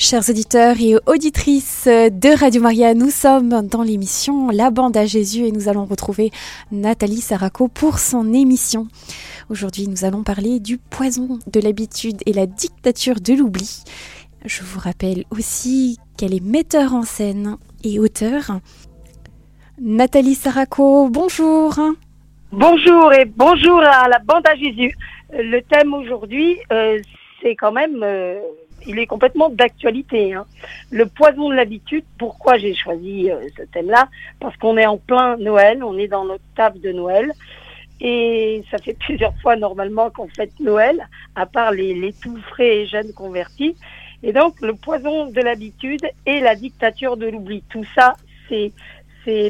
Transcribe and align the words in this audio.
Chers 0.00 0.30
auditeurs 0.30 0.76
et 0.80 0.94
auditrices 1.06 1.88
de 1.88 2.38
Radio 2.38 2.62
Maria, 2.62 2.94
nous 2.94 3.10
sommes 3.10 3.66
dans 3.66 3.82
l'émission 3.82 4.48
La 4.50 4.70
bande 4.70 4.96
à 4.96 5.06
Jésus 5.06 5.44
et 5.44 5.50
nous 5.50 5.68
allons 5.68 5.86
retrouver 5.86 6.30
Nathalie 6.70 7.20
Saraco 7.20 7.66
pour 7.66 7.98
son 7.98 8.32
émission. 8.32 8.86
Aujourd'hui, 9.50 9.88
nous 9.88 10.04
allons 10.04 10.22
parler 10.22 10.60
du 10.60 10.78
poison 10.78 11.40
de 11.52 11.58
l'habitude 11.58 12.18
et 12.26 12.32
la 12.32 12.46
dictature 12.46 13.20
de 13.20 13.34
l'oubli. 13.34 13.82
Je 14.44 14.62
vous 14.62 14.78
rappelle 14.78 15.24
aussi 15.30 15.98
qu'elle 16.16 16.32
est 16.32 16.44
metteur 16.44 16.94
en 16.94 17.02
scène 17.02 17.56
et 17.82 17.98
auteur. 17.98 18.60
Nathalie 19.80 20.36
Saraco, 20.36 21.08
bonjour. 21.08 21.74
Bonjour 22.52 23.12
et 23.14 23.24
bonjour 23.24 23.80
à 23.80 24.08
la 24.08 24.20
bande 24.20 24.46
à 24.46 24.54
Jésus. 24.54 24.94
Le 25.32 25.60
thème 25.62 25.92
aujourd'hui, 25.92 26.56
euh, 26.70 26.98
c'est 27.42 27.56
quand 27.56 27.72
même... 27.72 28.02
Euh, 28.02 28.40
il 28.86 28.98
est 28.98 29.06
complètement 29.06 29.48
d'actualité. 29.48 30.34
Hein. 30.34 30.46
Le 30.90 31.06
poison 31.06 31.50
de 31.50 31.54
l'habitude, 31.54 32.04
pourquoi 32.16 32.58
j'ai 32.58 32.74
choisi 32.74 33.30
euh, 33.30 33.48
ce 33.56 33.62
thème-là? 33.62 34.08
Parce 34.40 34.56
qu'on 34.56 34.76
est 34.76 34.86
en 34.86 34.98
plein 34.98 35.36
Noël, 35.36 35.82
on 35.82 35.98
est 35.98 36.06
dans 36.06 36.24
notre 36.24 36.44
table 36.56 36.80
de 36.80 36.92
Noël. 36.92 37.32
Et 38.00 38.62
ça 38.70 38.78
fait 38.78 38.94
plusieurs 39.00 39.34
fois 39.40 39.56
normalement 39.56 40.10
qu'on 40.10 40.28
fête 40.28 40.58
Noël, 40.60 41.08
à 41.34 41.46
part 41.46 41.72
les, 41.72 41.94
les 41.94 42.12
tout 42.12 42.38
frais 42.50 42.78
et 42.78 42.86
jeunes 42.86 43.12
convertis. 43.12 43.76
Et 44.22 44.32
donc 44.32 44.60
le 44.60 44.74
poison 44.74 45.26
de 45.26 45.40
l'habitude 45.40 46.06
et 46.26 46.40
la 46.40 46.54
dictature 46.54 47.16
de 47.16 47.26
l'oubli. 47.26 47.62
Tout 47.68 47.84
ça, 47.94 48.14
c'est 48.48 48.72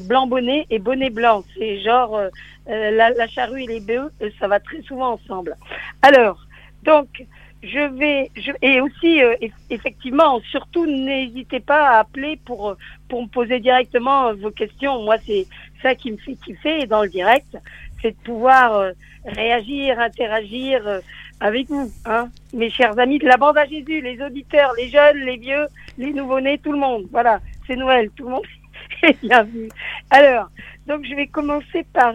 blanc 0.01 0.27
bonnet 0.27 0.67
et 0.71 0.79
bonnet 0.79 1.11
blanc. 1.11 1.45
C'est 1.57 1.81
genre 1.81 2.17
euh, 2.17 2.31
la, 2.67 3.11
la, 3.11 3.27
charrue 3.29 3.63
et 3.63 3.67
les 3.67 3.81
bœufs, 3.81 4.11
ça 4.39 4.49
va 4.49 4.59
très 4.59 4.83
souvent 4.83 5.13
ensemble. 5.13 5.57
Alors, 6.03 6.47
donc 6.83 7.25
je 7.63 7.89
vais, 7.99 8.31
je, 8.37 8.53
et 8.63 8.81
aussi, 8.81 9.23
euh, 9.23 9.35
effectivement, 9.71 10.41
surtout, 10.51 10.87
n'hésitez 10.87 11.61
pas 11.61 11.89
à 11.89 11.99
appeler 12.01 12.39
pour, 12.45 12.77
pour 13.09 13.23
me 13.23 13.29
poser 13.29 13.59
directement 13.59 14.33
vos 14.35 14.51
questions. 14.51 15.03
Moi, 15.03 15.17
c'est 15.27 15.47
ça 15.83 15.95
qui 15.95 16.13
me 16.13 16.17
fait 16.19 16.37
kiffer 16.37 16.87
dans 16.87 17.03
le 17.03 17.09
direct, 17.09 17.57
c'est 18.01 18.13
de 18.13 18.25
pouvoir 18.25 18.75
euh, 18.75 18.93
réagir, 19.25 19.99
interagir 19.99 20.87
euh, 20.87 21.01
avec 21.41 21.69
vous, 21.69 21.91
hein, 22.05 22.29
mes 22.53 22.71
chers 22.71 22.99
amis 22.99 23.19
de 23.19 23.27
la 23.27 23.37
bande 23.37 23.59
à 23.59 23.67
Jésus, 23.67 24.01
les 24.01 24.21
auditeurs, 24.23 24.73
les 24.77 24.89
jeunes, 24.89 25.19
les 25.19 25.37
vieux, 25.37 25.67
les 25.99 26.13
nouveau-nés, 26.13 26.59
tout 26.59 26.73
le 26.73 26.79
monde. 26.79 27.07
Voilà, 27.11 27.41
c'est 27.67 27.77
Noël, 27.77 28.11
tout 28.17 28.25
le 28.25 28.31
monde 28.31 28.47
est 29.03 29.21
bienvenu. 29.21 29.69
Alors, 30.11 30.49
donc 30.89 31.05
je 31.05 31.15
vais 31.15 31.27
commencer 31.27 31.85
par 31.93 32.15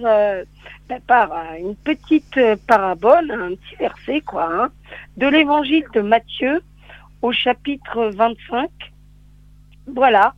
par 1.07 1.31
euh, 1.31 1.57
une 1.59 1.75
petite 1.75 2.38
euh, 2.38 2.55
parabole, 2.67 3.31
un 3.31 3.55
petit 3.55 3.75
verset, 3.79 4.21
quoi, 4.21 4.49
hein, 4.52 4.69
de 5.17 5.27
l'évangile 5.27 5.85
de 5.93 6.02
Matthieu 6.02 6.61
au 7.21 7.31
chapitre 7.31 8.11
25. 8.13 8.69
Voilà. 9.88 10.33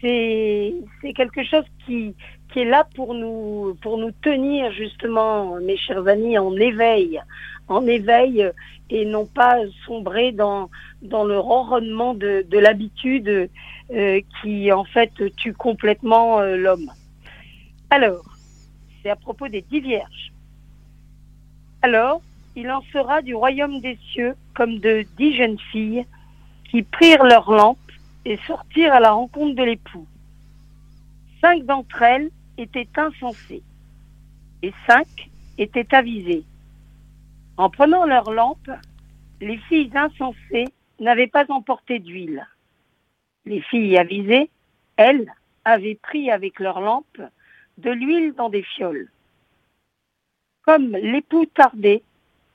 C'est, 0.00 0.74
quelque 1.14 1.42
chose 1.44 1.64
qui, 1.86 2.14
qui 2.52 2.60
est 2.60 2.64
là 2.66 2.86
pour 2.94 3.14
nous, 3.14 3.74
pour 3.80 3.96
nous 3.96 4.10
tenir 4.10 4.70
justement, 4.72 5.58
mes 5.60 5.78
chers 5.78 6.06
amis, 6.06 6.36
en 6.36 6.54
éveil, 6.56 7.20
en 7.68 7.86
éveil 7.86 8.50
et 8.90 9.06
non 9.06 9.24
pas 9.24 9.56
sombrer 9.86 10.32
dans, 10.32 10.68
dans 11.00 11.24
le 11.24 11.38
ronronnement 11.38 12.12
de, 12.12 12.44
de 12.46 12.58
l'habitude 12.58 13.48
euh, 13.94 14.20
qui 14.42 14.70
en 14.72 14.84
fait 14.84 15.10
tue 15.36 15.54
complètement 15.54 16.42
l'homme. 16.42 16.90
Alors, 17.96 18.24
c'est 19.00 19.10
à 19.10 19.14
propos 19.14 19.46
des 19.46 19.62
dix 19.62 19.78
vierges. 19.78 20.32
Alors, 21.80 22.22
il 22.56 22.68
en 22.72 22.82
sera 22.92 23.22
du 23.22 23.36
royaume 23.36 23.80
des 23.80 23.96
cieux 24.10 24.34
comme 24.52 24.80
de 24.80 25.06
dix 25.16 25.36
jeunes 25.36 25.60
filles 25.70 26.04
qui 26.68 26.82
prirent 26.82 27.22
leurs 27.22 27.52
lampes 27.52 27.92
et 28.24 28.36
sortirent 28.48 28.94
à 28.94 28.98
la 28.98 29.12
rencontre 29.12 29.54
de 29.54 29.62
l'époux. 29.62 30.08
Cinq 31.40 31.66
d'entre 31.66 32.02
elles 32.02 32.32
étaient 32.58 32.88
insensées 32.96 33.62
et 34.62 34.72
cinq 34.88 35.30
étaient 35.56 35.94
avisées. 35.94 36.42
En 37.56 37.70
prenant 37.70 38.06
leurs 38.06 38.32
lampes, 38.32 38.72
les 39.40 39.58
filles 39.68 39.92
insensées 39.94 40.66
n'avaient 40.98 41.28
pas 41.28 41.44
emporté 41.48 42.00
d'huile. 42.00 42.44
Les 43.46 43.60
filles 43.60 43.98
avisées, 43.98 44.50
elles, 44.96 45.32
avaient 45.64 45.94
pris 46.02 46.32
avec 46.32 46.58
leurs 46.58 46.80
lampes 46.80 47.22
de 47.78 47.90
l'huile 47.90 48.34
dans 48.34 48.48
des 48.48 48.62
fioles. 48.62 49.08
Comme 50.62 50.92
l'époux 50.92 51.46
tardait, 51.46 52.02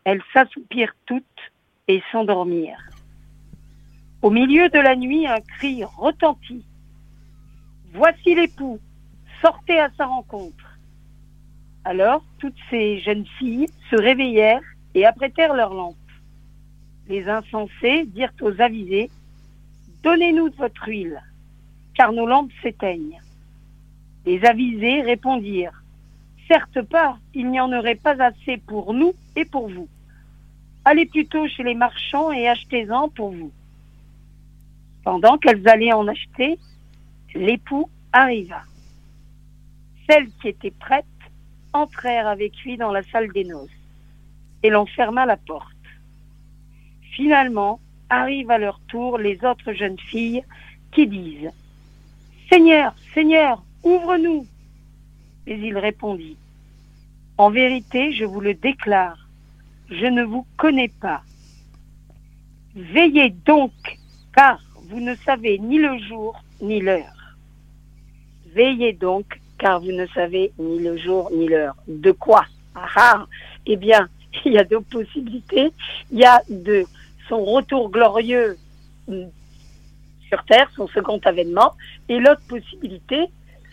elles 0.04 0.24
s'assoupirent 0.34 0.96
toutes 1.06 1.24
et 1.88 2.02
s'endormirent. 2.12 2.90
Au 4.22 4.30
milieu 4.30 4.70
de 4.70 4.80
la 4.80 4.96
nuit, 4.96 5.28
un 5.28 5.40
cri 5.42 5.84
retentit. 5.84 6.66
Voici 7.94 8.36
l'époux, 8.36 8.80
sortez 9.42 9.80
à 9.80 9.90
sa 9.98 10.06
rencontre. 10.06 10.78
Alors 11.86 12.24
toutes 12.40 12.58
ces 12.70 13.00
jeunes 13.00 13.26
filles 13.38 13.68
se 13.90 13.96
réveillèrent 13.96 14.62
et 14.94 15.06
apprêtèrent 15.06 15.54
leurs 15.54 15.74
lampes. 15.74 15.96
Les 17.08 17.28
insensés 17.28 18.06
dirent 18.06 18.34
aux 18.42 18.60
avisés, 18.62 19.10
Donnez-nous 20.04 20.52
votre 20.58 20.88
huile, 20.88 21.22
car 21.94 22.14
nos 22.14 22.26
lampes 22.26 22.52
s'éteignent. 22.62 23.20
Les 24.26 24.44
avisés 24.46 25.02
répondirent 25.02 25.84
Certes 26.48 26.82
pas, 26.82 27.18
il 27.36 27.50
n'y 27.52 27.60
en 27.60 27.72
aurait 27.72 27.96
pas 27.96 28.22
assez 28.24 28.58
pour 28.58 28.94
nous 28.94 29.14
et 29.36 29.46
pour 29.46 29.70
vous. 29.70 29.88
Allez 30.84 31.06
plutôt 31.06 31.48
chez 31.48 31.64
les 31.64 31.76
marchands 31.76 32.32
et 32.32 32.48
achetez-en 32.48 33.10
pour 33.10 33.32
vous. 33.32 33.52
Pendant 35.04 35.38
qu'elles 35.38 35.68
allaient 35.68 35.94
en 35.94 36.08
acheter, 36.08 36.58
l'époux 37.36 37.90
arriva. 38.12 38.64
Celles 40.10 40.30
qui 40.42 40.48
étaient 40.48 40.72
prêtes 40.72 41.06
entrèrent 41.74 42.28
avec 42.28 42.58
lui 42.64 42.78
dans 42.78 42.92
la 42.92 43.04
salle 43.04 43.32
des 43.32 43.44
noces 43.44 43.70
et 44.64 44.70
l'on 44.72 44.88
ferma 44.88 45.28
la 45.28 45.38
porte. 45.38 45.68
Finalement, 47.12 47.80
arrivent 48.10 48.52
à 48.52 48.58
leur 48.58 48.80
tour 48.88 49.20
les 49.20 49.44
autres 49.46 49.74
jeunes 49.74 50.00
filles 50.00 50.44
qui 50.92 51.06
disent 51.06 51.52
Seigneur, 52.50 52.96
Seigneur, 53.14 53.64
Ouvre-nous. 53.84 54.46
Mais 55.46 55.60
il 55.60 55.78
répondit, 55.78 56.38
En 57.38 57.50
vérité, 57.50 58.12
je 58.14 58.26
vous 58.26 58.42
le 58.42 58.54
déclare, 58.54 59.28
je 59.90 60.06
ne 60.06 60.24
vous 60.24 60.46
connais 60.58 60.90
pas. 60.90 61.22
Veillez 62.76 63.32
donc, 63.46 63.72
car 64.36 64.62
vous 64.90 65.00
ne 65.00 65.16
savez 65.16 65.60
ni 65.60 65.78
le 65.78 65.98
jour 65.98 66.42
ni 66.62 66.82
l'heure. 66.82 67.36
Veillez 68.54 68.94
donc, 68.94 69.40
car 69.58 69.80
vous 69.80 69.92
ne 69.92 70.06
savez 70.08 70.52
ni 70.60 70.80
le 70.80 70.98
jour 70.98 71.32
ni 71.32 71.48
l'heure. 71.48 71.76
De 71.88 72.12
quoi? 72.12 72.46
Ah, 72.76 72.88
ah 72.96 73.28
Eh 73.66 73.76
bien, 73.76 74.08
il 74.46 74.54
y 74.54 74.58
a 74.58 74.64
deux 74.64 74.82
possibilités. 74.82 75.72
Il 76.12 76.20
y 76.20 76.26
a 76.26 76.42
de 76.50 76.86
son 77.28 77.44
retour 77.44 77.90
glorieux 77.90 78.58
sur 79.08 80.44
Terre, 80.46 80.70
son 80.76 80.88
second 80.88 81.20
avènement, 81.26 81.74
et 82.08 82.20
l'autre 82.20 82.42
possibilité, 82.48 83.26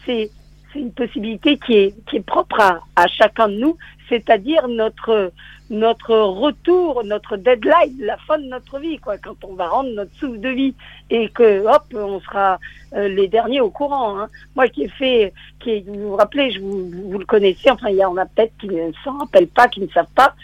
c'est 0.07 0.31
une 0.75 0.93
possibilité 0.93 1.59
qui 1.59 1.75
est, 1.75 2.27
propre 2.27 2.61
à, 2.61 3.07
chacun 3.07 3.49
de 3.49 3.55
nous, 3.55 3.77
c'est-à-dire 4.09 4.69
notre, 4.69 5.33
retour, 5.71 7.03
notre 7.05 7.37
deadline, 7.37 7.97
la 7.99 8.17
fin 8.19 8.39
de 8.39 8.45
notre 8.45 8.79
vie, 8.79 8.99
quoi, 8.99 9.19
quand 9.19 9.37
on 9.45 9.55
va 9.55 9.69
rendre 9.69 9.91
notre 9.91 10.15
souffle 10.17 10.41
de 10.41 10.49
vie 10.51 10.75
et 11.11 11.29
que, 11.31 11.67
hop, 11.67 11.85
on 11.95 12.21
sera 12.21 12.59
euh, 12.95 13.09
les 13.09 13.27
derniers 13.27 13.61
au 13.61 13.71
courant. 13.71 14.19
Hein. 14.19 14.29
Moi 14.55 14.69
qui 14.69 14.85
ai 14.85 14.89
fait, 14.89 15.33
qui 15.61 15.81
vous 15.81 16.11
vous 16.11 16.17
rappelez, 16.17 16.51
je 16.51 16.61
vous, 16.61 16.91
vous 16.91 17.19
le 17.19 17.25
connaissez, 17.27 17.71
enfin, 17.71 17.89
il 17.89 17.97
y 17.97 18.05
en 18.05 18.17
a 18.17 18.27
peut-être 18.27 18.57
qui 18.59 18.69
ne 18.69 18.93
s'en 19.03 19.19
rappellent 19.19 19.49
pas, 19.49 19.69
qui 19.69 19.81
ne 19.81 19.89
savent 19.89 20.07
pas. 20.15 20.35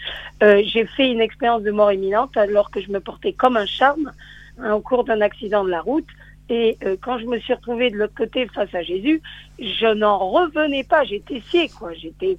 Euh, 0.41 0.61
j'ai 0.65 0.85
fait 0.85 1.11
une 1.11 1.21
expérience 1.21 1.63
de 1.63 1.71
mort 1.71 1.91
imminente 1.91 2.35
alors 2.37 2.71
que 2.71 2.81
je 2.81 2.91
me 2.91 2.99
portais 2.99 3.33
comme 3.33 3.55
un 3.55 3.65
charme 3.65 4.11
hein, 4.59 4.73
au 4.73 4.81
cours 4.81 5.03
d'un 5.03 5.21
accident 5.21 5.63
de 5.63 5.69
la 5.69 5.81
route. 5.81 6.07
Et 6.49 6.77
euh, 6.83 6.97
quand 7.01 7.19
je 7.19 7.25
me 7.25 7.39
suis 7.39 7.53
retrouvée 7.53 7.89
de 7.89 7.97
l'autre 7.97 8.15
côté 8.15 8.47
face 8.47 8.73
à 8.75 8.83
Jésus, 8.83 9.21
je 9.59 9.93
n'en 9.93 10.17
revenais 10.29 10.83
pas. 10.83 11.03
J'étais 11.03 11.39
sciée, 11.39 11.69
quoi. 11.69 11.93
J'étais. 11.93 12.37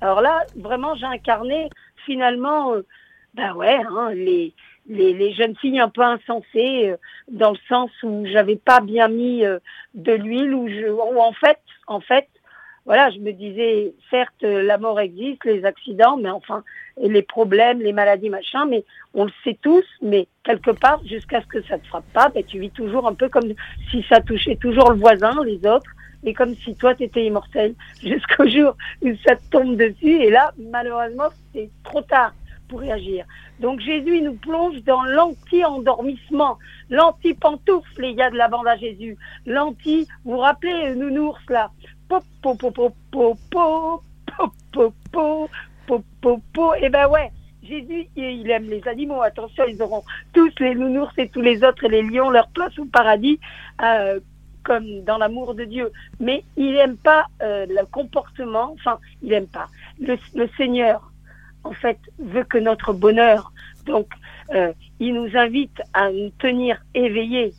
Alors 0.00 0.20
là, 0.20 0.44
vraiment, 0.56 0.94
j'ai 0.94 1.06
incarné 1.06 1.70
finalement, 2.04 2.74
euh, 2.74 2.86
ben 3.34 3.54
ouais, 3.54 3.78
hein, 3.90 4.10
les, 4.14 4.54
les, 4.88 5.32
jeunes 5.34 5.56
filles 5.56 5.80
un 5.80 5.88
peu 5.88 6.02
insensées, 6.02 6.90
euh, 6.90 6.96
dans 7.28 7.50
le 7.50 7.58
sens 7.68 7.90
où 8.02 8.24
j'avais 8.26 8.56
pas 8.56 8.80
bien 8.80 9.08
mis 9.08 9.44
euh, 9.44 9.58
de 9.94 10.12
l'huile, 10.12 10.54
où 10.54 11.20
en 11.20 11.32
fait, 11.32 11.58
en 11.86 12.00
fait, 12.00 12.28
voilà, 12.86 13.10
je 13.10 13.18
me 13.18 13.32
disais, 13.32 13.92
certes, 14.10 14.42
la 14.42 14.78
mort 14.78 15.00
existe, 15.00 15.44
les 15.44 15.64
accidents, 15.64 16.16
mais 16.16 16.30
enfin, 16.30 16.62
les 17.02 17.22
problèmes, 17.22 17.80
les 17.80 17.92
maladies, 17.92 18.30
machin, 18.30 18.64
mais 18.64 18.84
on 19.12 19.24
le 19.24 19.32
sait 19.42 19.58
tous, 19.60 19.84
mais 20.00 20.28
quelque 20.44 20.70
part, 20.70 21.02
jusqu'à 21.04 21.42
ce 21.42 21.46
que 21.46 21.62
ça 21.62 21.78
te 21.78 21.86
frappe 21.88 22.10
pas, 22.12 22.28
ben, 22.28 22.44
tu 22.44 22.60
vis 22.60 22.70
toujours 22.70 23.08
un 23.08 23.14
peu 23.14 23.28
comme 23.28 23.52
si 23.90 24.04
ça 24.08 24.20
touchait 24.20 24.56
toujours 24.56 24.90
le 24.90 24.98
voisin, 24.98 25.44
les 25.44 25.58
autres, 25.66 25.90
et 26.22 26.32
comme 26.32 26.54
si 26.54 26.76
toi, 26.76 26.94
tu 26.94 27.02
étais 27.02 27.26
immortel, 27.26 27.74
jusqu'au 28.02 28.48
jour 28.48 28.76
où 29.02 29.08
ça 29.26 29.34
te 29.34 29.50
tombe 29.50 29.76
dessus, 29.76 30.22
et 30.22 30.30
là, 30.30 30.52
malheureusement, 30.70 31.28
c'est 31.52 31.68
trop 31.82 32.02
tard 32.02 32.32
pour 32.68 32.80
réagir. 32.80 33.24
Donc 33.60 33.80
Jésus 33.80 34.18
il 34.18 34.24
nous 34.24 34.34
plonge 34.34 34.82
dans 34.82 35.02
l'anti-endormissement, 35.04 36.58
l'anti-pantoufle, 36.90 38.02
les 38.02 38.14
gars 38.14 38.30
de 38.30 38.36
la 38.36 38.48
bande 38.48 38.66
à 38.66 38.76
Jésus, 38.76 39.16
l'anti, 39.46 40.06
vous 40.24 40.32
vous 40.32 40.38
rappelez, 40.38 40.94
nounours 40.94 41.40
là, 41.48 41.70
et 46.80 46.88
ben 46.88 47.08
ouais, 47.08 47.30
Jésus, 47.62 48.08
il 48.16 48.50
aime 48.50 48.68
les 48.68 48.86
animaux. 48.86 49.22
Attention, 49.22 49.64
ils 49.66 49.80
auront 49.82 50.04
tous 50.32 50.52
les 50.60 50.74
nounours 50.74 51.12
et 51.18 51.28
tous 51.28 51.40
les 51.40 51.64
autres 51.64 51.84
et 51.84 51.88
les 51.88 52.02
lions 52.02 52.30
leur 52.30 52.48
place 52.48 52.78
au 52.78 52.84
paradis, 52.84 53.40
euh, 53.82 54.20
comme 54.62 55.02
dans 55.02 55.18
l'amour 55.18 55.54
de 55.54 55.64
Dieu. 55.64 55.90
Mais 56.20 56.44
il 56.56 56.72
n'aime 56.72 56.96
pas 56.96 57.26
euh, 57.42 57.66
le 57.68 57.84
comportement, 57.86 58.72
enfin, 58.74 58.98
il 59.22 59.30
n'aime 59.30 59.48
pas. 59.48 59.66
Le, 60.00 60.16
Seigneur, 60.56 61.10
en 61.64 61.72
fait, 61.72 61.98
veut 62.18 62.44
que 62.44 62.58
notre 62.58 62.92
bonheur. 62.92 63.52
Donc, 63.86 64.08
il 65.00 65.14
nous 65.14 65.36
invite 65.36 65.82
à 65.92 66.10
nous 66.10 66.30
tenir 66.38 66.80
éveillés. 66.94 67.52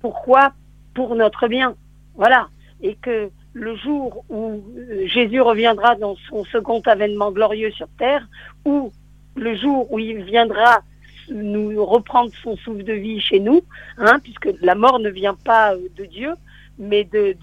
Pourquoi 0.00 0.52
Pour 0.94 1.14
notre 1.14 1.48
bien. 1.48 1.74
Voilà. 2.14 2.48
Et 2.82 2.94
que 2.94 3.30
le 3.52 3.74
jour 3.76 4.24
où 4.28 4.62
Jésus 5.04 5.40
reviendra 5.40 5.96
dans 5.96 6.16
son 6.28 6.44
second 6.44 6.80
avènement 6.86 7.32
glorieux 7.32 7.70
sur 7.72 7.88
terre, 7.98 8.26
où 8.64 8.92
le 9.36 9.56
jour 9.56 9.90
où 9.92 9.98
il 9.98 10.22
viendra 10.22 10.82
nous 11.30 11.84
reprendre 11.84 12.30
son 12.42 12.56
souffle 12.56 12.82
de 12.82 12.92
vie 12.92 13.20
chez 13.20 13.40
nous, 13.40 13.62
hein, 13.98 14.18
puisque 14.22 14.50
la 14.60 14.74
mort 14.74 14.98
ne 14.98 15.10
vient 15.10 15.34
pas 15.44 15.74
euh, 15.74 15.88
de 15.96 16.04
Dieu, 16.04 16.34
mais 16.78 17.04
de, 17.04 17.36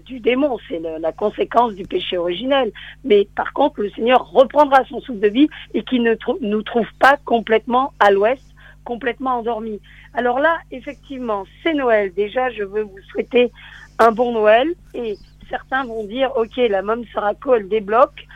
du 0.00 0.20
démon, 0.20 0.58
c'est 0.68 0.78
la 0.78 1.10
conséquence 1.10 1.74
du 1.74 1.84
péché 1.84 2.18
originel. 2.18 2.70
Mais 3.02 3.26
par 3.34 3.54
contre, 3.54 3.80
le 3.80 3.90
Seigneur 3.90 4.30
reprendra 4.30 4.84
son 4.84 5.00
souffle 5.00 5.20
de 5.20 5.28
vie 5.28 5.48
et 5.72 5.82
qui 5.82 6.00
ne 6.00 6.14
nous 6.42 6.62
trouve 6.62 6.86
pas 6.98 7.16
complètement 7.24 7.94
à 7.98 8.10
l'ouest, 8.10 8.44
complètement 8.84 9.38
endormis. 9.38 9.80
Alors 10.12 10.38
là, 10.38 10.58
effectivement, 10.70 11.44
c'est 11.62 11.72
Noël. 11.72 12.12
Déjà, 12.12 12.50
je 12.50 12.62
veux 12.62 12.82
vous 12.82 13.00
souhaiter 13.10 13.50
un 13.98 14.12
bon 14.12 14.32
Noël 14.32 14.68
et 14.92 15.16
certains 15.48 15.84
vont 15.84 16.04
dire, 16.04 16.30
ok, 16.36 16.56
la 16.56 16.82
Mom 16.82 17.04
Saraco, 17.12 17.54
elle 17.54 17.68
débloque. 17.68 18.26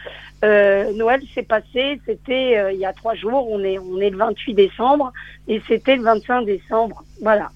Euh, 0.44 0.92
Noël 0.92 1.20
s'est 1.34 1.42
passé, 1.42 2.00
c'était 2.06 2.56
euh, 2.58 2.72
il 2.72 2.78
y 2.78 2.86
a 2.86 2.92
trois 2.92 3.14
jours, 3.14 3.50
on 3.50 3.62
est, 3.64 3.78
on 3.78 3.98
est 3.98 4.10
le 4.10 4.16
28 4.16 4.54
décembre, 4.54 5.12
et 5.48 5.60
c'était 5.66 5.96
le 5.96 6.02
25 6.02 6.42
décembre. 6.44 7.02
Voilà. 7.20 7.50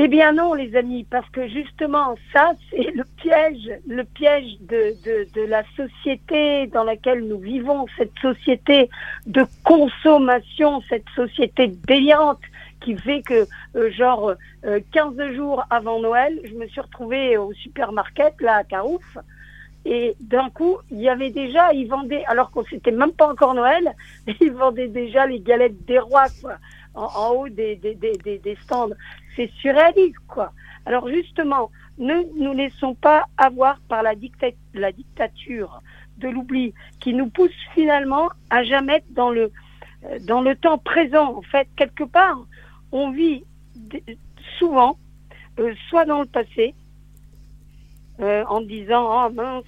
Eh 0.00 0.06
bien 0.06 0.32
non, 0.32 0.54
les 0.54 0.76
amis, 0.76 1.04
parce 1.10 1.28
que 1.30 1.48
justement, 1.48 2.14
ça, 2.32 2.52
c'est 2.70 2.94
le 2.94 3.02
piège, 3.16 3.68
le 3.88 4.04
piège 4.04 4.56
de, 4.60 4.94
de, 5.04 5.26
de, 5.34 5.42
la 5.42 5.64
société 5.76 6.68
dans 6.68 6.84
laquelle 6.84 7.26
nous 7.26 7.40
vivons, 7.40 7.86
cette 7.96 8.16
société 8.22 8.88
de 9.26 9.44
consommation, 9.64 10.80
cette 10.88 11.08
société 11.16 11.66
déliante 11.88 12.38
qui 12.80 12.96
fait 12.96 13.22
que, 13.22 13.46
euh, 13.76 13.90
genre, 13.90 14.34
euh, 14.64 14.80
15 14.92 15.32
jours 15.34 15.64
avant 15.70 16.00
Noël, 16.00 16.40
je 16.44 16.54
me 16.54 16.66
suis 16.68 16.80
retrouvée 16.80 17.36
au 17.36 17.52
supermarché, 17.52 18.24
là, 18.40 18.56
à 18.56 18.64
Carouf, 18.64 19.18
et 19.84 20.16
d'un 20.20 20.50
coup, 20.50 20.76
il 20.90 21.00
y 21.00 21.08
avait 21.08 21.30
déjà, 21.30 21.72
ils 21.72 21.88
vendaient, 21.88 22.24
alors 22.26 22.50
qu'on 22.50 22.64
s'était 22.64 22.90
même 22.90 23.12
pas 23.12 23.30
encore 23.30 23.54
Noël, 23.54 23.94
ils 24.40 24.52
vendaient 24.52 24.88
déjà 24.88 25.26
les 25.26 25.40
galettes 25.40 25.84
des 25.86 25.98
rois, 25.98 26.26
quoi, 26.40 26.56
en, 26.94 27.30
haut 27.30 27.48
des, 27.48 27.76
des, 27.76 27.94
des, 27.94 28.38
des 28.38 28.56
stands. 28.62 28.90
C'est 29.36 29.50
surréaliste, 29.60 30.18
quoi. 30.26 30.52
Alors 30.84 31.08
justement, 31.08 31.70
ne 31.98 32.22
nous 32.36 32.54
laissons 32.54 32.94
pas 32.94 33.24
avoir 33.36 33.78
par 33.88 34.02
la, 34.02 34.12
la 34.74 34.92
dictature 34.92 35.82
de 36.18 36.28
l'oubli 36.28 36.74
qui 37.00 37.14
nous 37.14 37.28
pousse 37.28 37.50
finalement 37.74 38.28
à 38.50 38.64
jamais 38.64 38.96
être 38.96 39.12
dans 39.12 39.30
le, 39.30 39.52
euh, 40.04 40.18
dans 40.20 40.40
le 40.40 40.56
temps 40.56 40.78
présent. 40.78 41.36
En 41.36 41.42
fait, 41.42 41.68
quelque 41.76 42.04
part, 42.04 42.38
on 42.92 43.10
vit 43.10 43.44
souvent, 44.58 44.98
euh, 45.58 45.74
soit 45.88 46.04
dans 46.04 46.20
le 46.20 46.26
passé, 46.26 46.74
euh, 48.20 48.44
en 48.48 48.60
disant 48.62 49.26
oh 49.26 49.32
mince 49.32 49.64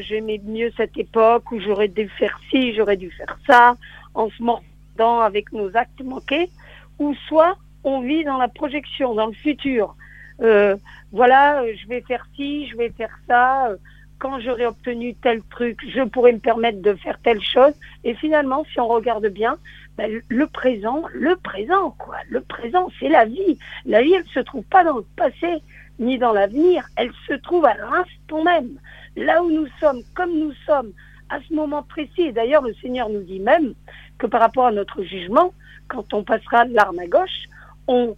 j'aimais 0.00 0.40
mieux 0.44 0.72
cette 0.76 0.98
époque 0.98 1.52
où 1.52 1.60
j'aurais 1.60 1.86
dû 1.86 2.08
faire 2.08 2.36
ci 2.50 2.74
j'aurais 2.74 2.96
dû 2.96 3.12
faire 3.12 3.38
ça 3.46 3.76
en 4.14 4.28
se 4.28 4.42
mordant 4.42 5.20
avec 5.20 5.52
nos 5.52 5.76
actes 5.76 6.02
manqués 6.02 6.50
ou 6.98 7.14
soit 7.28 7.56
on 7.84 8.00
vit 8.00 8.24
dans 8.24 8.38
la 8.38 8.48
projection 8.48 9.14
dans 9.14 9.26
le 9.26 9.34
futur. 9.34 9.94
Euh, 10.42 10.74
voilà 11.12 11.62
je 11.76 11.86
vais 11.86 12.00
faire 12.00 12.26
ci 12.34 12.66
je 12.66 12.76
vais 12.76 12.90
faire 12.90 13.16
ça 13.28 13.70
quand 14.18 14.40
j'aurai 14.40 14.66
obtenu 14.66 15.14
tel 15.14 15.40
truc 15.48 15.78
je 15.88 16.02
pourrais 16.02 16.32
me 16.32 16.40
permettre 16.40 16.82
de 16.82 16.94
faire 16.94 17.20
telle 17.22 17.40
chose. 17.40 17.74
Et 18.02 18.14
finalement 18.14 18.64
si 18.72 18.80
on 18.80 18.88
regarde 18.88 19.28
bien 19.28 19.58
ben, 19.96 20.20
le 20.28 20.46
présent 20.46 21.02
le 21.12 21.36
présent 21.36 21.90
quoi 21.98 22.16
le 22.28 22.40
présent 22.40 22.88
c'est 23.00 23.08
la 23.08 23.24
vie 23.24 23.58
la 23.84 24.02
vie 24.02 24.14
elle 24.14 24.26
se 24.26 24.40
trouve 24.40 24.64
pas 24.64 24.84
dans 24.84 24.96
le 24.96 25.04
passé 25.16 25.62
ni 25.98 26.18
dans 26.18 26.32
l'avenir, 26.32 26.86
elle 26.96 27.12
se 27.26 27.34
trouve 27.34 27.64
à 27.64 27.74
l'instant 27.74 28.42
même, 28.44 28.78
là 29.16 29.42
où 29.42 29.50
nous 29.50 29.66
sommes, 29.80 30.02
comme 30.14 30.38
nous 30.38 30.52
sommes, 30.66 30.92
à 31.28 31.38
ce 31.48 31.54
moment 31.54 31.82
précis. 31.82 32.22
Et 32.22 32.32
d'ailleurs, 32.32 32.62
le 32.62 32.74
Seigneur 32.74 33.08
nous 33.08 33.22
dit 33.22 33.40
même 33.40 33.74
que 34.18 34.26
par 34.26 34.40
rapport 34.40 34.66
à 34.66 34.72
notre 34.72 35.02
jugement, 35.02 35.52
quand 35.88 36.12
on 36.12 36.22
passera 36.22 36.64
l'arme 36.66 36.98
à 36.98 37.06
gauche, 37.06 37.44
on, 37.88 38.14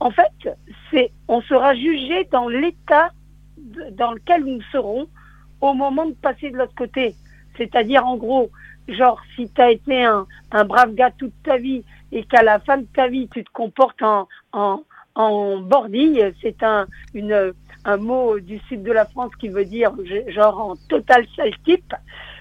en 0.00 0.10
fait, 0.10 0.56
c'est, 0.90 1.10
on 1.28 1.42
sera 1.42 1.74
jugé 1.74 2.24
dans 2.30 2.48
l'état 2.48 3.10
dans 3.92 4.12
lequel 4.12 4.44
nous 4.44 4.62
serons 4.72 5.06
au 5.60 5.74
moment 5.74 6.06
de 6.06 6.14
passer 6.14 6.50
de 6.50 6.56
l'autre 6.56 6.74
côté. 6.74 7.14
C'est-à-dire, 7.56 8.06
en 8.06 8.16
gros, 8.16 8.50
genre, 8.88 9.20
si 9.36 9.50
tu 9.50 9.60
as 9.60 9.70
été 9.70 10.04
un, 10.04 10.26
un 10.50 10.64
brave 10.64 10.94
gars 10.94 11.10
toute 11.10 11.34
ta 11.42 11.56
vie 11.56 11.84
et 12.10 12.24
qu'à 12.24 12.42
la 12.42 12.58
fin 12.60 12.78
de 12.78 12.86
ta 12.94 13.08
vie, 13.08 13.28
tu 13.32 13.42
te 13.44 13.50
comportes 13.52 14.02
en, 14.02 14.28
en, 14.52 14.82
en 15.14 15.58
bordille. 15.58 16.32
C'est 16.42 16.62
un, 16.62 16.86
une, 17.14 17.52
un 17.84 17.96
mot 17.96 18.38
du 18.38 18.58
sud 18.68 18.82
de 18.82 18.92
la 18.92 19.06
France 19.06 19.32
qui 19.36 19.48
veut 19.48 19.64
dire 19.64 19.92
genre 20.28 20.60
en 20.60 20.76
total 20.88 21.26
sale 21.36 21.56
type. 21.64 21.94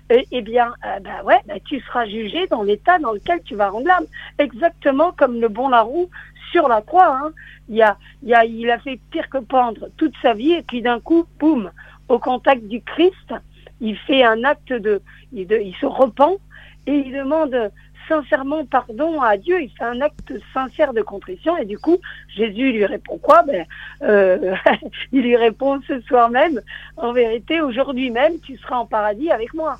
Eh, 0.09 0.27
eh 0.31 0.41
bien, 0.41 0.73
euh, 0.85 0.99
bah 0.99 1.23
ouais, 1.23 1.39
bah, 1.45 1.53
tu 1.63 1.79
seras 1.79 2.05
jugé 2.05 2.45
dans 2.47 2.63
l'état 2.63 2.99
dans 2.99 3.13
lequel 3.13 3.41
tu 3.43 3.55
vas 3.55 3.69
rendre 3.69 3.87
l'âme. 3.87 4.05
Exactement 4.39 5.13
comme 5.13 5.39
le 5.39 5.47
bon 5.47 5.69
Larou 5.69 6.09
sur 6.51 6.67
la 6.67 6.81
croix. 6.81 7.15
Hein. 7.15 7.31
Il, 7.69 7.81
a, 7.81 7.97
il, 8.21 8.33
a, 8.33 8.43
il 8.43 8.69
a 8.69 8.79
fait 8.79 8.99
pire 9.09 9.29
que 9.29 9.37
pendre 9.37 9.87
toute 9.95 10.13
sa 10.21 10.33
vie 10.33 10.51
et 10.51 10.63
puis 10.63 10.81
d'un 10.81 10.99
coup, 10.99 11.25
boum, 11.39 11.71
au 12.09 12.19
contact 12.19 12.63
du 12.67 12.81
Christ, 12.81 13.33
il 13.81 13.97
fait 13.97 14.23
un 14.23 14.43
acte 14.43 14.71
de, 14.71 15.01
il, 15.33 15.47
se 15.79 15.85
repent 15.85 16.39
et 16.87 16.93
il 16.93 17.11
demande 17.11 17.71
sincèrement 18.07 18.65
pardon 18.65 19.21
à 19.21 19.37
Dieu, 19.37 19.61
il 19.61 19.69
fait 19.69 19.83
un 19.83 20.01
acte 20.01 20.33
sincère 20.53 20.93
de 20.93 21.01
contrition 21.01 21.57
et 21.57 21.65
du 21.65 21.77
coup 21.77 21.97
Jésus 22.35 22.71
lui 22.71 22.85
répond 22.85 23.17
quoi? 23.17 23.43
Ben, 23.43 23.65
euh, 24.03 24.55
Il 25.11 25.21
lui 25.21 25.35
répond 25.35 25.81
ce 25.87 25.99
soir 26.01 26.29
même, 26.29 26.61
en 26.97 27.11
vérité 27.11 27.61
aujourd'hui 27.61 28.11
même 28.11 28.39
tu 28.39 28.57
seras 28.57 28.77
en 28.77 28.85
paradis 28.85 29.31
avec 29.31 29.53
moi. 29.53 29.77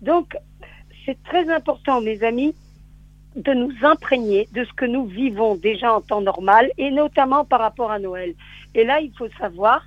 Donc 0.00 0.36
c'est 1.04 1.22
très 1.24 1.50
important 1.50 2.00
mes 2.00 2.22
amis 2.24 2.54
de 3.36 3.52
nous 3.52 3.72
imprégner 3.82 4.48
de 4.52 4.64
ce 4.64 4.72
que 4.74 4.84
nous 4.84 5.06
vivons 5.06 5.56
déjà 5.56 5.92
en 5.92 6.00
temps 6.00 6.20
normal 6.20 6.70
et 6.78 6.90
notamment 6.90 7.44
par 7.44 7.60
rapport 7.60 7.90
à 7.90 7.98
Noël. 7.98 8.34
Et 8.74 8.84
là 8.84 9.00
il 9.00 9.12
faut 9.16 9.28
savoir 9.38 9.82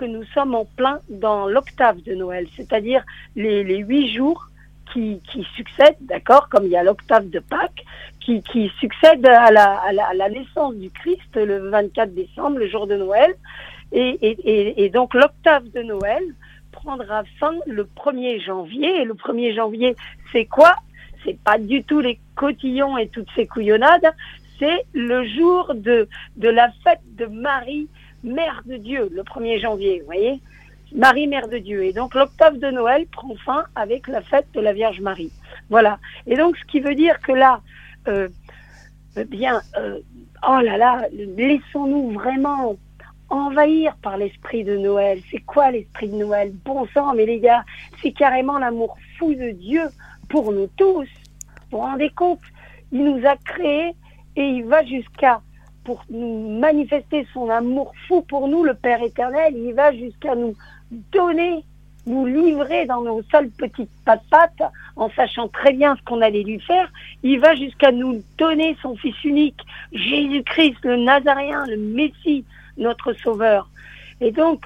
que 0.00 0.06
nous 0.06 0.24
sommes 0.32 0.54
en 0.54 0.64
plein 0.64 0.98
dans 1.10 1.46
l'octave 1.46 2.00
de 2.02 2.14
Noël, 2.14 2.46
c'est-à-dire 2.56 3.04
les, 3.36 3.62
huit 3.76 4.08
jours 4.14 4.48
qui, 4.90 5.20
qui 5.30 5.46
succède, 5.54 5.96
d'accord, 6.00 6.48
comme 6.48 6.64
il 6.64 6.70
y 6.70 6.76
a 6.76 6.82
l'octave 6.82 7.28
de 7.28 7.38
Pâques, 7.38 7.84
qui, 8.18 8.42
qui 8.42 8.72
succède 8.80 9.26
à 9.26 9.50
la, 9.50 9.74
à, 9.74 10.14
la, 10.14 10.28
naissance 10.30 10.74
du 10.76 10.90
Christ 10.90 11.36
le 11.36 11.68
24 11.68 12.14
décembre, 12.14 12.58
le 12.58 12.68
jour 12.68 12.86
de 12.86 12.96
Noël. 12.96 13.34
Et, 13.92 14.08
et, 14.22 14.84
et 14.84 14.88
donc 14.88 15.12
l'octave 15.12 15.68
de 15.70 15.82
Noël 15.82 16.22
prendra 16.72 17.24
fin 17.38 17.54
le 17.66 17.84
1er 17.84 18.42
janvier. 18.42 19.02
Et 19.02 19.04
le 19.04 19.14
1er 19.14 19.54
janvier, 19.54 19.96
c'est 20.32 20.46
quoi? 20.46 20.76
C'est 21.24 21.38
pas 21.38 21.58
du 21.58 21.82
tout 21.84 22.00
les 22.00 22.18
cotillons 22.36 22.96
et 22.96 23.08
toutes 23.08 23.28
ces 23.36 23.46
couillonnades. 23.46 24.10
C'est 24.58 24.86
le 24.94 25.26
jour 25.26 25.74
de, 25.74 26.08
de 26.36 26.48
la 26.48 26.70
fête 26.84 27.02
de 27.16 27.26
Marie, 27.26 27.88
Mère 28.22 28.62
de 28.66 28.76
Dieu, 28.76 29.08
le 29.12 29.22
1er 29.22 29.60
janvier, 29.60 30.00
vous 30.00 30.06
voyez 30.06 30.40
Marie, 30.94 31.26
Mère 31.26 31.48
de 31.48 31.58
Dieu. 31.58 31.84
Et 31.84 31.92
donc 31.92 32.14
l'octave 32.14 32.58
de 32.58 32.70
Noël 32.70 33.06
prend 33.06 33.34
fin 33.36 33.64
avec 33.74 34.08
la 34.08 34.20
fête 34.20 34.48
de 34.54 34.60
la 34.60 34.72
Vierge 34.72 35.00
Marie. 35.00 35.32
Voilà. 35.68 35.98
Et 36.26 36.36
donc 36.36 36.56
ce 36.56 36.64
qui 36.64 36.80
veut 36.80 36.94
dire 36.94 37.20
que 37.20 37.32
là, 37.32 37.60
euh, 38.08 38.28
eh 39.16 39.24
bien, 39.24 39.60
euh, 39.78 40.00
oh 40.48 40.60
là 40.60 40.76
là, 40.76 41.06
laissons-nous 41.12 42.10
vraiment 42.10 42.76
envahir 43.28 43.94
par 44.02 44.16
l'esprit 44.16 44.64
de 44.64 44.76
Noël. 44.76 45.20
C'est 45.30 45.40
quoi 45.40 45.70
l'esprit 45.70 46.08
de 46.08 46.16
Noël? 46.16 46.52
Bon 46.64 46.86
sang, 46.92 47.14
mais 47.14 47.26
les 47.26 47.38
gars, 47.38 47.64
c'est 48.02 48.12
carrément 48.12 48.58
l'amour 48.58 48.96
fou 49.18 49.34
de 49.34 49.50
Dieu 49.50 49.82
pour 50.28 50.52
nous 50.52 50.68
tous. 50.76 51.06
Vous 51.70 51.78
vous 51.78 51.78
rendez 51.78 52.10
compte? 52.10 52.40
Il 52.92 53.04
nous 53.04 53.24
a 53.26 53.36
créés 53.36 53.94
et 54.36 54.42
il 54.42 54.64
va 54.64 54.84
jusqu'à 54.84 55.40
pour 55.84 56.04
nous 56.10 56.58
manifester 56.58 57.26
son 57.32 57.48
amour 57.48 57.92
fou 58.06 58.22
pour 58.22 58.48
nous, 58.48 58.64
le 58.64 58.74
Père 58.74 59.02
éternel, 59.02 59.54
il 59.56 59.72
va 59.74 59.92
jusqu'à 59.92 60.34
nous 60.34 60.54
donner 61.12 61.64
nous 62.06 62.26
livrer 62.26 62.86
dans 62.86 63.02
nos 63.02 63.22
seules 63.30 63.50
petites 63.50 63.90
pattes 64.04 64.62
en 64.96 65.10
sachant 65.10 65.48
très 65.48 65.72
bien 65.72 65.96
ce 65.96 66.02
qu'on 66.02 66.20
allait 66.20 66.42
lui 66.42 66.60
faire. 66.60 66.90
Il 67.22 67.40
va 67.40 67.54
jusqu'à 67.54 67.92
nous 67.92 68.22
donner 68.38 68.76
son 68.82 68.96
Fils 68.96 69.22
unique, 69.24 69.60
Jésus-Christ, 69.92 70.78
le 70.84 70.96
Nazaréen, 70.96 71.66
le 71.66 71.76
Messie, 71.76 72.44
notre 72.76 73.12
Sauveur. 73.12 73.68
Et 74.20 74.32
donc, 74.32 74.64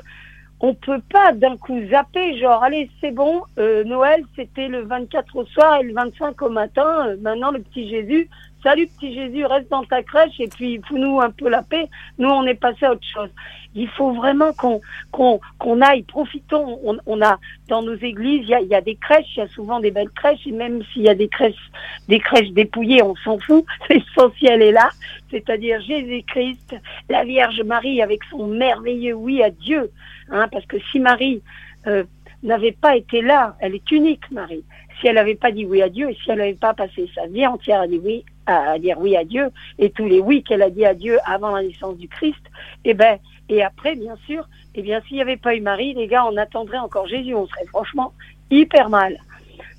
on 0.61 0.75
peut 0.75 1.03
pas 1.13 1.33
d'un 1.33 1.57
coup 1.57 1.79
zapper, 1.91 2.39
genre, 2.39 2.63
allez, 2.63 2.89
c'est 3.01 3.11
bon, 3.11 3.43
euh, 3.59 3.85
Noël, 3.85 4.25
c'était 4.37 4.69
le 4.69 4.83
24 4.83 5.37
au 5.37 5.45
soir 5.45 5.81
et 5.81 5.83
le 5.83 5.93
25 5.93 6.41
au 6.43 6.49
matin, 6.49 7.09
euh, 7.09 7.17
maintenant 7.21 7.51
le 7.51 7.61
petit 7.61 7.89
Jésus, 7.89 8.29
salut 8.65 8.87
petit 8.87 9.15
Jésus, 9.15 9.45
reste 9.45 9.71
dans 9.71 9.85
ta 9.85 10.03
crèche 10.03 10.41
et 10.41 10.49
puis 10.49 10.81
fous-nous 10.89 11.21
un 11.21 11.31
peu 11.31 11.49
la 11.49 11.63
paix. 11.63 11.87
Nous, 12.19 12.29
on 12.29 12.45
est 12.47 12.55
passé 12.55 12.87
à 12.87 12.93
autre 12.93 13.07
chose. 13.07 13.29
Il 13.75 13.89
faut 13.89 14.13
vraiment 14.13 14.53
qu'on 14.55 14.81
qu'on 15.13 15.39
qu'on 15.59 15.81
aille, 15.83 16.03
profitons. 16.03 16.81
On, 17.07 17.23
a 17.23 17.39
dans 17.69 17.83
nos 17.83 17.97
églises, 17.97 18.43
il 18.45 18.49
y 18.49 18.55
a, 18.55 18.61
il 18.61 18.69
y 18.69 18.75
a 18.75 18.81
des 18.81 18.97
crèches, 18.97 19.27
il 19.37 19.41
y 19.41 19.43
a 19.43 19.49
souvent 19.49 19.81
des 19.81 19.91
belles 19.91 20.11
crèches, 20.11 20.47
et 20.47 20.53
même 20.53 20.83
s'il 20.93 21.03
y 21.03 21.09
a 21.09 21.15
des 21.15 21.29
crèches, 21.29 21.71
des 22.09 22.19
crèches 22.19 22.51
dépouillées, 22.51 23.03
on 23.03 23.15
s'en 23.17 23.39
fout. 23.39 23.67
L'essentiel 23.91 24.63
est 24.63 24.73
là, 24.73 24.89
c'est-à-dire 25.31 25.81
Jésus-Christ, 25.83 26.75
la 27.11 27.25
Vierge 27.25 27.61
Marie 27.63 28.01
avec 28.01 28.21
son 28.31 28.47
merveilleux 28.47 29.15
oui 29.15 29.43
à 29.43 29.51
Dieu, 29.51 29.91
hein, 30.31 30.49
parce 30.51 30.65
que 30.67 30.79
si 30.91 31.01
Marie 31.01 31.43
euh, 31.87 32.05
n'avait 32.43 32.73
pas 32.73 32.97
été 32.97 33.21
là, 33.21 33.57
elle 33.61 33.75
est 33.75 33.91
unique, 33.91 34.31
Marie 34.31 34.65
si 35.01 35.09
elle 35.09 35.17
n'avait 35.17 35.35
pas 35.35 35.51
dit 35.51 35.67
oui 35.67 35.83
à 35.83 35.89
Dieu 35.89 36.09
et 36.11 36.15
si 36.15 36.31
elle 36.31 36.39
n'avait 36.39 36.55
pas 36.55 36.73
passé 36.73 37.11
sa 37.15 37.27
vie 37.27 37.45
entière 37.45 37.81
à 37.81 37.89
dire 37.89 38.01
oui 38.05 38.25
à 38.47 38.79
dire 38.79 38.99
oui 38.99 39.17
à 39.17 39.25
Dieu 39.25 39.51
et 39.79 39.91
tous 39.91 40.07
les 40.07 40.21
oui 40.21 40.43
qu'elle 40.43 40.63
a 40.63 40.71
dit 40.71 40.85
à 40.85 40.95
Dieu 40.95 41.19
avant 41.25 41.55
la 41.55 41.63
naissance 41.63 41.97
du 41.97 42.09
Christ, 42.09 42.43
eh 42.85 42.95
ben 42.95 43.19
et 43.49 43.63
après 43.63 43.95
bien 43.95 44.17
sûr, 44.27 44.49
eh 44.75 44.83
bien 44.83 45.01
s'il 45.03 45.17
n'y 45.17 45.23
avait 45.23 45.37
pas 45.37 45.55
eu 45.55 45.61
Marie, 45.61 45.95
les 45.95 46.07
gars, 46.07 46.25
on 46.27 46.37
attendrait 46.37 46.79
encore 46.79 47.07
Jésus, 47.07 47.35
on 47.35 47.47
serait 47.47 47.67
franchement 47.67 48.13
hyper 48.51 48.89
mal. 48.89 49.17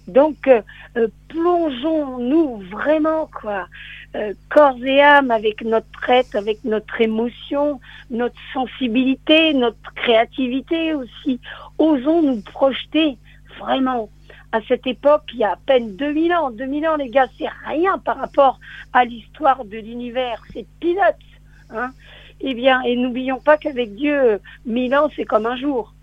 Donc 0.07 0.47
euh, 0.47 0.61
euh, 0.97 1.07
plongeons-nous 1.29 2.57
vraiment 2.71 3.27
quoi, 3.27 3.67
euh, 4.15 4.33
corps 4.49 4.77
et 4.83 5.01
âme 5.01 5.31
avec 5.31 5.63
notre 5.63 6.09
être, 6.09 6.35
avec 6.35 6.63
notre 6.63 7.01
émotion, 7.01 7.79
notre 8.11 8.39
sensibilité, 8.53 9.53
notre 9.53 9.93
créativité 9.95 10.93
aussi. 10.93 11.39
Osons 11.79 12.21
nous 12.21 12.41
projeter 12.41 13.17
vraiment 13.59 14.09
à 14.55 14.61
cette 14.69 14.87
époque, 14.87 15.23
il 15.33 15.39
y 15.39 15.43
a 15.43 15.51
à 15.51 15.57
peine 15.57 15.97
2000 15.97 16.33
ans. 16.33 16.49
2000 16.49 16.87
ans, 16.87 16.95
les 16.95 17.09
gars, 17.09 17.27
c'est 17.37 17.49
rien 17.65 17.97
par 17.97 18.17
rapport 18.17 18.57
à 18.93 19.03
l'histoire 19.03 19.65
de 19.65 19.77
l'univers. 19.77 20.41
C'est 20.53 20.65
peanuts. 20.79 21.25
Hein 21.71 21.91
eh 22.39 22.53
bien, 22.53 22.81
et 22.83 22.95
n'oublions 22.95 23.41
pas 23.41 23.57
qu'avec 23.57 23.95
Dieu, 23.95 24.39
1000 24.65 24.95
ans, 24.95 25.09
c'est 25.13 25.25
comme 25.25 25.45
un 25.45 25.57
jour. 25.57 25.93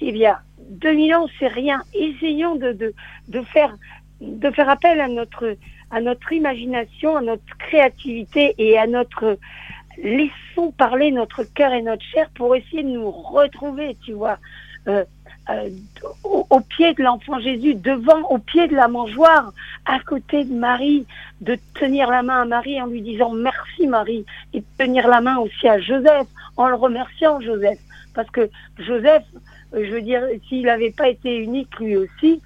Eh 0.00 0.10
bien, 0.10 0.38
2000 0.58 1.14
ans, 1.14 1.26
c'est 1.38 1.46
rien. 1.46 1.82
Essayons 1.94 2.56
de, 2.56 2.72
de, 2.72 2.94
de, 3.28 3.42
faire, 3.42 3.76
de 4.20 4.50
faire 4.50 4.68
appel 4.68 5.00
à 5.00 5.06
notre, 5.06 5.56
à 5.92 6.00
notre 6.00 6.32
imagination, 6.32 7.16
à 7.16 7.22
notre 7.22 7.56
créativité 7.58 8.54
et 8.58 8.76
à 8.76 8.88
notre... 8.88 9.38
Laissons 10.02 10.72
parler 10.72 11.12
notre 11.12 11.44
cœur 11.44 11.72
et 11.72 11.82
notre 11.82 12.04
chair 12.04 12.30
pour 12.34 12.56
essayer 12.56 12.82
de 12.82 12.88
nous 12.88 13.10
retrouver, 13.10 13.96
tu 14.04 14.14
vois. 14.14 14.38
Euh, 14.88 15.04
euh, 15.50 15.68
au, 16.24 16.60
pied 16.60 16.94
de 16.94 17.02
l'enfant 17.02 17.40
Jésus, 17.40 17.74
devant, 17.74 18.22
au 18.30 18.38
pied 18.38 18.68
de 18.68 18.74
la 18.74 18.88
mangeoire, 18.88 19.52
à 19.86 19.98
côté 20.00 20.44
de 20.44 20.54
Marie, 20.54 21.06
de 21.40 21.58
tenir 21.74 22.08
la 22.10 22.22
main 22.22 22.42
à 22.42 22.44
Marie 22.44 22.80
en 22.80 22.86
lui 22.86 23.02
disant 23.02 23.32
merci 23.32 23.86
Marie, 23.86 24.24
et 24.52 24.60
de 24.60 24.66
tenir 24.78 25.08
la 25.08 25.20
main 25.20 25.38
aussi 25.38 25.68
à 25.68 25.80
Joseph 25.80 26.26
en 26.56 26.68
le 26.68 26.74
remerciant 26.74 27.40
Joseph. 27.40 27.78
Parce 28.14 28.30
que 28.30 28.50
Joseph, 28.78 29.24
euh, 29.74 29.84
je 29.84 29.90
veux 29.90 30.02
dire, 30.02 30.22
s'il 30.48 30.66
n'avait 30.66 30.90
pas 30.90 31.08
été 31.08 31.36
unique 31.36 31.78
lui 31.78 31.96
aussi, 31.96 32.40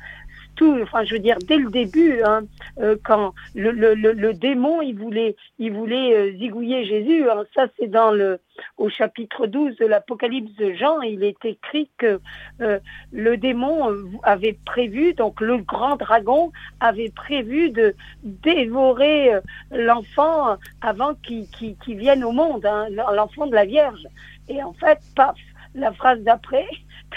tout, 0.55 0.79
enfin, 0.83 1.05
je 1.05 1.15
veux 1.15 1.21
dire, 1.21 1.39
dès 1.47 1.57
le 1.57 1.71
début, 1.71 2.23
hein, 2.23 2.43
euh, 2.79 2.97
quand 3.05 3.35
le, 3.55 3.71
le, 3.71 3.95
le, 3.95 4.35
démon, 4.35 4.83
il 4.83 4.97
voulait, 4.97 5.37
il 5.59 5.73
voulait 5.73 6.17
euh, 6.17 6.33
zigouiller 6.39 6.85
Jésus. 6.85 7.29
Hein, 7.29 7.45
ça, 7.55 7.67
c'est 7.79 7.89
dans 7.89 8.11
le, 8.11 8.41
au 8.77 8.89
chapitre 8.89 9.47
12 9.47 9.77
de 9.77 9.87
l'Apocalypse 9.87 10.55
de 10.57 10.73
Jean, 10.73 11.01
il 11.01 11.25
est 11.25 11.45
écrit 11.45 11.91
que 11.99 12.21
euh, 12.61 12.79
le 13.13 13.37
démon 13.37 13.95
avait 14.23 14.59
prévu, 14.65 15.15
donc 15.15 15.41
le 15.41 15.59
grand 15.59 15.97
dragon 15.97 16.53
avait 16.81 17.13
prévu 17.15 17.71
de 17.71 17.95
dévorer 18.23 19.33
l'enfant 19.71 20.57
avant 20.81 21.15
qu'il 21.15 21.97
vienne 21.97 22.25
au 22.25 22.33
monde, 22.33 22.67
hein, 22.67 22.87
l'enfant 22.91 23.47
de 23.47 23.55
la 23.55 23.65
Vierge. 23.65 24.07
Et 24.49 24.63
en 24.63 24.73
fait, 24.75 24.99
paf, 25.17 25.37
la 25.75 25.93
phrase 25.93 26.21
d'après, 26.21 26.67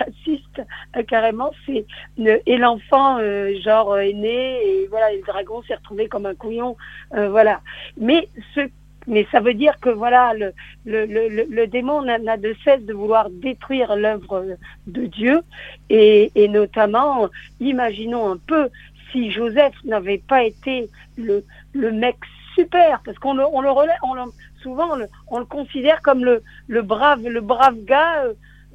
assiste 0.02 0.62
euh, 0.96 1.04
carrément, 1.04 1.52
c'est 1.66 1.86
et 2.18 2.58
l'enfant 2.58 3.18
euh, 3.20 3.54
genre 3.62 3.98
est 3.98 4.14
né 4.14 4.62
et 4.66 4.88
voilà 4.88 5.14
le 5.14 5.22
dragon 5.22 5.62
s'est 5.64 5.76
retrouvé 5.76 6.08
comme 6.08 6.26
un 6.26 6.36
couillon, 6.36 6.76
euh, 7.16 7.30
voilà. 7.30 7.62
Mais 7.98 8.30
ce 8.56 8.62
mais 9.08 9.26
ça 9.32 9.40
veut 9.40 9.54
dire 9.54 9.80
que 9.80 9.90
voilà 9.90 10.34
le, 10.34 10.54
le, 10.86 11.06
le, 11.06 11.46
le 11.50 11.68
démon 11.68 12.02
n'a 12.02 12.38
de 12.38 12.54
cesse 12.64 12.84
de 12.84 12.94
vouloir 12.94 13.30
détruire 13.30 13.96
l'œuvre 13.96 14.46
de 14.86 15.06
Dieu 15.06 15.42
et, 15.90 16.32
et 16.36 16.48
notamment 16.50 17.30
imaginons 17.62 18.30
un 18.30 18.38
peu 18.38 18.70
si 19.12 19.32
Joseph 19.32 19.74
n'avait 19.86 20.18
pas 20.18 20.44
été 20.44 20.90
le, 21.18 21.46
le 21.74 21.92
mec 21.92 22.18
super 22.54 23.02
parce 23.06 23.18
qu'on 23.20 23.34
le 23.34 23.46
on 23.46 23.62
le 23.62 23.72
relève 23.72 23.96
on 24.04 24.16
souvent 24.62 24.92
on 24.92 24.96
le, 24.96 25.08
on 25.28 25.40
le, 25.40 25.46
considère 25.46 26.02
comme 26.02 26.26
le, 26.26 26.44
le 26.68 26.82
brave 26.82 27.26
le 27.26 27.40
brave 27.42 27.78
gars 27.86 28.26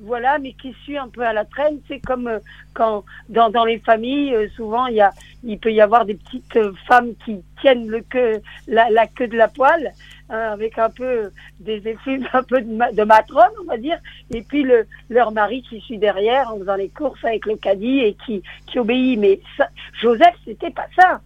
voilà, 0.02 0.38
mais 0.38 0.52
qui 0.52 0.75
suit 0.82 0.99
un 0.99 1.09
peu 1.09 1.23
à 1.23 1.32
la 1.32 1.44
traîne. 1.44 1.80
C'est 1.88 2.00
comme 2.00 2.28
euh, 2.28 2.38
quand 2.75 3.04
dans, 3.28 3.50
dans 3.50 3.64
les 3.64 3.78
familles, 3.78 4.35
euh, 4.35 4.49
souvent 4.56 4.87
il 4.87 4.97
y 4.97 5.00
a, 5.00 5.12
il 5.44 5.59
peut 5.59 5.73
y 5.73 5.80
avoir 5.80 6.04
des 6.04 6.14
petites 6.14 6.56
euh, 6.56 6.73
femmes 6.87 7.14
qui 7.25 7.42
tiennent 7.61 7.88
le 7.88 8.00
queue, 8.00 8.42
la, 8.66 8.90
la 8.90 9.06
queue 9.06 9.28
de 9.28 9.37
la 9.37 9.49
poêle, 9.49 9.92
hein, 10.28 10.52
avec 10.52 10.78
un 10.78 10.90
peu 10.90 11.30
des 11.61 11.87
effets 11.88 12.21
un 12.32 12.42
peu 12.42 12.61
de, 12.61 12.94
de, 12.94 13.02
matrone, 13.04 13.52
on 13.62 13.64
va 13.64 13.76
dire, 13.76 13.99
et 14.30 14.42
puis 14.42 14.62
le, 14.62 14.87
leur 15.09 15.32
mari 15.32 15.62
qui 15.62 15.80
suit 15.80 15.99
derrière 15.99 16.52
en 16.52 16.59
faisant 16.59 16.76
les 16.76 16.88
courses 16.88 17.25
avec 17.25 17.47
le 17.47 17.56
caddie 17.56 18.00
et 18.00 18.16
qui, 18.26 18.42
qui 18.66 18.78
obéit. 18.78 19.18
Mais 19.18 19.40
ça, 19.56 19.68
Joseph, 20.00 20.35
c'était 20.44 20.71
pas 20.71 20.87
ça. 20.97 21.21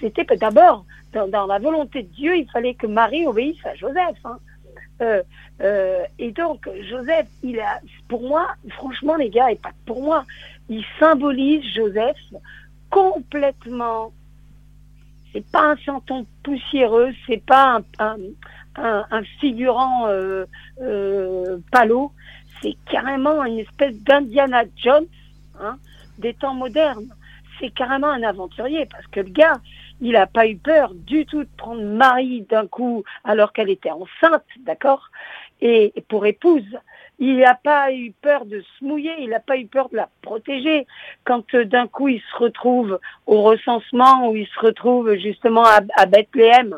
C'était 0.00 0.24
d'abord 0.36 0.84
dans, 1.12 1.28
dans, 1.28 1.46
la 1.46 1.58
volonté 1.58 2.02
de 2.02 2.08
Dieu, 2.08 2.36
il 2.36 2.50
fallait 2.50 2.74
que 2.74 2.86
Marie 2.86 3.26
obéisse 3.26 3.64
à 3.64 3.74
Joseph. 3.74 4.18
Hein. 4.24 4.38
Euh, 5.00 5.22
euh, 5.60 6.04
et 6.18 6.30
donc, 6.32 6.68
Joseph, 6.88 7.26
il 7.42 7.58
a, 7.60 7.80
pour 8.08 8.22
moi, 8.22 8.48
franchement, 8.70 9.16
les 9.16 9.30
gars, 9.30 9.50
et 9.50 9.56
pas 9.56 9.72
pour 9.86 10.02
moi, 10.02 10.24
il 10.68 10.84
symbolise 10.98 11.64
Joseph 11.74 12.16
complètement. 12.90 14.12
C'est 15.32 15.46
pas 15.50 15.72
un 15.72 15.76
chanton 15.76 16.26
poussiéreux, 16.42 17.12
c'est 17.26 17.44
pas 17.44 17.80
un, 17.98 18.18
figurant 19.40 20.06
euh, 20.06 20.46
euh, 20.80 21.58
palo, 21.72 22.12
c'est 22.62 22.76
carrément 22.88 23.44
une 23.44 23.58
espèce 23.58 23.96
d'Indiana 24.00 24.62
Jones 24.76 25.06
hein, 25.60 25.76
des 26.18 26.34
temps 26.34 26.54
modernes. 26.54 27.08
C'est 27.60 27.70
carrément 27.70 28.10
un 28.10 28.22
aventurier 28.22 28.86
parce 28.86 29.06
que 29.08 29.20
le 29.20 29.30
gars, 29.30 29.60
il 30.00 30.12
n'a 30.12 30.26
pas 30.26 30.46
eu 30.46 30.56
peur 30.56 30.92
du 30.94 31.26
tout 31.26 31.44
de 31.44 31.48
prendre 31.56 31.82
Marie 31.82 32.42
d'un 32.42 32.66
coup 32.66 33.04
alors 33.24 33.52
qu'elle 33.52 33.70
était 33.70 33.90
enceinte, 33.90 34.44
d'accord? 34.60 35.10
Et, 35.60 35.92
pour 36.08 36.26
épouse. 36.26 36.78
Il 37.20 37.38
n'a 37.38 37.54
pas 37.54 37.92
eu 37.92 38.10
peur 38.10 38.44
de 38.44 38.60
se 38.60 38.84
mouiller, 38.84 39.14
il 39.20 39.30
n'a 39.30 39.40
pas 39.40 39.56
eu 39.56 39.66
peur 39.66 39.88
de 39.88 39.96
la 39.96 40.08
protéger. 40.20 40.86
Quand 41.22 41.54
euh, 41.54 41.64
d'un 41.64 41.86
coup 41.86 42.08
il 42.08 42.20
se 42.20 42.36
retrouve 42.36 42.98
au 43.26 43.42
recensement 43.42 44.28
ou 44.28 44.36
il 44.36 44.48
se 44.48 44.58
retrouve 44.58 45.14
justement 45.14 45.64
à, 45.64 45.80
à 45.96 46.06
Bethléem, 46.06 46.76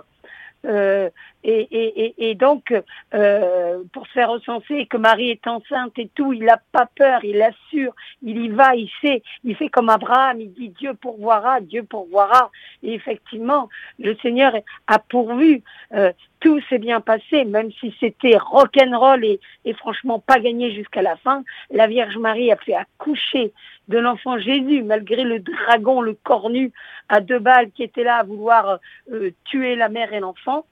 euh, 0.64 1.10
et, 1.48 2.34
donc, 2.34 2.74
euh, 3.14 3.82
pour 3.92 4.06
se 4.08 4.12
faire 4.12 4.30
recenser 4.30 4.86
que 4.86 4.96
Marie 4.96 5.30
est 5.30 5.46
enceinte 5.46 5.96
et 5.96 6.10
tout, 6.14 6.32
il 6.32 6.44
n'a 6.44 6.60
pas 6.72 6.88
peur, 6.96 7.24
il 7.24 7.40
assure, 7.40 7.94
il 8.22 8.38
y 8.38 8.48
va, 8.48 8.74
il 8.74 8.90
sait, 9.00 9.22
il 9.44 9.54
fait 9.54 9.68
comme 9.68 9.88
Abraham, 9.88 10.40
il 10.40 10.52
dit 10.52 10.70
Dieu 10.70 10.94
pourvoira, 10.94 11.60
Dieu 11.60 11.84
pourvoira. 11.84 12.50
Et 12.82 12.94
effectivement, 12.94 13.68
le 14.00 14.16
Seigneur 14.16 14.54
a 14.88 14.98
pourvu. 14.98 15.62
Euh, 15.92 16.12
tout 16.46 16.60
s'est 16.68 16.78
bien 16.78 17.00
passé, 17.00 17.44
même 17.44 17.72
si 17.80 17.92
c'était 17.98 18.36
rock'n'roll 18.36 19.24
et, 19.24 19.40
franchement 19.74 20.20
pas 20.20 20.38
gagné 20.38 20.72
jusqu'à 20.72 21.02
la 21.02 21.16
fin. 21.16 21.42
La 21.72 21.88
Vierge 21.88 22.16
Marie 22.18 22.52
a 22.52 22.56
fait 22.56 22.76
accoucher 22.76 23.52
de 23.88 23.98
l'enfant 23.98 24.38
Jésus, 24.38 24.84
malgré 24.84 25.24
le 25.24 25.40
dragon, 25.40 26.00
le 26.00 26.14
cornu 26.14 26.70
à 27.08 27.20
deux 27.20 27.40
balles 27.40 27.72
qui 27.72 27.82
était 27.82 28.04
là 28.04 28.18
à 28.18 28.22
vouloir 28.22 28.78
euh, 29.10 29.32
tuer 29.46 29.74
la 29.74 29.88
mère 29.88 30.12
et 30.12 30.20
l'enfant. 30.20 30.66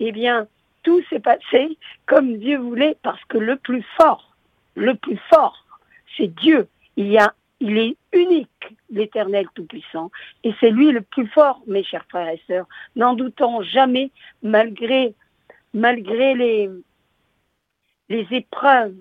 Eh 0.00 0.10
bien, 0.10 0.48
tout 0.82 1.00
s'est 1.08 1.20
passé 1.20 1.78
comme 2.06 2.38
Dieu 2.38 2.58
voulait, 2.58 2.96
parce 3.04 3.24
que 3.26 3.38
le 3.38 3.54
plus 3.54 3.86
fort, 3.96 4.34
le 4.74 4.96
plus 4.96 5.20
fort, 5.32 5.64
c'est 6.16 6.34
Dieu. 6.34 6.66
Il 6.96 7.06
y 7.06 7.18
a, 7.18 7.32
il 7.62 7.78
est 7.78 7.96
unique, 8.12 8.76
l'Éternel 8.90 9.46
Tout-Puissant, 9.54 10.10
et 10.42 10.52
c'est 10.58 10.70
lui 10.70 10.90
le 10.90 11.00
plus 11.00 11.28
fort, 11.28 11.60
mes 11.68 11.84
chers 11.84 12.04
frères 12.08 12.28
et 12.28 12.42
sœurs. 12.48 12.66
N'en 12.96 13.14
doutons 13.14 13.62
jamais, 13.62 14.10
malgré, 14.42 15.14
les, 15.72 16.68
épreuves, 18.08 18.96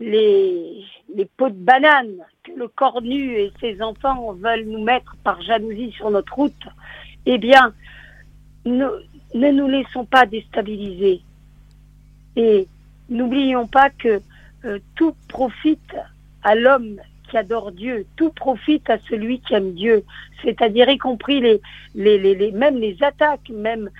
les, 0.00 0.82
les 1.14 1.26
pots 1.36 1.50
de 1.50 1.54
banane 1.54 2.24
que 2.42 2.52
le 2.52 2.68
cornu 2.68 3.36
et 3.36 3.52
ses 3.60 3.82
enfants 3.82 4.32
veulent 4.32 4.64
nous 4.64 4.82
mettre 4.82 5.14
par 5.22 5.42
jalousie 5.42 5.92
sur 5.92 6.10
notre 6.10 6.34
route, 6.34 6.66
eh 7.26 7.36
bien, 7.36 7.74
ne, 8.64 8.86
ne 9.34 9.50
nous 9.50 9.68
laissons 9.68 10.06
pas 10.06 10.24
déstabiliser. 10.24 11.20
Et 12.36 12.66
n'oublions 13.10 13.66
pas 13.66 13.90
que 13.90 14.22
euh, 14.64 14.78
tout 14.94 15.14
profite 15.28 15.94
à 16.42 16.54
l'homme 16.54 16.98
qui 17.28 17.36
adore 17.36 17.72
Dieu, 17.72 18.06
tout 18.16 18.30
profite 18.30 18.88
à 18.90 18.98
celui 19.08 19.40
qui 19.40 19.54
aime 19.54 19.72
Dieu, 19.72 20.04
c'est-à-dire 20.42 20.88
y 20.88 20.98
compris 20.98 21.40
les, 21.40 21.60
les, 21.94 22.18
les, 22.18 22.52
même 22.52 22.78
les 22.78 22.96
attaques, 23.02 23.48
même, 23.50 23.90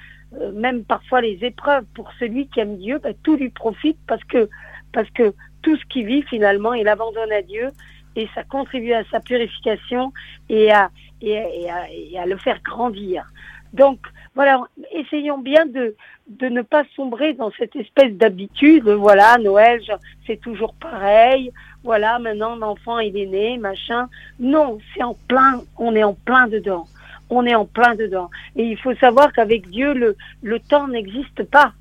euh, 0.40 0.52
même 0.52 0.84
parfois 0.84 1.20
les 1.20 1.38
épreuves 1.42 1.84
pour 1.94 2.10
celui 2.18 2.48
qui 2.48 2.60
aime 2.60 2.76
Dieu, 2.76 2.98
ben, 3.02 3.14
tout 3.22 3.36
lui 3.36 3.50
profite 3.50 3.98
parce 4.06 4.24
que, 4.24 4.48
parce 4.92 5.10
que 5.10 5.34
tout 5.62 5.76
ce 5.76 5.84
qu'il 5.86 6.06
vit 6.06 6.22
finalement, 6.22 6.74
il 6.74 6.88
abandonne 6.88 7.32
à 7.32 7.42
Dieu 7.42 7.70
et 8.14 8.28
ça 8.34 8.44
contribue 8.44 8.92
à 8.92 9.04
sa 9.10 9.20
purification 9.20 10.12
et 10.48 10.72
à, 10.72 10.90
et 11.20 11.38
à, 11.70 11.90
et 11.90 12.18
à 12.18 12.26
le 12.26 12.36
faire 12.38 12.60
grandir. 12.62 13.24
Donc, 13.72 13.98
voilà, 14.34 14.62
essayons 14.92 15.38
bien 15.38 15.66
de, 15.66 15.96
de 16.28 16.48
ne 16.48 16.62
pas 16.62 16.84
sombrer 16.94 17.34
dans 17.34 17.50
cette 17.52 17.76
espèce 17.76 18.12
d'habitude. 18.12 18.88
Voilà, 18.88 19.38
Noël, 19.38 19.80
c'est 20.26 20.40
toujours 20.40 20.74
pareil. 20.74 21.52
Voilà, 21.84 22.18
maintenant 22.18 22.56
l'enfant 22.56 22.98
il 22.98 23.16
est 23.16 23.26
né, 23.26 23.58
machin. 23.58 24.08
Non, 24.40 24.78
c'est 24.94 25.02
en 25.02 25.14
plein, 25.28 25.62
on 25.78 25.94
est 25.94 26.02
en 26.02 26.14
plein 26.14 26.48
dedans. 26.48 26.86
On 27.30 27.44
est 27.46 27.54
en 27.54 27.64
plein 27.64 27.94
dedans. 27.94 28.30
Et 28.56 28.64
il 28.64 28.76
faut 28.78 28.94
savoir 28.96 29.32
qu'avec 29.32 29.68
Dieu, 29.70 29.92
le, 29.94 30.16
le 30.42 30.60
temps 30.60 30.88
n'existe 30.88 31.44
pas. 31.44 31.72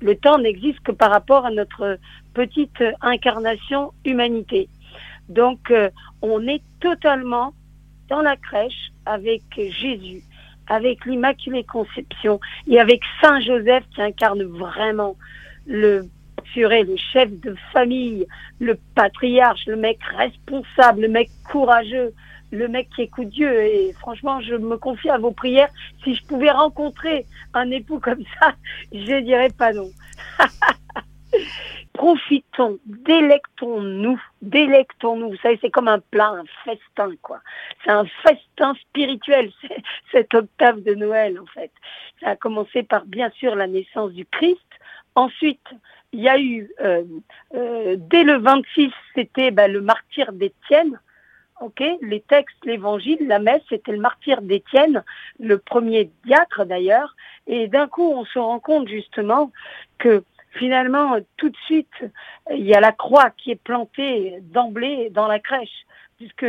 Le 0.00 0.16
temps 0.16 0.38
n'existe 0.38 0.80
que 0.80 0.92
par 0.92 1.10
rapport 1.10 1.44
à 1.44 1.50
notre 1.50 1.98
petite 2.34 2.82
incarnation 3.00 3.92
humanité. 4.04 4.68
Donc, 5.28 5.70
euh, 5.70 5.90
on 6.22 6.46
est 6.46 6.62
totalement 6.80 7.52
dans 8.08 8.22
la 8.22 8.36
crèche 8.36 8.92
avec 9.06 9.42
Jésus 9.56 10.22
avec 10.68 11.04
l'Immaculée 11.06 11.64
Conception 11.64 12.40
et 12.68 12.78
avec 12.78 13.02
Saint 13.20 13.40
Joseph 13.40 13.84
qui 13.94 14.02
incarne 14.02 14.42
vraiment 14.42 15.16
le 15.66 16.08
curé, 16.52 16.84
le 16.84 16.96
chef 17.12 17.30
de 17.40 17.54
famille, 17.72 18.26
le 18.58 18.78
patriarche, 18.94 19.66
le 19.66 19.76
mec 19.76 19.98
responsable, 20.16 21.02
le 21.02 21.08
mec 21.08 21.30
courageux, 21.50 22.12
le 22.50 22.68
mec 22.68 22.88
qui 22.94 23.02
écoute 23.02 23.28
Dieu. 23.28 23.62
Et 23.62 23.92
franchement, 23.98 24.40
je 24.40 24.54
me 24.54 24.76
confie 24.76 25.10
à 25.10 25.18
vos 25.18 25.32
prières. 25.32 25.70
Si 26.04 26.14
je 26.14 26.24
pouvais 26.24 26.50
rencontrer 26.50 27.26
un 27.54 27.70
époux 27.70 28.00
comme 28.00 28.22
ça, 28.40 28.54
je 28.92 29.20
dirais 29.20 29.50
pas 29.56 29.72
non. 29.72 29.90
profitons, 31.98 32.78
délectons-nous, 32.86 34.22
délectons-nous. 34.40 35.30
Vous 35.30 35.36
savez, 35.38 35.58
c'est 35.60 35.70
comme 35.70 35.88
un 35.88 35.98
plat, 35.98 36.28
un 36.28 36.44
festin, 36.64 37.10
quoi. 37.22 37.40
C'est 37.84 37.90
un 37.90 38.04
festin 38.22 38.74
spirituel, 38.74 39.50
cette 40.12 40.32
octave 40.32 40.80
de 40.84 40.94
Noël, 40.94 41.40
en 41.40 41.46
fait. 41.46 41.72
Ça 42.20 42.30
a 42.30 42.36
commencé 42.36 42.84
par, 42.84 43.04
bien 43.04 43.30
sûr, 43.30 43.56
la 43.56 43.66
naissance 43.66 44.12
du 44.12 44.24
Christ. 44.26 44.70
Ensuite, 45.16 45.66
il 46.12 46.20
y 46.20 46.28
a 46.28 46.38
eu, 46.38 46.70
euh, 46.80 47.02
euh, 47.56 47.96
dès 47.98 48.22
le 48.22 48.38
26, 48.38 48.92
c'était 49.16 49.50
bah, 49.50 49.66
le 49.66 49.80
martyr 49.80 50.32
d'Étienne. 50.32 51.00
Ok, 51.60 51.82
les 52.00 52.20
textes, 52.20 52.64
l'évangile, 52.64 53.26
la 53.26 53.40
messe, 53.40 53.62
c'était 53.68 53.90
le 53.90 53.98
martyr 53.98 54.40
d'Étienne, 54.40 55.02
le 55.40 55.58
premier 55.58 56.12
diacre 56.24 56.64
d'ailleurs. 56.64 57.16
Et 57.48 57.66
d'un 57.66 57.88
coup, 57.88 58.08
on 58.08 58.24
se 58.24 58.38
rend 58.38 58.60
compte 58.60 58.86
justement 58.86 59.50
que 59.98 60.22
finalement, 60.58 61.16
tout 61.36 61.48
de 61.48 61.56
suite, 61.66 62.04
il 62.50 62.64
y 62.64 62.74
a 62.74 62.80
la 62.80 62.92
croix 62.92 63.30
qui 63.30 63.50
est 63.52 63.62
plantée 63.62 64.38
d'emblée 64.42 65.10
dans 65.10 65.26
la 65.26 65.38
crèche, 65.38 65.86
puisque 66.16 66.46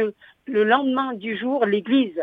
le 0.50 0.64
lendemain 0.64 1.14
du 1.14 1.38
jour, 1.38 1.66
l'Église 1.66 2.20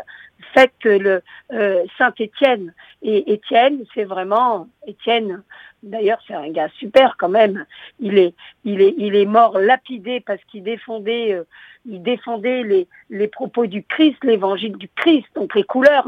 fête 0.53 0.73
le 0.83 1.21
euh, 1.51 1.85
Saint 1.97 2.13
Étienne. 2.19 2.73
Et 3.01 3.33
Étienne, 3.33 3.83
c'est 3.93 4.03
vraiment 4.03 4.67
Étienne. 4.85 5.43
D'ailleurs, 5.83 6.19
c'est 6.27 6.33
un 6.33 6.49
gars 6.49 6.69
super 6.77 7.15
quand 7.17 7.29
même. 7.29 7.65
Il 7.99 8.17
est, 8.17 8.33
il 8.65 8.81
est, 8.81 8.95
il 8.97 9.15
est 9.15 9.25
mort 9.25 9.57
lapidé 9.59 10.19
parce 10.19 10.43
qu'il 10.45 10.63
défendait, 10.63 11.33
euh, 11.33 11.43
il 11.85 12.01
défendait 12.03 12.63
les, 12.63 12.87
les 13.09 13.27
propos 13.27 13.65
du 13.65 13.83
Christ, 13.83 14.17
l'évangile 14.23 14.77
du 14.77 14.89
Christ, 14.95 15.27
donc 15.35 15.55
les 15.55 15.63
couleurs, 15.63 16.07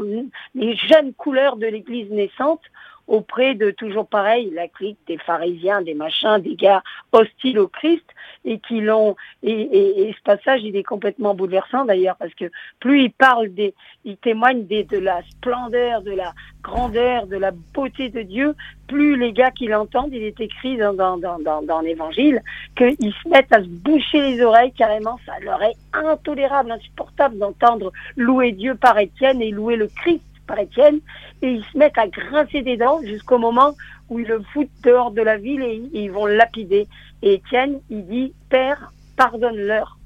les 0.54 0.76
jeunes 0.76 1.14
couleurs 1.14 1.56
de 1.56 1.66
l'Église 1.66 2.10
naissante 2.10 2.62
auprès 3.10 3.56
de 3.56 3.72
toujours 3.72 4.06
pareil, 4.06 4.50
la 4.54 4.68
clique 4.68 4.98
des 5.08 5.18
pharisiens, 5.18 5.82
des 5.82 5.94
machins, 5.94 6.38
des 6.38 6.54
gars 6.54 6.82
hostiles 7.10 7.58
au 7.58 7.66
Christ 7.66 8.04
et 8.44 8.60
qui 8.60 8.80
l'ont 8.80 9.16
et, 9.42 10.14
ce 10.16 10.22
passage 10.22 10.62
il 10.62 10.76
est 10.76 10.84
complètement 10.84 11.34
bouleversant 11.34 11.84
d'ailleurs 11.84 12.16
parce 12.16 12.32
que 12.34 12.44
plus 12.78 13.02
il 13.02 13.12
parle 13.12 13.48
des 13.48 13.74
il 14.04 14.16
témoigne 14.16 14.64
des, 14.64 14.84
de 14.84 14.98
la 14.98 15.22
splendeur, 15.28 16.02
de 16.02 16.12
la 16.12 16.32
grandeur, 16.62 17.26
de 17.26 17.36
la 17.36 17.50
beauté 17.50 18.10
de 18.10 18.22
Dieu, 18.22 18.54
plus 18.86 19.16
les 19.16 19.32
gars 19.32 19.50
qui 19.50 19.66
l'entendent, 19.66 20.12
il 20.12 20.22
est 20.22 20.40
écrit 20.40 20.76
dans, 20.76 20.94
dans, 20.94 21.16
dans, 21.16 21.62
dans, 21.62 21.80
l'évangile, 21.80 22.42
qu'ils 22.76 23.12
se 23.22 23.28
mettent 23.28 23.52
à 23.52 23.62
se 23.62 23.68
boucher 23.68 24.20
les 24.20 24.40
oreilles 24.42 24.72
carrément, 24.72 25.18
ça 25.26 25.32
leur 25.42 25.62
est 25.62 25.76
intolérable, 25.92 26.70
insupportable 26.70 27.38
d'entendre 27.38 27.92
louer 28.16 28.52
Dieu 28.52 28.74
par 28.74 28.98
Étienne 28.98 29.42
et 29.42 29.50
louer 29.50 29.76
le 29.76 29.88
Christ 29.88 30.22
et 30.58 31.48
ils 31.48 31.64
se 31.64 31.78
mettent 31.78 31.98
à 31.98 32.08
grincer 32.08 32.62
des 32.62 32.76
dents 32.76 33.00
jusqu'au 33.02 33.38
moment 33.38 33.74
où 34.08 34.18
ils 34.18 34.26
le 34.26 34.42
foutent 34.52 34.68
dehors 34.82 35.10
de 35.10 35.22
la 35.22 35.36
ville 35.36 35.62
et, 35.62 35.82
ils 35.92 36.10
vont 36.10 36.26
lapider. 36.26 36.88
Et 37.22 37.34
Étienne, 37.34 37.80
il 37.90 38.06
dit, 38.06 38.34
Père, 38.48 38.92
pardonne-leur. 39.16 39.98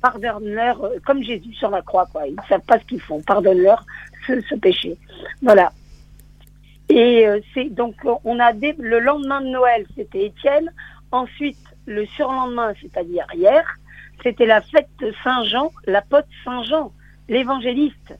Pardonne-leur, 0.00 0.84
euh, 0.84 0.98
comme 1.04 1.22
Jésus 1.22 1.52
sur 1.54 1.70
la 1.70 1.82
croix, 1.82 2.06
quoi. 2.06 2.26
Ils 2.26 2.36
ne 2.36 2.48
savent 2.48 2.64
pas 2.66 2.78
ce 2.78 2.84
qu'ils 2.84 3.00
font. 3.00 3.20
Pardonne-leur 3.22 3.84
ce, 4.26 4.54
péché. 4.54 4.96
Voilà. 5.42 5.72
Et 6.88 7.26
euh, 7.26 7.40
c'est 7.52 7.70
donc 7.70 7.94
on 8.24 8.38
a 8.38 8.52
le 8.52 8.98
lendemain 8.98 9.40
de 9.40 9.48
Noël, 9.48 9.86
c'était 9.96 10.26
Étienne. 10.26 10.70
Ensuite, 11.10 11.58
le 11.86 12.06
surlendemain, 12.06 12.72
c'est-à-dire 12.80 13.26
hier, 13.34 13.64
c'était 14.22 14.46
la 14.46 14.60
fête 14.60 14.88
de 15.00 15.12
Saint 15.24 15.44
Jean, 15.44 15.70
l'apôtre 15.86 16.28
Saint 16.44 16.62
Jean, 16.62 16.92
l'évangéliste 17.28 18.14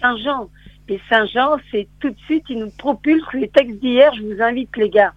Saint 0.00 0.16
Jean. 0.18 0.48
Et 0.90 1.00
Saint 1.08 1.24
Jean, 1.26 1.56
c'est 1.70 1.86
tout 2.00 2.10
de 2.10 2.18
suite, 2.18 2.42
il 2.48 2.58
nous 2.58 2.70
propulse 2.76 3.22
les 3.32 3.48
textes 3.48 3.78
d'hier. 3.78 4.12
Je 4.12 4.22
vous 4.22 4.42
invite 4.42 4.76
les 4.76 4.90
gars 4.90 5.12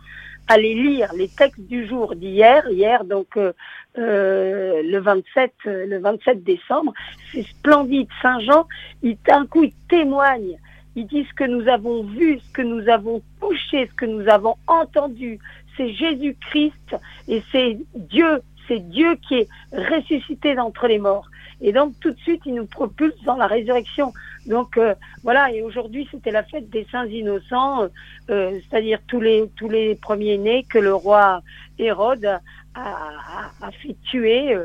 à 0.47 0.57
les 0.57 0.75
lire, 0.75 1.11
les 1.17 1.27
textes 1.27 1.61
du 1.61 1.87
jour 1.87 2.15
d'hier, 2.15 2.63
hier 2.69 3.03
donc 3.05 3.37
euh, 3.37 3.53
euh 3.97 4.83
le 4.83 4.99
27, 4.99 5.51
euh, 5.65 5.87
le 5.87 5.97
27 5.97 6.43
décembre. 6.43 6.93
C'est 7.31 7.41
splendide. 7.41 8.07
Saint 8.21 8.39
Jean, 8.41 8.67
il 9.01 9.17
d'un 9.25 9.47
coup, 9.47 9.63
il 9.63 9.73
témoigne. 9.89 10.59
Il 10.95 11.07
dit 11.07 11.25
ce 11.27 11.33
que 11.33 11.45
nous 11.45 11.67
avons 11.67 12.03
vu, 12.03 12.37
ce 12.37 12.51
que 12.51 12.61
nous 12.61 12.87
avons 12.87 13.23
touché, 13.39 13.87
ce 13.87 13.93
que 13.95 14.05
nous 14.05 14.29
avons 14.29 14.55
entendu. 14.67 15.39
C'est 15.75 15.91
Jésus-Christ 15.91 16.95
et 17.27 17.41
c'est 17.51 17.79
Dieu, 17.95 18.43
c'est 18.67 18.87
Dieu 18.91 19.15
qui 19.27 19.39
est 19.39 19.47
ressuscité 19.71 20.53
d'entre 20.53 20.87
les 20.87 20.99
morts. 20.99 21.27
Et 21.63 21.71
donc 21.71 21.93
tout 22.01 22.11
de 22.11 22.19
suite, 22.19 22.41
il 22.45 22.55
nous 22.55 22.65
propulse 22.65 23.15
dans 23.23 23.37
la 23.37 23.47
résurrection. 23.47 24.13
Donc 24.45 24.77
euh, 24.77 24.93
voilà, 25.23 25.49
et 25.51 25.61
aujourd'hui 25.61 26.07
c'était 26.11 26.31
la 26.31 26.43
fête 26.43 26.69
des 26.69 26.85
saints 26.91 27.07
innocents, 27.07 27.87
euh, 28.29 28.59
c'est-à-dire 28.69 28.99
tous 29.07 29.21
les 29.21 29.49
tous 29.55 29.69
les 29.69 29.95
premiers 29.95 30.37
nés 30.37 30.65
que 30.69 30.77
le 30.77 30.93
roi 30.93 31.41
Hérode 31.79 32.39
a, 32.75 33.71
fait 33.81 33.95
tuer 34.03 34.57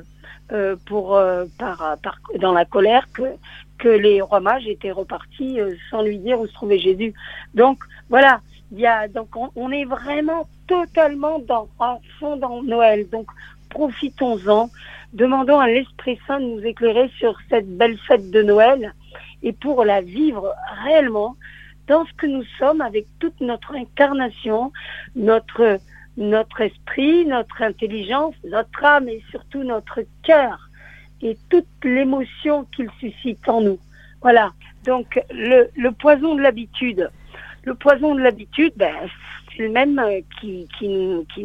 euh, 0.50 0.76
pour 0.86 1.20
par, 1.58 1.96
dans 2.40 2.52
la 2.52 2.64
colère 2.64 3.06
que 3.12 3.22
que 3.78 3.88
les 3.88 4.20
rois 4.20 4.40
mages 4.40 4.66
étaient 4.66 4.90
repartis 4.90 5.60
sans 5.90 6.02
lui 6.02 6.18
dire 6.18 6.40
où 6.40 6.48
se 6.48 6.52
trouvait 6.52 6.80
Jésus. 6.80 7.14
Donc 7.54 7.78
voilà, 8.08 8.40
il 8.72 8.80
y 8.80 8.86
a 8.86 9.06
donc 9.06 9.28
on, 9.54 9.70
est 9.70 9.84
vraiment 9.84 10.48
totalement 10.66 11.38
dans 11.38 11.68
en 11.78 12.00
fond 12.18 12.36
dans 12.36 12.64
Noël. 12.64 13.08
Donc 13.08 13.28
profitons-en, 13.70 14.70
demandons 15.12 15.58
à 15.58 15.68
l'Esprit 15.68 16.18
Saint 16.26 16.40
de 16.40 16.46
nous 16.46 16.64
éclairer 16.64 17.10
sur 17.18 17.38
cette 17.48 17.68
belle 17.76 17.98
fête 18.06 18.30
de 18.30 18.42
Noël 18.42 18.94
et 19.42 19.52
pour 19.52 19.84
la 19.84 20.00
vivre 20.00 20.54
réellement 20.84 21.36
dans 21.86 22.04
ce 22.04 22.12
que 22.14 22.26
nous 22.26 22.44
sommes 22.58 22.80
avec 22.80 23.06
toute 23.18 23.40
notre 23.40 23.74
incarnation, 23.74 24.72
notre, 25.16 25.78
notre 26.16 26.60
esprit, 26.60 27.24
notre 27.24 27.62
intelligence, 27.62 28.34
notre 28.44 28.84
âme 28.84 29.08
et 29.08 29.22
surtout 29.30 29.62
notre 29.62 30.00
cœur 30.22 30.68
et 31.22 31.36
toute 31.48 31.66
l'émotion 31.82 32.66
qu'il 32.76 32.90
suscite 33.00 33.48
en 33.48 33.62
nous. 33.62 33.78
Voilà. 34.20 34.52
Donc 34.84 35.20
le, 35.30 35.90
poison 35.90 36.34
de 36.34 36.42
l'habitude. 36.42 37.10
Le 37.64 37.74
poison 37.74 38.14
de 38.14 38.20
l'habitude, 38.20 38.72
ben, 38.76 38.94
c'est 39.50 39.62
le 39.62 39.70
même 39.70 40.00
qui, 40.40 40.68
qui, 40.78 40.88
qui, 41.34 41.44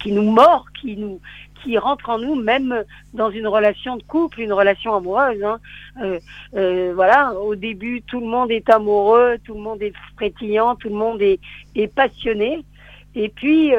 qui 0.00 0.12
nous 0.12 0.30
mord, 0.30 0.66
qui 0.80 0.96
nous, 0.96 1.20
qui 1.62 1.78
rentre 1.78 2.10
en 2.10 2.18
nous, 2.18 2.34
même 2.34 2.84
dans 3.14 3.30
une 3.30 3.46
relation 3.46 3.96
de 3.96 4.02
couple, 4.02 4.40
une 4.40 4.52
relation 4.52 4.94
amoureuse. 4.94 5.42
Hein. 5.42 5.58
Euh, 6.02 6.18
euh, 6.54 6.92
voilà, 6.94 7.34
au 7.34 7.54
début, 7.54 8.02
tout 8.02 8.20
le 8.20 8.26
monde 8.26 8.50
est 8.50 8.68
amoureux, 8.70 9.38
tout 9.44 9.54
le 9.54 9.60
monde 9.60 9.82
est 9.82 9.94
frétillant, 10.16 10.76
tout 10.76 10.88
le 10.88 10.96
monde 10.96 11.22
est, 11.22 11.40
passionné. 11.94 12.64
Et 13.14 13.28
puis 13.28 13.72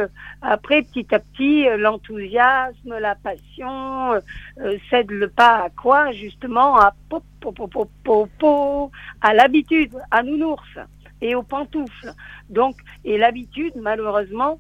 après, 0.43 0.84
petit 0.84 1.08
à 1.13 1.19
petit, 1.19 1.65
l'enthousiasme, 1.78 3.00
la 3.00 3.15
passion 3.15 4.22
cède 4.91 5.10
le 5.10 5.28
pas 5.28 5.63
à 5.63 5.69
quoi? 5.69 6.12
Justement 6.12 6.78
à 6.78 6.93
à 9.22 9.34
l'habitude, 9.34 9.93
à 10.12 10.22
nounours 10.22 10.78
et 11.24 11.34
aux 11.34 11.43
pantoufles. 11.43 12.13
Donc, 12.50 12.76
et 13.06 13.17
l'habitude, 13.17 13.74
malheureusement, 13.78 14.60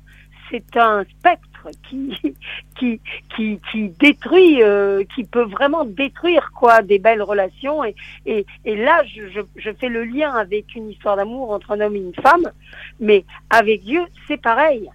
c'est 0.49 0.77
un 0.77 1.03
spectre 1.03 1.52
qui 1.89 2.17
qui 2.79 2.99
qui, 3.35 3.59
qui 3.71 3.89
détruit, 3.99 4.61
euh, 4.63 5.03
qui 5.15 5.23
peut 5.23 5.43
vraiment 5.43 5.85
détruire 5.85 6.51
quoi 6.53 6.81
des 6.81 6.99
belles 6.99 7.21
relations. 7.21 7.83
Et 7.83 7.95
et, 8.25 8.45
là, 8.65 9.03
je, 9.05 9.41
je, 9.55 9.71
fais 9.71 9.89
le 9.89 10.03
lien 10.03 10.31
avec 10.31 10.75
une 10.75 10.89
histoire 10.89 11.15
d'amour 11.15 11.51
entre 11.51 11.71
un 11.71 11.81
homme 11.81 11.95
et 11.95 11.99
une 11.99 12.15
femme, 12.15 12.51
mais 12.99 13.25
avec 13.49 13.83
Dieu, 13.83 14.01
c'est 14.27 14.41
pareil. 14.41 14.89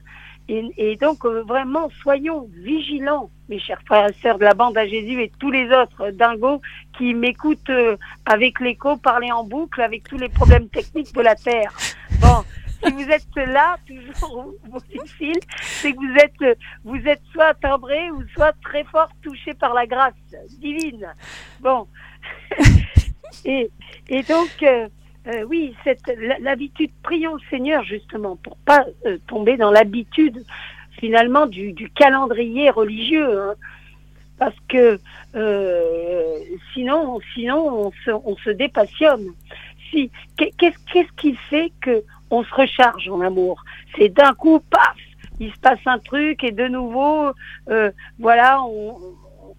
Et, 0.48 0.64
et 0.78 0.96
donc 0.96 1.24
euh, 1.26 1.42
vraiment, 1.42 1.90
soyons 2.02 2.48
vigilants, 2.56 3.30
mes 3.50 3.58
chers 3.58 3.82
frères 3.82 4.08
et 4.08 4.14
sœurs 4.22 4.38
de 4.38 4.44
la 4.44 4.54
bande 4.54 4.78
à 4.78 4.86
Jésus 4.86 5.22
et 5.22 5.30
tous 5.38 5.50
les 5.50 5.70
autres 5.70 6.10
dingos 6.10 6.62
qui 6.96 7.12
m'écoutent 7.12 7.68
euh, 7.68 7.96
avec 8.24 8.60
l'écho 8.60 8.96
parler 8.96 9.30
en 9.30 9.44
boucle 9.44 9.82
avec 9.82 10.04
tous 10.04 10.16
les 10.16 10.30
problèmes 10.30 10.68
techniques 10.68 11.14
de 11.14 11.20
la 11.20 11.34
terre. 11.34 11.76
Bon 12.20 12.44
si 12.82 12.92
vous 12.92 13.08
êtes 13.08 13.36
là, 13.36 13.76
toujours 13.86 14.54
au 14.72 15.06
fil, 15.06 15.38
c'est 15.60 15.92
que 15.92 15.98
vous 15.98 16.16
êtes, 16.16 16.58
vous 16.84 17.08
êtes 17.08 17.22
soit 17.32 17.54
timbré 17.54 18.10
ou 18.10 18.22
soit 18.34 18.52
très 18.62 18.84
fort 18.84 19.10
touché 19.22 19.54
par 19.54 19.74
la 19.74 19.86
grâce 19.86 20.14
divine. 20.60 21.12
Bon. 21.60 21.86
et, 23.44 23.70
et 24.08 24.22
donc, 24.22 24.50
euh, 24.62 24.88
euh, 25.26 25.42
oui, 25.44 25.74
cette 25.84 26.02
l'habitude, 26.40 26.90
prions 27.02 27.34
le 27.34 27.40
Seigneur 27.50 27.82
justement 27.84 28.36
pour 28.36 28.56
pas 28.58 28.86
euh, 29.06 29.18
tomber 29.26 29.56
dans 29.56 29.70
l'habitude 29.70 30.44
finalement 30.98 31.46
du, 31.46 31.72
du, 31.72 31.90
calendrier 31.90 32.70
religieux. 32.70 33.40
Hein. 33.40 33.54
parce 34.38 34.56
que 34.68 34.98
sinon, 36.74 37.20
sinon 37.34 37.86
on 37.86 37.92
se, 38.04 38.10
on 38.10 38.36
se 38.36 38.50
dépassionne. 38.50 39.26
Si, 39.90 40.10
qu'est-ce 40.36 40.76
qu'est-ce 40.92 41.12
qui 41.16 41.34
fait 41.34 41.72
que 41.80 42.02
on 42.30 42.44
se 42.44 42.54
recharge 42.54 43.08
en 43.08 43.20
amour. 43.20 43.62
C'est 43.96 44.08
d'un 44.08 44.34
coup, 44.34 44.60
paf, 44.70 44.96
il 45.40 45.52
se 45.52 45.58
passe 45.58 45.78
un 45.86 45.98
truc 45.98 46.42
et 46.44 46.52
de 46.52 46.66
nouveau, 46.68 47.32
euh, 47.68 47.90
voilà, 48.18 48.62
on, 48.62 48.96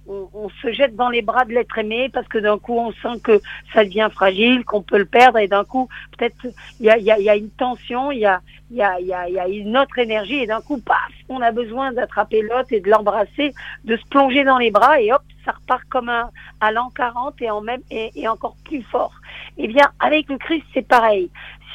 on, 0.09 0.49
se 0.61 0.71
jette 0.71 0.95
dans 0.95 1.09
les 1.09 1.21
bras 1.21 1.45
de 1.45 1.53
l'être 1.53 1.77
aimé 1.77 2.09
parce 2.11 2.27
que 2.27 2.37
d'un 2.37 2.57
coup 2.57 2.77
on 2.77 2.91
sent 2.93 3.21
que 3.23 3.39
ça 3.73 3.83
devient 3.83 4.09
fragile, 4.11 4.65
qu'on 4.65 4.81
peut 4.81 4.97
le 4.97 5.05
perdre 5.05 5.37
et 5.37 5.47
d'un 5.47 5.63
coup 5.63 5.87
peut-être 6.17 6.35
il 6.79 6.85
y 6.85 6.89
a, 6.89 6.97
y, 6.97 7.11
a, 7.11 7.19
y 7.19 7.29
a, 7.29 7.35
une 7.35 7.49
tension, 7.51 8.11
il 8.11 8.19
y 8.19 8.25
a, 8.25 8.41
y, 8.71 8.81
a, 8.81 8.99
y, 8.99 9.13
a, 9.13 9.29
y 9.29 9.39
a 9.39 9.47
une 9.47 9.77
autre 9.77 9.97
énergie 9.99 10.35
et 10.35 10.47
d'un 10.47 10.61
coup 10.61 10.79
paf, 10.79 11.11
on 11.29 11.41
a 11.41 11.51
besoin 11.51 11.91
d'attraper 11.91 12.41
l'autre 12.41 12.71
et 12.71 12.79
de 12.79 12.89
l'embrasser, 12.89 13.53
de 13.83 13.95
se 13.95 14.05
plonger 14.09 14.43
dans 14.43 14.57
les 14.57 14.71
bras 14.71 14.99
et 14.99 15.13
hop, 15.13 15.21
ça 15.45 15.51
repart 15.51 15.83
comme 15.89 16.09
un 16.09 16.29
à 16.59 16.71
l'an 16.71 16.89
40 16.95 17.41
et 17.41 17.49
en 17.49 17.61
même 17.61 17.81
et, 17.91 18.27
encore 18.27 18.55
plus 18.65 18.83
fort. 18.83 19.13
Eh 19.57 19.67
bien 19.67 19.91
avec 19.99 20.27
le 20.29 20.37
Christ 20.37 20.65
c'est 20.73 20.87
pareil 20.87 21.29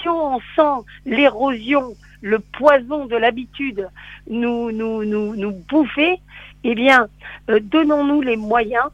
on 0.07 0.40
sent 0.57 0.87
l'érosion, 1.07 1.94
le 2.20 2.38
poison 2.38 3.07
de 3.07 3.16
l'habitude 3.16 3.88
nous, 4.28 4.72
nous, 4.72 5.04
nous, 5.04 5.52
bouffer, 5.68 6.18
eh 6.64 6.74
bien, 6.74 7.09
euh, 7.50 7.61
donnons-nous 7.61 8.22
les 8.22 8.37
moyens 8.37 8.87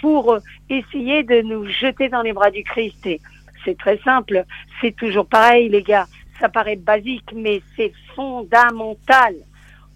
pour 0.00 0.32
euh, 0.32 0.40
essayer 0.68 1.22
de 1.22 1.42
nous 1.42 1.66
jeter 1.66 2.08
dans 2.08 2.22
les 2.22 2.32
bras 2.32 2.50
du 2.50 2.64
Christ. 2.64 3.06
Et 3.06 3.20
c'est 3.64 3.76
très 3.76 3.98
simple, 3.98 4.44
c'est 4.80 4.96
toujours 4.96 5.26
pareil, 5.26 5.68
les 5.68 5.82
gars. 5.82 6.06
Ça 6.40 6.48
paraît 6.48 6.76
basique, 6.76 7.32
mais 7.34 7.60
c'est 7.76 7.92
fondamental. 8.16 9.34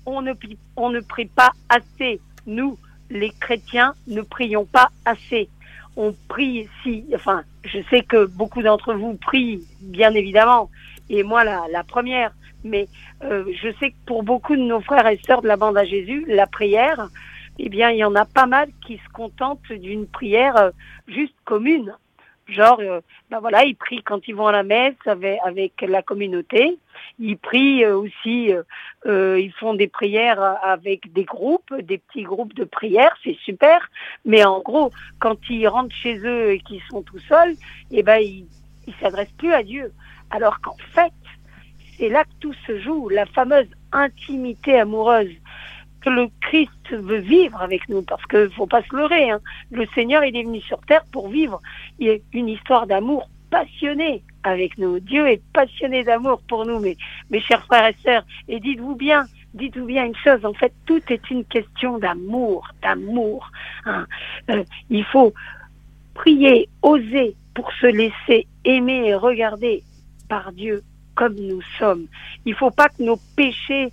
On 0.05 0.21
ne 0.21 1.01
prie 1.01 1.27
pas 1.27 1.53
assez. 1.71 2.21
Nous, 2.47 2.77
les 3.09 3.31
chrétiens, 3.31 3.95
ne 4.07 4.21
prions 4.21 4.67
pas 4.67 4.91
assez 5.07 5.49
on 5.97 6.15
prie 6.29 6.69
si, 6.83 7.05
enfin, 7.15 7.43
je 7.65 7.79
sais 7.91 8.03
que 8.03 8.27
beaucoup 8.27 8.63
d'entre 8.63 8.95
vous 8.95 9.15
prient, 9.15 9.61
bien 9.81 10.13
évidemment, 10.15 10.71
et 11.09 11.23
moi 11.23 11.45
la, 11.45 11.63
la 11.71 11.85
première, 11.85 12.33
mais 12.65 12.89
euh, 13.23 13.45
je 13.63 13.69
sais 13.79 13.91
que 13.91 13.97
pour 14.07 14.23
beaucoup 14.23 14.57
de 14.57 14.63
nos 14.63 14.81
frères 14.81 15.07
et 15.07 15.21
sœurs 15.25 15.43
de 15.43 15.49
la 15.49 15.57
bande 15.57 15.77
à 15.77 15.85
Jésus, 15.85 16.25
la 16.29 16.47
prière, 16.47 17.09
eh 17.59 17.69
bien, 17.69 17.91
il 17.91 17.99
y 17.99 18.05
en 18.05 18.15
a 18.15 18.25
pas 18.25 18.47
mal 18.47 18.69
qui 18.87 18.97
se 18.97 19.09
contentent 19.13 19.71
d'une 19.71 20.07
prière 20.07 20.57
euh, 20.57 20.71
juste 21.07 21.35
commune. 21.45 21.95
Genre, 22.49 22.79
euh, 22.81 23.01
ben 23.31 23.41
voilà, 23.41 23.65
ils 23.65 23.75
prient 23.75 24.03
quand 24.03 24.29
ils 24.29 24.35
vont 24.35 24.47
à 24.47 24.53
la 24.53 24.63
messe 24.63 24.95
avec, 25.07 25.39
avec 25.45 25.81
la 25.81 26.03
communauté. 26.03 26.79
Ils 27.19 27.39
prient 27.39 27.85
euh, 27.85 27.97
aussi, 27.97 28.53
euh, 29.07 29.41
ils 29.41 29.53
font 29.53 29.75
des 29.75 29.89
prières 29.89 30.43
avec 30.63 31.13
des 31.13 31.25
groupes, 31.25 31.75
des 31.75 31.99
petits 31.99 32.23
groupes 32.23 32.55
de 32.55 32.65
prières, 32.65 33.17
c'est 33.25 33.37
super. 33.45 33.89
Mais 34.27 34.45
en 34.45 34.61
gros, 34.61 34.91
quand 35.21 35.39
ils 35.49 35.67
rentrent 35.67 35.95
chez 35.95 36.19
eux 36.19 36.53
et 36.53 36.61
qu'ils 36.61 36.83
sont 36.91 37.03
tout 37.03 37.19
seuls, 37.21 37.55
eh 37.91 38.03
ben 38.03 38.19
ils, 38.19 38.47
ils 38.87 38.95
s'adressent 39.01 39.33
plus 39.39 39.53
à 39.53 39.63
Dieu. 39.63 39.93
Alors 40.31 40.61
qu'en 40.61 40.77
fait, 40.93 41.13
c'est 41.97 42.11
là 42.11 42.25
que 42.25 42.35
tout 42.41 42.55
se 42.67 42.79
joue, 42.81 43.09
la 43.09 43.25
fameuse 43.25 43.69
intimité 43.93 44.79
amoureuse 44.79 45.33
que 46.05 46.11
le 46.11 46.29
Christ 46.43 46.91
veut 46.91 47.19
vivre 47.19 47.61
avec 47.63 47.89
nous, 47.89 48.03
parce 48.03 48.25
que 48.27 48.49
faut 48.51 48.67
pas 48.67 48.83
se 48.83 48.95
leurrer. 48.95 49.31
Hein. 49.31 49.41
Le 49.71 49.87
Seigneur, 49.95 50.23
il 50.25 50.37
est 50.37 50.43
venu 50.43 50.61
sur 50.61 50.81
terre 50.83 51.05
pour 51.11 51.29
vivre 51.29 51.61
il 51.99 52.21
une 52.33 52.49
histoire 52.49 52.87
d'amour 52.87 53.29
passionné 53.51 54.23
avec 54.43 54.77
nous. 54.79 55.01
Dieu 55.01 55.27
est 55.29 55.43
passionné 55.53 56.05
d'amour 56.05 56.43
pour 56.49 56.67
nous, 56.67 56.79
mes, 56.81 56.97
mes 57.31 57.41
chers 57.41 57.65
frères 57.65 57.87
et 57.87 57.97
sœurs. 58.05 58.25
Et 58.49 58.61
dites-vous 58.61 58.97
bien, 58.97 59.25
dites-vous 59.55 59.87
bien 59.87 60.05
une 60.05 60.17
chose, 60.17 60.45
en 60.45 60.53
fait, 60.53 60.73
tout 60.87 61.01
est 61.09 61.31
une 61.31 61.45
question 61.45 61.99
d'amour, 61.99 62.69
d'amour. 62.83 63.51
Hein. 63.87 64.07
Euh, 64.51 64.65
il 64.91 65.05
faut 65.05 65.33
prier, 66.15 66.69
oser 66.83 67.35
pour 67.55 67.73
se 67.73 67.87
laisser 67.87 68.47
aimer 68.65 69.09
et 69.09 69.15
regarder 69.15 69.83
par 70.29 70.53
Dieu 70.53 70.83
comme 71.15 71.37
nous 71.37 71.63
sommes. 71.79 72.07
Il 72.45 72.55
faut 72.55 72.73
pas 72.73 72.89
que 72.89 73.03
nos 73.03 73.19
péchés 73.37 73.91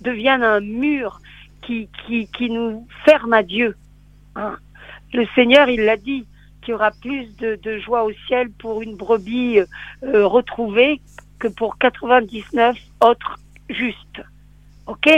deviennent 0.00 0.42
un 0.42 0.60
mur 0.60 1.20
qui, 1.66 1.88
qui, 2.06 2.28
qui 2.28 2.50
nous 2.50 2.86
ferme 3.04 3.32
à 3.32 3.42
Dieu. 3.42 3.76
Hein. 4.36 4.56
Le 5.12 5.26
Seigneur, 5.34 5.68
il 5.68 5.84
l'a 5.84 5.96
dit, 5.96 6.26
qu'il 6.66 6.72
y 6.72 6.74
aura 6.74 6.90
plus 6.90 7.28
de, 7.36 7.78
joie 7.78 8.02
au 8.02 8.12
ciel 8.26 8.50
pour 8.50 8.82
une 8.82 8.96
brebis 8.96 9.60
euh, 9.60 10.26
retrouvée 10.26 11.00
que 11.38 11.46
pour 11.46 11.78
99 11.78 12.76
autres 13.00 13.38
justes. 13.68 14.22
Ok? 14.88 15.08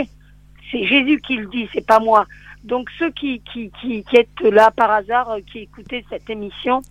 C'est 0.70 0.84
Jésus 0.84 1.20
qui 1.20 1.36
le 1.36 1.46
dit, 1.46 1.66
c'est 1.72 1.86
pas 1.86 2.00
moi. 2.00 2.26
Donc 2.64 2.90
ceux 2.98 3.10
qui, 3.12 3.40
qui, 3.40 3.70
qui, 3.80 4.04
qui 4.04 4.16
êtes 4.16 4.40
là 4.42 4.70
par 4.70 4.90
hasard, 4.90 5.30
euh, 5.30 5.40
qui 5.40 5.60
écoutez 5.60 6.04
cette 6.10 6.28
émission, 6.28 6.82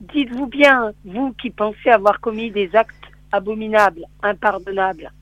dites-vous 0.00 0.48
bien, 0.48 0.92
vous 1.04 1.32
qui 1.34 1.50
pensez 1.50 1.90
avoir 1.90 2.18
commis 2.18 2.50
des 2.50 2.74
actes 2.74 2.94
abominables, 3.30 4.06
impardonnables, 4.22 5.12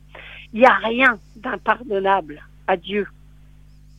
il 0.55 0.61
n'y 0.61 0.67
a 0.67 0.75
rien 0.77 1.19
d'impardonnable 1.37 2.41
à 2.67 2.79
Dieu. 2.79 3.07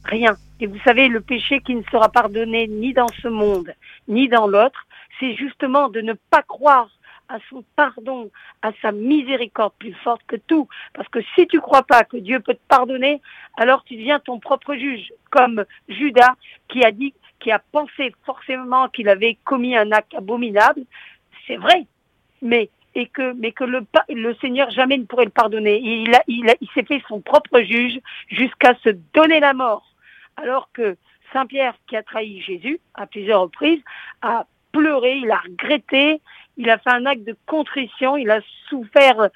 Rien. 0.06 0.36
Et 0.60 0.68
vous 0.68 0.80
savez, 0.80 1.08
le 1.08 1.22
péché 1.22 1.62
qui 1.62 1.76
ne 1.76 1.84
sera 1.84 2.10
pardonné 2.10 2.68
ni 2.68 2.94
dans 2.94 3.08
ce 3.22 3.28
monde, 3.28 3.74
ni 4.08 4.28
dans 4.28 4.48
l'autre, 4.48 4.88
c'est 5.20 5.36
justement 5.36 5.90
de 5.90 6.02
ne 6.02 6.14
pas 6.14 6.42
croire 6.44 6.90
à 7.30 7.38
son 7.50 7.64
pardon, 7.76 8.32
à 8.62 8.72
sa 8.82 8.92
miséricorde 8.92 9.74
plus 9.78 9.94
forte 9.94 10.22
que 10.28 10.36
tout. 10.36 10.68
Parce 10.94 11.08
que 11.10 11.20
si 11.36 11.48
tu 11.48 11.62
crois 11.62 11.84
pas 11.84 12.04
que 12.04 12.18
Dieu 12.18 12.40
peut 12.40 12.56
te 12.56 12.68
pardonner, 12.68 13.22
alors 13.56 13.84
tu 13.84 13.96
deviens 13.96 14.20
ton 14.20 14.40
propre 14.40 14.76
juge, 14.76 15.14
comme 15.30 15.64
Judas 15.88 16.34
qui 16.68 16.84
a 16.84 16.92
dit, 16.92 17.14
qui 17.40 17.52
a 17.52 17.60
pensé 17.60 18.14
forcément 18.26 18.90
qu'il 18.90 19.10
avait 19.10 19.38
commis 19.46 19.78
un 19.78 19.92
acte 19.92 20.14
abominable. 20.16 20.82
C'est 21.48 21.58
vrai, 21.58 21.86
mais 22.42 22.70
et 22.96 23.06
que 23.06 23.34
mais 23.34 23.52
que 23.52 23.64
le 23.64 23.86
le 24.10 24.34
Seigneur 24.36 24.72
jamais 24.72 24.98
ne 24.98 25.04
pourrait 25.04 25.26
le 25.26 25.32
pardonner. 25.32 25.80
Il 25.80 26.14
a, 26.16 26.24
il, 26.28 26.50
a, 26.50 26.56
il 26.60 26.68
s'est 26.74 26.84
fait 26.84 27.02
son 27.08 27.22
propre 27.22 27.62
juge 27.62 28.00
jusqu'à 28.28 28.74
se 28.84 28.90
donner 29.14 29.40
la 29.40 29.54
mort 29.54 29.89
alors 30.42 30.70
que 30.74 30.98
Saint 31.34 31.46
Pierre, 31.46 31.76
qui 31.88 31.96
a 31.96 32.04
trahi 32.04 32.42
Jésus 32.42 32.80
à 32.96 33.06
plusieurs 33.06 33.42
reprises, 33.42 33.82
a 34.22 34.46
pleuré, 34.72 35.18
il 35.18 35.32
a 35.32 35.38
regretté, 35.38 36.22
il 36.58 36.70
a 36.70 36.78
fait 36.78 36.92
un 36.92 37.06
acte 37.06 37.24
de 37.24 37.36
contrition, 37.46 38.18
il 38.18 38.30
a 38.30 38.42
souffert 38.68 39.30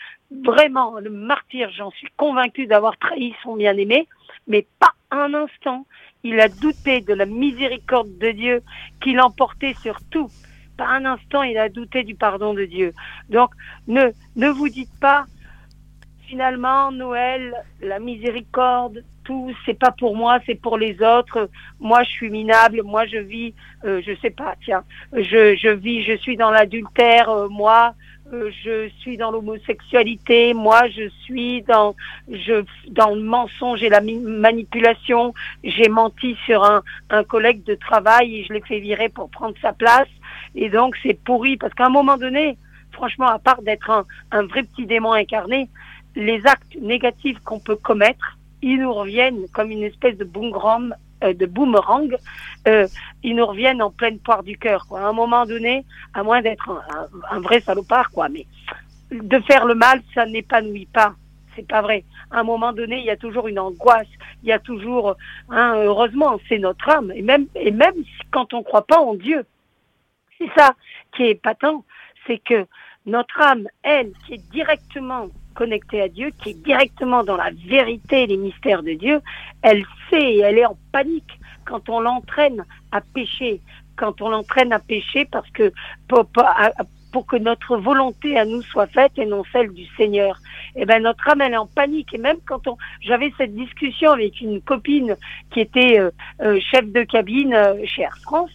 vraiment 0.43 0.99
le 0.99 1.09
martyr, 1.09 1.69
j'en 1.71 1.91
suis 1.91 2.09
convaincue 2.17 2.67
d'avoir 2.67 2.97
trahi 2.97 3.33
son 3.43 3.55
bien-aimé, 3.55 4.07
mais 4.47 4.65
pas 4.79 4.91
un 5.11 5.33
instant, 5.33 5.85
il 6.23 6.39
a 6.39 6.49
douté 6.49 7.01
de 7.01 7.13
la 7.13 7.25
miséricorde 7.25 8.17
de 8.17 8.31
Dieu 8.31 8.63
qui 9.01 9.13
l'emportait 9.13 9.75
sur 9.75 9.97
tout. 10.09 10.29
Pas 10.77 10.87
un 10.87 11.05
instant, 11.05 11.43
il 11.43 11.57
a 11.57 11.69
douté 11.69 12.03
du 12.03 12.15
pardon 12.15 12.53
de 12.53 12.65
Dieu. 12.65 12.93
Donc, 13.29 13.51
ne 13.87 14.49
vous 14.49 14.69
dites 14.69 14.99
pas, 14.99 15.25
finalement, 16.27 16.91
Noël, 16.91 17.53
la 17.81 17.99
miséricorde, 17.99 19.03
tout, 19.23 19.51
c'est 19.65 19.77
pas 19.77 19.91
pour 19.91 20.15
moi, 20.15 20.39
c'est 20.45 20.59
pour 20.59 20.77
les 20.77 21.01
autres. 21.01 21.49
Moi, 21.79 22.03
je 22.03 22.09
suis 22.09 22.29
minable. 22.29 22.81
Moi, 22.83 23.05
je 23.05 23.17
vis, 23.17 23.53
euh, 23.85 24.01
je 24.05 24.13
sais 24.21 24.29
pas, 24.29 24.55
tiens, 24.63 24.83
je, 25.13 25.55
je 25.55 25.69
vis, 25.69 26.03
je 26.03 26.17
suis 26.17 26.37
dans 26.37 26.51
l'adultère. 26.51 27.29
Euh, 27.29 27.47
moi, 27.49 27.93
euh, 28.31 28.49
je 28.63 28.89
suis 28.99 29.17
dans 29.17 29.31
l'homosexualité, 29.31 30.53
moi 30.53 30.87
je 30.87 31.09
suis 31.23 31.61
dans 31.63 31.93
je 32.31 32.63
dans 32.89 33.13
le 33.13 33.21
mensonge 33.21 33.83
et 33.83 33.89
la 33.89 34.01
manipulation. 34.01 35.33
J'ai 35.63 35.89
menti 35.89 36.35
sur 36.45 36.63
un, 36.63 36.83
un 37.09 37.23
collègue 37.23 37.63
de 37.63 37.75
travail 37.75 38.37
et 38.37 38.43
je 38.45 38.53
l'ai 38.53 38.61
fait 38.61 38.79
virer 38.79 39.09
pour 39.09 39.29
prendre 39.29 39.55
sa 39.61 39.73
place. 39.73 40.07
Et 40.55 40.69
donc 40.69 40.95
c'est 41.03 41.21
pourri 41.21 41.57
parce 41.57 41.73
qu'à 41.73 41.85
un 41.85 41.89
moment 41.89 42.17
donné, 42.17 42.57
franchement, 42.91 43.27
à 43.27 43.39
part 43.39 43.61
d'être 43.61 43.89
un, 43.89 44.05
un 44.31 44.43
vrai 44.43 44.63
petit 44.63 44.85
démon 44.85 45.11
incarné, 45.11 45.69
les 46.15 46.45
actes 46.45 46.75
négatifs 46.79 47.39
qu'on 47.39 47.59
peut 47.59 47.75
commettre, 47.75 48.37
ils 48.63 48.79
nous 48.79 48.93
reviennent 48.93 49.45
comme 49.53 49.71
une 49.71 49.83
espèce 49.83 50.17
de 50.17 50.23
boomerang, 50.23 50.93
euh, 51.23 51.33
euh, 52.67 52.87
ils 53.21 53.35
nous 53.35 53.45
reviennent 53.45 53.81
en 53.81 53.91
pleine 53.91 54.19
poire 54.19 54.41
du 54.41 54.57
cœur. 54.57 54.87
À 54.95 55.07
un 55.07 55.13
moment 55.13 55.45
donné, 55.45 55.85
à 56.13 56.23
moins 56.23 56.41
d'être 56.41 56.71
un, 57.29 57.39
vrai 57.41 57.59
salopard, 57.59 58.09
quoi. 58.11 58.29
Mais 58.29 58.45
de 59.11 59.39
faire 59.39 59.65
le 59.65 59.75
mal, 59.75 60.01
ça 60.15 60.25
n'épanouit 60.25 60.87
pas. 60.87 61.13
C'est 61.55 61.67
pas 61.67 61.81
vrai. 61.81 62.05
À 62.31 62.39
un 62.39 62.43
moment 62.43 62.71
donné, 62.71 62.99
il 62.99 63.05
y 63.05 63.09
a 63.09 63.17
toujours 63.17 63.47
une 63.47 63.59
angoisse. 63.59 64.07
Il 64.43 64.49
y 64.49 64.53
a 64.53 64.59
toujours, 64.59 65.15
hein, 65.49 65.75
heureusement, 65.75 66.39
c'est 66.47 66.57
notre 66.57 66.89
âme. 66.89 67.11
Et 67.13 67.21
même, 67.21 67.47
et 67.55 67.71
même 67.71 67.95
quand 68.31 68.53
on 68.53 68.63
croit 68.63 68.87
pas 68.87 68.99
en 68.99 69.13
Dieu, 69.13 69.45
c'est 70.37 70.49
ça 70.57 70.73
qui 71.15 71.23
est 71.23 71.35
patent, 71.35 71.83
c'est 72.25 72.39
que 72.39 72.65
notre 73.05 73.41
âme, 73.41 73.67
elle, 73.83 74.13
qui 74.25 74.35
est 74.35 74.51
directement 74.51 75.27
connectée 75.53 76.01
à 76.01 76.07
Dieu, 76.07 76.31
qui 76.41 76.51
est 76.51 76.63
directement 76.63 77.23
dans 77.23 77.37
la 77.37 77.51
vérité 77.67 78.27
les 78.27 78.37
mystères 78.37 78.83
de 78.83 78.93
Dieu, 78.93 79.21
elle 79.61 79.83
sait 80.09 80.35
et 80.35 80.39
elle 80.39 80.57
est 80.57 80.65
en 80.65 80.77
panique 80.91 81.39
quand 81.65 81.89
on 81.89 81.99
l'entraîne 81.99 82.65
à 82.91 83.01
pécher, 83.01 83.61
quand 83.95 84.21
on 84.21 84.29
l'entraîne 84.29 84.73
à 84.73 84.79
pécher 84.79 85.25
parce 85.25 85.49
que 85.51 85.71
pour, 86.07 87.27
que 87.27 87.37
notre 87.37 87.77
volonté 87.77 88.37
à 88.37 88.45
nous 88.45 88.61
soit 88.63 88.87
faite 88.87 89.13
et 89.17 89.25
non 89.25 89.43
celle 89.51 89.71
du 89.71 89.85
Seigneur. 89.97 90.37
Et 90.75 90.81
eh 90.81 90.85
ben 90.85 91.03
notre 91.03 91.29
âme 91.29 91.41
elle 91.41 91.53
est 91.53 91.57
en 91.57 91.67
panique 91.67 92.13
et 92.13 92.17
même 92.17 92.37
quand 92.47 92.67
on 92.67 92.77
j'avais 93.01 93.31
cette 93.37 93.53
discussion 93.53 94.11
avec 94.11 94.41
une 94.41 94.61
copine 94.61 95.15
qui 95.51 95.59
était 95.59 95.99
euh, 95.99 96.09
euh, 96.41 96.59
chef 96.59 96.87
de 96.91 97.03
cabine 97.03 97.53
euh, 97.53 97.75
chez 97.85 98.01
Air 98.01 98.17
France 98.23 98.51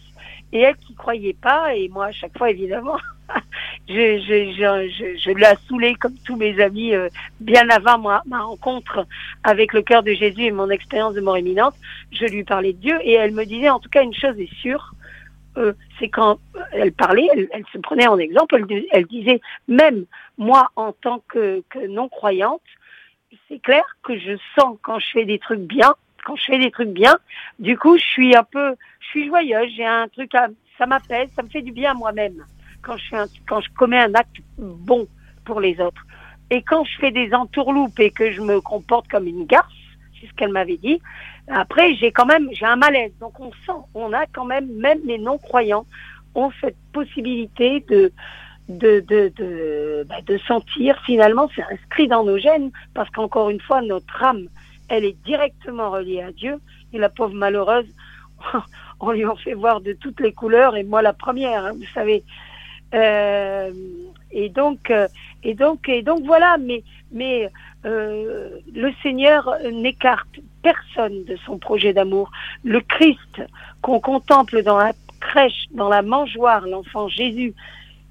et 0.51 0.59
elle 0.59 0.75
qui 0.75 0.93
croyait 0.95 1.37
pas 1.41 1.73
et 1.73 1.87
moi 1.87 2.07
à 2.07 2.11
chaque 2.11 2.37
fois 2.37 2.49
évidemment 2.49 2.97
je, 3.89 4.19
je, 4.19 4.51
je, 4.53 5.17
je, 5.17 5.31
l'ai 5.31 5.53
saoulé 5.67 5.95
comme 5.95 6.15
tous 6.25 6.35
mes 6.35 6.61
amis 6.61 6.93
euh, 6.93 7.09
bien 7.39 7.67
avant 7.69 7.97
ma, 7.97 8.39
rencontre 8.39 9.05
avec 9.43 9.73
le 9.73 9.81
cœur 9.81 10.03
de 10.03 10.13
Jésus 10.13 10.43
et 10.43 10.51
mon 10.51 10.69
expérience 10.69 11.13
de 11.13 11.21
mort 11.21 11.37
imminente. 11.37 11.75
Je 12.11 12.25
lui 12.25 12.43
parlais 12.43 12.73
de 12.73 12.79
Dieu 12.79 12.97
et 13.03 13.13
elle 13.13 13.31
me 13.31 13.45
disait 13.45 13.69
en 13.69 13.79
tout 13.79 13.89
cas 13.89 14.03
une 14.03 14.13
chose 14.13 14.39
est 14.39 14.53
sûre, 14.55 14.93
euh, 15.57 15.73
c'est 15.99 16.09
quand 16.09 16.39
elle 16.71 16.91
parlait, 16.91 17.27
elle, 17.33 17.65
se 17.73 17.77
prenait 17.79 18.07
en 18.07 18.17
exemple, 18.17 18.55
elle, 18.69 18.85
elle, 18.91 19.05
disait 19.05 19.41
même 19.67 20.05
moi 20.37 20.69
en 20.75 20.93
tant 20.93 21.23
que, 21.27 21.63
que 21.69 21.87
non-croyante, 21.87 22.61
c'est 23.47 23.59
clair 23.59 23.83
que 24.03 24.17
je 24.17 24.37
sens 24.57 24.77
quand 24.81 24.99
je 24.99 25.09
fais 25.11 25.25
des 25.25 25.39
trucs 25.39 25.59
bien, 25.59 25.93
quand 26.25 26.35
je 26.35 26.45
fais 26.45 26.59
des 26.59 26.71
trucs 26.71 26.89
bien, 26.89 27.17
du 27.59 27.77
coup 27.77 27.97
je 27.97 28.03
suis 28.03 28.35
un 28.35 28.43
peu, 28.43 28.75
je 28.99 29.07
suis 29.07 29.27
joyeuse, 29.27 29.71
j'ai 29.75 29.85
un 29.85 30.07
truc 30.07 30.33
à, 30.35 30.47
ça 30.77 30.85
m'apaise, 30.85 31.29
ça 31.35 31.43
me 31.43 31.49
fait 31.49 31.61
du 31.61 31.71
bien 31.71 31.91
à 31.91 31.93
moi-même 31.95 32.45
quand 32.81 32.97
je, 32.97 33.15
un, 33.15 33.25
quand 33.47 33.61
je 33.61 33.69
commets 33.75 33.99
un 33.99 34.13
acte 34.13 34.37
bon 34.57 35.07
pour 35.45 35.59
les 35.59 35.79
autres. 35.79 36.05
Et 36.51 36.61
quand 36.63 36.83
je 36.83 36.97
fais 36.99 37.11
des 37.11 37.33
entourloupes 37.33 37.99
et 37.99 38.11
que 38.11 38.31
je 38.31 38.41
me 38.41 38.59
comporte 38.61 39.07
comme 39.07 39.27
une 39.27 39.45
garce, 39.45 39.71
c'est 40.19 40.27
ce 40.27 40.33
qu'elle 40.33 40.51
m'avait 40.51 40.77
dit, 40.77 41.01
après 41.47 41.95
j'ai 41.95 42.11
quand 42.11 42.25
même 42.25 42.49
j'ai 42.51 42.65
un 42.65 42.75
malaise. 42.75 43.11
Donc 43.19 43.39
on 43.39 43.51
sent, 43.65 43.79
on 43.93 44.13
a 44.13 44.25
quand 44.27 44.45
même, 44.45 44.67
même 44.75 44.99
les 45.05 45.17
non-croyants 45.17 45.85
ont 46.35 46.51
cette 46.61 46.77
possibilité 46.93 47.83
de 47.89 48.11
de, 48.69 48.99
de, 48.99 49.33
de, 49.35 50.05
bah, 50.07 50.17
sentir 50.47 51.01
finalement, 51.03 51.49
c'est 51.55 51.63
inscrit 51.63 52.07
dans 52.07 52.23
nos 52.23 52.37
gènes, 52.37 52.71
parce 52.93 53.09
qu'encore 53.09 53.49
une 53.49 53.59
fois, 53.59 53.81
notre 53.81 54.23
âme, 54.23 54.47
elle 54.89 55.05
est 55.05 55.17
directement 55.25 55.89
reliée 55.89 56.21
à 56.21 56.31
Dieu, 56.31 56.59
et 56.93 56.99
la 56.99 57.09
pauvre 57.09 57.33
malheureuse, 57.33 57.87
on 58.99 59.11
lui 59.11 59.25
en 59.25 59.35
fait 59.35 59.55
voir 59.55 59.81
de 59.81 59.93
toutes 59.93 60.19
les 60.19 60.33
couleurs, 60.33 60.75
et 60.77 60.83
moi 60.83 61.01
la 61.01 61.13
première, 61.13 61.65
hein, 61.65 61.71
vous 61.73 61.93
savez, 61.93 62.23
euh, 62.93 63.71
et 64.31 64.49
donc, 64.49 64.91
euh, 64.91 65.07
et 65.43 65.53
donc, 65.53 65.87
et 65.89 66.01
donc 66.01 66.25
voilà. 66.25 66.57
Mais, 66.59 66.83
mais 67.11 67.49
euh, 67.85 68.49
le 68.73 68.91
Seigneur 69.03 69.49
n'écarte 69.71 70.39
personne 70.61 71.23
de 71.25 71.35
son 71.45 71.57
projet 71.57 71.93
d'amour. 71.93 72.31
Le 72.63 72.81
Christ 72.81 73.41
qu'on 73.81 73.99
contemple 73.99 74.63
dans 74.63 74.77
la 74.77 74.93
crèche, 75.19 75.65
dans 75.71 75.89
la 75.89 76.01
mangeoire, 76.01 76.67
l'enfant 76.67 77.07
Jésus, 77.07 77.53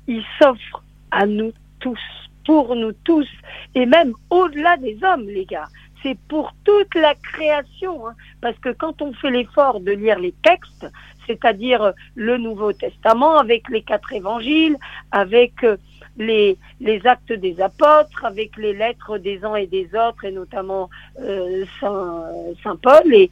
il 0.06 0.22
s'offre 0.38 0.82
à 1.10 1.26
nous 1.26 1.52
tous, 1.80 2.00
pour 2.44 2.74
nous 2.74 2.92
tous, 3.04 3.28
et 3.74 3.86
même 3.86 4.14
au-delà 4.30 4.76
des 4.78 4.98
hommes, 5.02 5.26
les 5.26 5.44
gars. 5.44 5.68
C'est 6.02 6.18
pour 6.28 6.52
toute 6.64 6.94
la 6.94 7.14
création, 7.16 8.06
hein. 8.06 8.14
parce 8.40 8.56
que 8.58 8.70
quand 8.70 9.02
on 9.02 9.12
fait 9.14 9.30
l'effort 9.30 9.80
de 9.80 9.92
lire 9.92 10.18
les 10.18 10.32
textes, 10.44 10.86
c'est-à-dire 11.28 11.92
le 12.16 12.38
Nouveau 12.38 12.72
Testament 12.72 13.38
avec 13.38 13.68
les 13.68 13.82
quatre 13.82 14.12
évangiles, 14.12 14.76
avec 15.12 15.52
euh, 15.62 15.76
les, 16.16 16.56
actes 17.04 17.32
des 17.32 17.60
apôtres, 17.60 18.24
avec 18.24 18.56
les 18.56 18.72
lettres 18.72 19.18
des 19.18 19.44
uns 19.44 19.54
et 19.54 19.66
des 19.66 19.88
autres, 19.94 20.24
et 20.24 20.32
notamment 20.32 20.90
euh, 21.20 21.64
Saint, 21.80 22.76
Paul 22.82 23.14
et, 23.14 23.30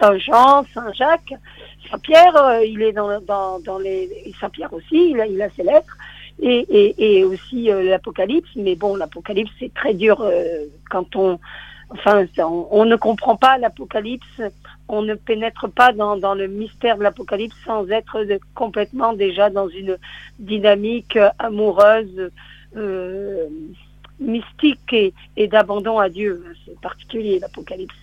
Saint 0.00 0.16
Jean, 0.18 0.64
Saint 0.72 0.92
Jacques. 0.94 1.34
Saint 1.90 1.98
Pierre, 1.98 2.36
euh, 2.36 2.64
il 2.64 2.80
est 2.80 2.92
dans, 2.92 3.78
les... 3.78 4.32
Saint 4.40 4.48
Pierre 4.48 4.72
aussi, 4.72 5.10
il 5.10 5.42
a, 5.42 5.50
ses 5.50 5.64
lettres. 5.64 5.96
Et, 6.40 7.18
et, 7.18 7.24
aussi 7.24 7.64
l'Apocalypse, 7.66 8.48
mais 8.56 8.74
bon, 8.74 8.96
l'Apocalypse 8.96 9.52
c'est 9.60 9.72
très 9.74 9.94
dur 9.94 10.24
quand 10.90 11.14
on, 11.14 11.38
enfin, 11.92 12.24
on, 12.70 12.84
ne 12.84 12.96
comprend 12.96 13.36
pas 13.36 13.58
l'Apocalypse 13.58 14.42
on 14.92 15.00
ne 15.00 15.14
pénètre 15.14 15.70
pas 15.70 15.92
dans, 15.92 16.34
le 16.34 16.46
mystère 16.48 16.98
de 16.98 17.02
l'Apocalypse 17.02 17.56
sans 17.64 17.88
être 17.88 18.18
complètement 18.54 19.14
déjà 19.14 19.48
dans 19.48 19.66
une 19.66 19.96
dynamique 20.38 21.18
amoureuse, 21.38 22.30
euh, 22.76 23.46
mystique 24.20 24.92
et, 24.92 25.48
d'abandon 25.48 25.98
à 25.98 26.10
Dieu. 26.10 26.44
C'est 26.66 26.78
particulier 26.78 27.38
l'Apocalypse. 27.38 27.94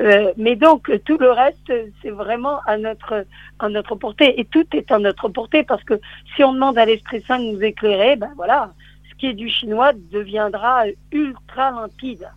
Euh, 0.00 0.32
mais 0.36 0.54
donc 0.54 0.92
tout 1.06 1.16
le 1.16 1.30
reste, 1.30 1.72
c'est 2.02 2.10
vraiment 2.10 2.60
à 2.66 2.76
notre 2.76 3.24
à 3.58 3.68
notre 3.70 3.96
portée 3.96 4.38
et 4.38 4.44
tout 4.44 4.66
est 4.72 4.92
à 4.92 4.98
notre 4.98 5.30
portée 5.30 5.64
parce 5.64 5.82
que 5.82 5.98
si 6.36 6.44
on 6.44 6.52
demande 6.52 6.76
à 6.78 6.84
l'Esprit 6.84 7.24
Saint 7.26 7.40
de 7.40 7.52
nous 7.52 7.62
éclairer, 7.62 8.16
ben 8.16 8.30
voilà, 8.36 8.74
ce 9.10 9.14
qui 9.16 9.26
est 9.28 9.34
du 9.34 9.48
chinois 9.48 9.92
deviendra 10.12 10.84
ultra 11.10 11.70
limpide 11.70 12.28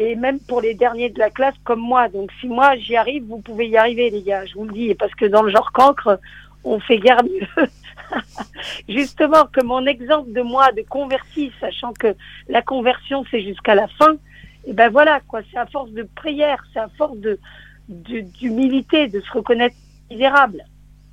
et 0.00 0.16
même 0.16 0.40
pour 0.40 0.62
les 0.62 0.74
derniers 0.74 1.10
de 1.10 1.18
la 1.18 1.28
classe 1.28 1.54
comme 1.62 1.80
moi. 1.80 2.08
Donc 2.08 2.32
si 2.40 2.48
moi 2.48 2.74
j'y 2.76 2.96
arrive, 2.96 3.24
vous 3.24 3.40
pouvez 3.40 3.68
y 3.68 3.76
arriver 3.76 4.08
les 4.08 4.22
gars, 4.22 4.46
je 4.46 4.54
vous 4.54 4.64
le 4.64 4.72
dis, 4.72 4.94
parce 4.94 5.14
que 5.14 5.26
dans 5.26 5.42
le 5.42 5.52
genre 5.52 5.70
cancre, 5.72 6.18
on 6.64 6.80
fait 6.80 6.98
guère 6.98 7.22
mieux. 7.22 7.66
Justement, 8.88 9.44
que 9.44 9.62
mon 9.62 9.84
exemple 9.84 10.32
de 10.32 10.40
moi 10.40 10.72
de 10.72 10.82
converti, 10.82 11.52
sachant 11.60 11.92
que 11.92 12.16
la 12.48 12.62
conversion 12.62 13.24
c'est 13.30 13.42
jusqu'à 13.42 13.74
la 13.74 13.88
fin, 13.88 14.16
et 14.66 14.72
ben 14.72 14.90
voilà 14.90 15.20
quoi, 15.28 15.42
c'est 15.50 15.58
à 15.58 15.66
force 15.66 15.90
de 15.90 16.08
prière, 16.14 16.64
c'est 16.72 16.80
à 16.80 16.88
force 16.96 17.18
de 17.18 17.38
d'humilité, 17.88 19.08
de, 19.08 19.20
se 19.20 19.32
reconnaître 19.32 19.74
misérable, 20.10 20.64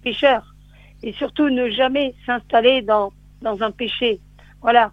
pécheur, 0.03 0.55
et 1.01 1.11
surtout 1.11 1.49
ne 1.49 1.69
jamais 1.69 2.15
s'installer 2.25 2.83
dans 2.83 3.11
dans 3.41 3.61
un 3.63 3.71
péché. 3.71 4.21
Voilà. 4.61 4.91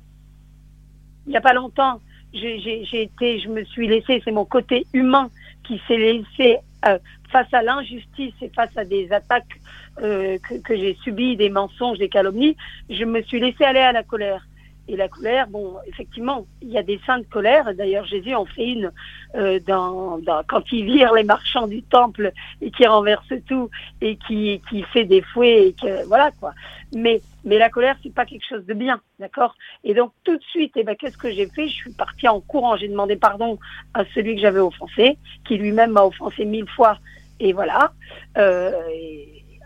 Il 1.27 1.31
n'y 1.31 1.37
a 1.37 1.41
pas 1.41 1.55
longtemps, 1.55 2.01
j'ai 2.35 3.03
été, 3.03 3.39
je 3.39 3.49
me 3.49 3.65
suis 3.65 3.87
laissé, 3.87 4.21
c'est 4.25 4.33
mon 4.33 4.45
côté 4.45 4.87
humain 4.93 5.31
qui 5.67 5.81
s'est 5.87 5.97
laissé 5.97 6.59
euh, 6.87 6.99
face 7.31 7.53
à 7.53 7.63
l'injustice 7.63 8.35
et 8.43 8.49
face 8.49 8.77
à 8.77 8.85
des 8.85 9.11
attaques 9.13 9.61
euh, 10.03 10.39
que, 10.39 10.55
que 10.57 10.77
j'ai 10.77 10.97
subies, 11.03 11.37
des 11.37 11.51
mensonges, 11.51 11.99
des 11.99 12.09
calomnies, 12.09 12.57
je 12.91 13.05
me 13.05 13.23
suis 13.23 13.41
laissé 13.41 13.65
aller 13.65 13.81
à 13.81 13.93
la 13.93 14.03
colère. 14.03 14.45
Et 14.87 14.97
la 14.97 15.09
colère, 15.09 15.49
bon, 15.49 15.77
effectivement, 15.87 16.47
il 16.61 16.69
y 16.69 16.77
a 16.77 16.83
des 16.83 17.01
saints 17.07 17.21
de 17.21 17.25
colère. 17.25 17.75
D'ailleurs, 17.75 18.05
Jésus 18.05 18.35
en 18.35 18.45
fait 18.45 18.67
une 18.67 18.93
euh, 19.35 19.59
dans, 19.67 20.19
dans, 20.19 20.43
quand 20.47 20.63
il 20.73 20.85
vire 20.85 21.13
les 21.15 21.25
marchands 21.25 21.67
du 21.67 21.83
temple 21.83 22.33
et 22.61 22.71
qui 22.71 22.87
renverse 22.87 23.33
tout 23.49 23.71
et 24.03 24.17
qui, 24.17 24.61
qui 24.69 24.83
fait 24.83 25.05
des 25.05 25.23
fouets 25.23 25.69
et 25.69 25.73
que 25.73 26.07
voilà 26.07 26.31
quoi. 26.39 26.53
Mais 26.95 27.23
mais 27.45 27.59
la 27.59 27.71
colère, 27.71 27.97
c'est 28.03 28.15
pas 28.15 28.27
quelque 28.27 28.47
chose 28.47 28.65
de 28.67 28.75
bien, 28.75 29.01
d'accord? 29.19 29.55
Et 29.85 29.95
donc 29.95 30.13
tout 30.23 30.37
de 30.37 30.43
suite, 30.45 30.73
eh 30.77 30.85
ben 30.85 30.97
qu'est-ce 30.97 31.19
que 31.19 31.31
j'ai 31.31 31.47
fait? 31.47 31.67
Je 31.67 31.75
suis 31.75 31.93
partie 31.93 32.29
en 32.29 32.41
courant. 32.41 32.77
J'ai 32.77 32.89
demandé 32.89 33.17
pardon 33.17 33.59
à 33.95 34.05
celui 34.15 34.35
que 34.37 34.43
j'avais 34.43 34.61
offensé, 34.61 35.17
qui 35.47 35.57
lui-même 35.57 35.93
m'a 35.93 36.05
offensé 36.05 36.45
mille 36.45 36.69
fois. 36.69 36.99
Et 37.41 37.53
voilà. 37.53 37.93
Euh, 38.37 38.71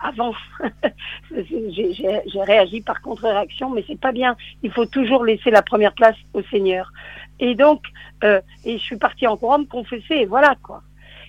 avant, 0.02 0.34
j'ai 1.32 2.42
réagi 2.42 2.80
par 2.80 3.00
contre-réaction, 3.00 3.70
mais 3.70 3.84
c'est 3.86 4.00
pas 4.00 4.12
bien. 4.12 4.36
Il 4.62 4.70
faut 4.70 4.86
toujours 4.86 5.24
laisser 5.24 5.50
la 5.50 5.62
première 5.62 5.94
place 5.94 6.16
au 6.34 6.42
Seigneur. 6.42 6.92
Et 7.40 7.54
donc, 7.54 7.82
euh, 8.24 8.40
et 8.64 8.78
je 8.78 8.82
suis 8.82 8.96
partie 8.96 9.26
en 9.26 9.36
courant 9.36 9.58
me 9.58 9.64
confesser, 9.64 10.14
et 10.14 10.26
voilà 10.26 10.56
quoi. 10.62 10.82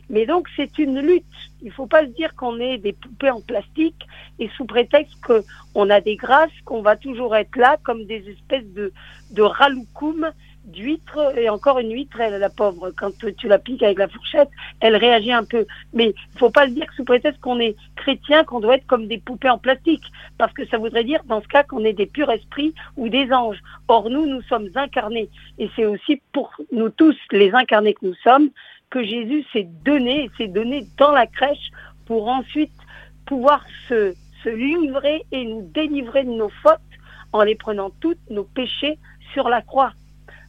Mais 0.09 0.25
donc 0.25 0.47
c'est 0.55 0.77
une 0.79 0.99
lutte. 0.99 1.25
Il 1.61 1.71
faut 1.71 1.85
pas 1.85 2.01
se 2.01 2.11
dire 2.11 2.35
qu'on 2.35 2.59
est 2.59 2.77
des 2.77 2.93
poupées 2.93 3.29
en 3.29 3.41
plastique 3.41 4.07
et 4.39 4.49
sous 4.57 4.65
prétexte 4.65 5.13
qu'on 5.21 5.89
a 5.89 6.01
des 6.01 6.15
grâces, 6.15 6.49
qu'on 6.65 6.81
va 6.81 6.95
toujours 6.95 7.35
être 7.35 7.55
là 7.55 7.77
comme 7.83 8.05
des 8.05 8.27
espèces 8.29 8.67
de, 8.73 8.91
de 9.31 9.41
raloukoum 9.41 10.31
d'huître 10.69 11.37
et 11.37 11.49
encore 11.49 11.79
une 11.79 11.91
huître, 11.91 12.19
elle, 12.19 12.39
la 12.39 12.49
pauvre, 12.49 12.91
quand 12.97 13.11
tu 13.37 13.47
la 13.47 13.59
piques 13.59 13.83
avec 13.83 13.97
la 13.97 14.07
fourchette, 14.07 14.49
elle 14.79 14.95
réagit 14.95 15.31
un 15.31 15.43
peu. 15.43 15.65
Mais 15.93 16.13
il 16.33 16.39
faut 16.39 16.49
pas 16.49 16.65
le 16.65 16.71
dire 16.71 16.87
sous 16.95 17.03
prétexte 17.03 17.41
qu'on 17.41 17.59
est 17.59 17.75
chrétien, 17.95 18.43
qu'on 18.43 18.59
doit 18.59 18.75
être 18.75 18.87
comme 18.87 19.07
des 19.07 19.17
poupées 19.17 19.49
en 19.49 19.57
plastique, 19.57 20.03
parce 20.37 20.53
que 20.53 20.65
ça 20.67 20.77
voudrait 20.77 21.03
dire 21.03 21.21
dans 21.25 21.41
ce 21.41 21.47
cas 21.47 21.63
qu'on 21.63 21.83
est 21.83 21.93
des 21.93 22.05
purs 22.05 22.31
esprits 22.31 22.73
ou 22.97 23.09
des 23.09 23.31
anges. 23.31 23.59
Or 23.87 24.09
nous, 24.09 24.25
nous 24.25 24.41
sommes 24.43 24.69
incarnés, 24.75 25.29
et 25.57 25.69
c'est 25.75 25.85
aussi 25.85 26.21
pour 26.31 26.51
nous 26.71 26.89
tous 26.89 27.15
les 27.31 27.51
incarnés 27.51 27.93
que 27.93 28.05
nous 28.05 28.15
sommes 28.23 28.49
que 28.89 29.03
Jésus 29.03 29.45
s'est 29.53 29.67
donné, 29.85 30.29
s'est 30.37 30.47
donné 30.47 30.85
dans 30.97 31.11
la 31.11 31.27
crèche 31.27 31.69
pour 32.05 32.27
ensuite 32.27 32.71
pouvoir 33.25 33.63
se, 33.87 34.15
se 34.43 34.49
livrer 34.49 35.23
et 35.31 35.45
nous 35.45 35.69
délivrer 35.73 36.23
de 36.23 36.31
nos 36.31 36.49
fautes 36.49 36.79
en 37.31 37.43
les 37.43 37.55
prenant 37.55 37.91
toutes 38.01 38.29
nos 38.29 38.43
péchés 38.43 38.97
sur 39.33 39.49
la 39.49 39.61
croix. 39.61 39.93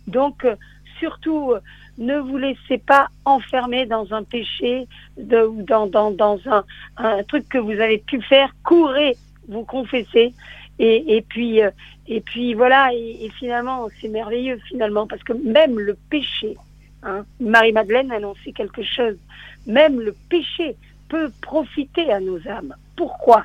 Donc, 0.07 0.45
euh, 0.45 0.57
surtout, 0.99 1.53
euh, 1.53 1.61
ne 1.99 2.19
vous 2.19 2.39
laissez 2.39 2.79
pas 2.79 3.09
enfermer 3.25 3.87
dans 3.87 4.13
un 4.13 4.23
péché, 4.23 4.87
ou 5.19 5.63
dans, 5.63 5.91
un, 6.47 7.23
truc 7.25 7.49
que 7.49 7.59
vous 7.59 7.73
avez 7.73 7.99
pu 7.99 8.23
faire. 8.23 8.55
Courez, 8.65 9.17
vous 9.49 9.65
confessez. 9.65 10.33
Et, 10.79 11.23
puis, 11.29 11.63
euh, 11.63 11.71
et 12.09 12.23
puis 12.23 12.55
voilà, 12.55 12.89
et, 12.95 13.31
finalement, 13.39 13.89
c'est 14.01 14.09
merveilleux 14.09 14.59
finalement, 14.67 15.07
parce 15.07 15.23
que 15.23 15.35
même 15.35 15.79
le 15.79 15.95
péché, 16.09 16.57
hein, 17.03 17.27
Marie-Madeleine 17.39 18.11
annoncé 18.11 18.53
quelque 18.53 18.83
chose, 18.83 19.17
même 19.67 20.01
le 20.01 20.15
péché 20.31 20.77
peut 21.11 21.31
profiter 21.43 22.11
à 22.11 22.19
nos 22.21 22.39
âmes. 22.49 22.75
Pourquoi? 22.97 23.45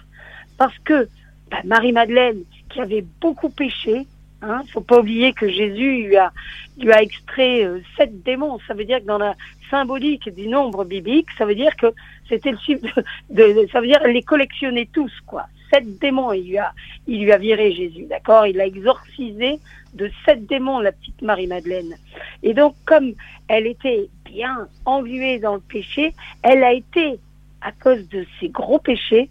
Parce 0.58 0.78
que 0.80 1.10
bah, 1.52 1.58
Marie-Madeleine, 1.66 2.44
qui 2.70 2.80
avait 2.80 3.06
beaucoup 3.20 3.50
péché, 3.50 4.08
il 4.42 4.50
hein, 4.50 4.64
faut 4.72 4.82
pas 4.82 5.00
oublier 5.00 5.34
que 5.34 5.50
Jésus 5.50 6.04
lui 6.04 6.18
a, 6.18 6.32
lui 6.78 6.92
a 6.92 7.02
extrait 7.02 7.64
euh, 7.64 7.80
sept 7.98 8.24
démons. 8.24 8.60
Ça 8.68 8.74
veut 8.74 8.86
dire 8.86 9.00
que 9.00 9.06
dans 9.06 9.18
la 9.18 9.36
symbolique 9.70 10.30
du 10.30 10.48
nombre 10.48 10.86
biblique, 10.86 11.28
ça 11.38 11.46
veut 11.46 11.56
dire 11.56 11.76
que 11.76 11.88
c'était 12.30 12.52
le 12.52 12.58
chiffre 12.58 12.86
de, 13.30 13.68
ça 13.72 13.82
veut 13.82 13.88
dire 13.88 14.06
les 14.06 14.22
collectionner 14.22 14.88
tous, 14.92 15.12
quoi. 15.26 15.48
Sept 15.72 16.00
démons, 16.00 16.32
il 16.34 16.50
lui 16.50 16.58
a, 16.58 16.74
il 17.08 17.24
lui 17.24 17.32
a 17.32 17.38
viré 17.38 17.72
Jésus, 17.74 18.06
d'accord? 18.06 18.46
Il 18.46 18.60
a 18.62 18.66
exorcisé 18.68 19.60
de 19.94 20.12
sept 20.26 20.46
démons 20.46 20.80
la 20.80 20.92
petite 20.92 21.22
Marie-Madeleine. 21.22 21.96
Et 22.44 22.54
donc, 22.54 22.76
comme 22.86 23.14
elle 23.48 23.66
était 23.66 24.10
bien 24.26 24.68
engluée 24.86 25.40
dans 25.40 25.56
le 25.56 25.62
péché, 25.62 26.14
elle 26.44 26.64
a 26.64 26.74
été, 26.74 27.18
à 27.62 27.72
cause 27.72 28.08
de 28.10 28.26
ses 28.40 28.50
gros 28.50 28.80
péchés, 28.80 29.30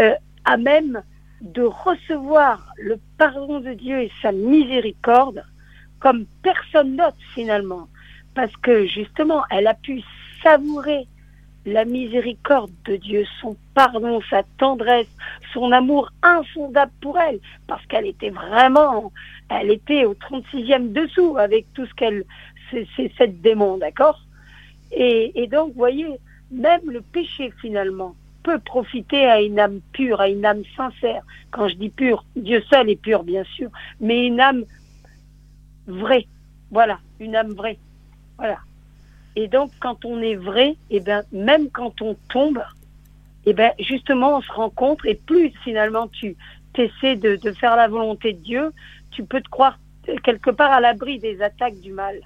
euh, 0.00 0.14
à 0.44 0.56
même 0.56 1.02
de 1.40 1.62
recevoir 1.62 2.72
le 2.78 2.98
pardon 3.18 3.60
de 3.60 3.72
Dieu 3.74 4.00
et 4.00 4.12
sa 4.22 4.32
miséricorde 4.32 5.44
comme 6.00 6.26
personne 6.42 6.96
d'autre 6.96 7.16
finalement. 7.34 7.88
Parce 8.34 8.54
que 8.56 8.86
justement, 8.86 9.42
elle 9.50 9.66
a 9.66 9.74
pu 9.74 10.02
savourer 10.42 11.06
la 11.64 11.84
miséricorde 11.84 12.70
de 12.84 12.96
Dieu, 12.96 13.24
son 13.40 13.56
pardon, 13.74 14.20
sa 14.30 14.44
tendresse, 14.58 15.08
son 15.52 15.72
amour 15.72 16.10
infondable 16.22 16.92
pour 17.00 17.18
elle, 17.18 17.40
parce 17.66 17.84
qu'elle 17.86 18.06
était 18.06 18.30
vraiment, 18.30 19.12
elle 19.50 19.72
était 19.72 20.04
au 20.04 20.14
36e 20.14 20.92
dessous 20.92 21.36
avec 21.38 21.66
tout 21.74 21.84
ce 21.86 21.94
qu'elle, 21.94 22.24
c'est 22.70 23.12
cette 23.18 23.40
démon, 23.40 23.78
d'accord? 23.78 24.20
Et, 24.92 25.42
et 25.42 25.48
donc, 25.48 25.72
voyez, 25.74 26.06
même 26.52 26.88
le 26.88 27.00
péché 27.00 27.52
finalement, 27.60 28.14
peut 28.46 28.58
profiter 28.60 29.26
à 29.26 29.42
une 29.42 29.58
âme 29.58 29.80
pure, 29.92 30.20
à 30.20 30.28
une 30.28 30.46
âme 30.46 30.62
sincère. 30.76 31.24
Quand 31.50 31.66
je 31.68 31.74
dis 31.74 31.90
pure, 31.90 32.24
Dieu 32.36 32.62
seul 32.70 32.88
est 32.88 33.02
pur, 33.02 33.24
bien 33.24 33.42
sûr, 33.42 33.70
mais 34.00 34.24
une 34.24 34.38
âme 34.38 34.64
vraie. 35.88 36.26
Voilà, 36.70 37.00
une 37.18 37.34
âme 37.34 37.52
vraie. 37.54 37.78
Voilà. 38.38 38.58
Et 39.34 39.48
donc, 39.48 39.72
quand 39.80 40.04
on 40.04 40.22
est 40.22 40.36
vrai, 40.36 40.76
et 40.90 40.98
eh 40.98 41.00
ben, 41.00 41.24
même 41.32 41.70
quand 41.70 42.00
on 42.02 42.14
tombe, 42.30 42.62
et 43.46 43.50
eh 43.50 43.52
ben, 43.52 43.72
justement, 43.80 44.36
on 44.36 44.42
se 44.42 44.52
rencontre 44.52 45.06
et 45.06 45.16
plus 45.16 45.50
finalement 45.64 46.06
tu 46.06 46.36
essaies 46.78 47.16
de, 47.16 47.34
de 47.36 47.50
faire 47.50 47.74
la 47.74 47.88
volonté 47.88 48.32
de 48.32 48.42
Dieu, 48.42 48.72
tu 49.10 49.24
peux 49.24 49.40
te 49.40 49.48
croire 49.48 49.78
quelque 50.22 50.50
part 50.50 50.70
à 50.70 50.80
l'abri 50.80 51.18
des 51.18 51.42
attaques 51.42 51.80
du 51.80 51.92
mal. 51.92 52.20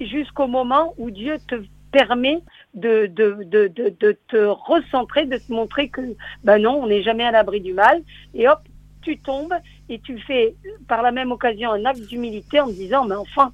Jusqu'au 0.00 0.46
moment 0.46 0.94
où 0.96 1.10
Dieu 1.10 1.38
te 1.48 1.56
permet 1.90 2.40
de, 2.76 3.06
de, 3.06 3.42
de, 3.44 3.68
de, 3.68 4.18
te 4.28 4.36
recentrer, 4.36 5.26
de 5.26 5.38
te 5.38 5.52
montrer 5.52 5.88
que 5.88 6.02
ben 6.44 6.58
non, 6.58 6.82
on 6.82 6.86
n'est 6.86 7.02
jamais 7.02 7.24
à 7.24 7.30
l'abri 7.30 7.60
du 7.60 7.72
mal. 7.72 8.02
Et 8.34 8.48
hop, 8.48 8.60
tu 9.02 9.18
tombes 9.18 9.54
et 9.88 9.98
tu 9.98 10.18
fais 10.20 10.54
par 10.88 11.02
la 11.02 11.10
même 11.10 11.32
occasion 11.32 11.72
un 11.72 11.84
acte 11.84 12.06
d'humilité 12.06 12.60
en 12.60 12.68
disant, 12.68 13.06
mais 13.06 13.14
enfin, 13.14 13.52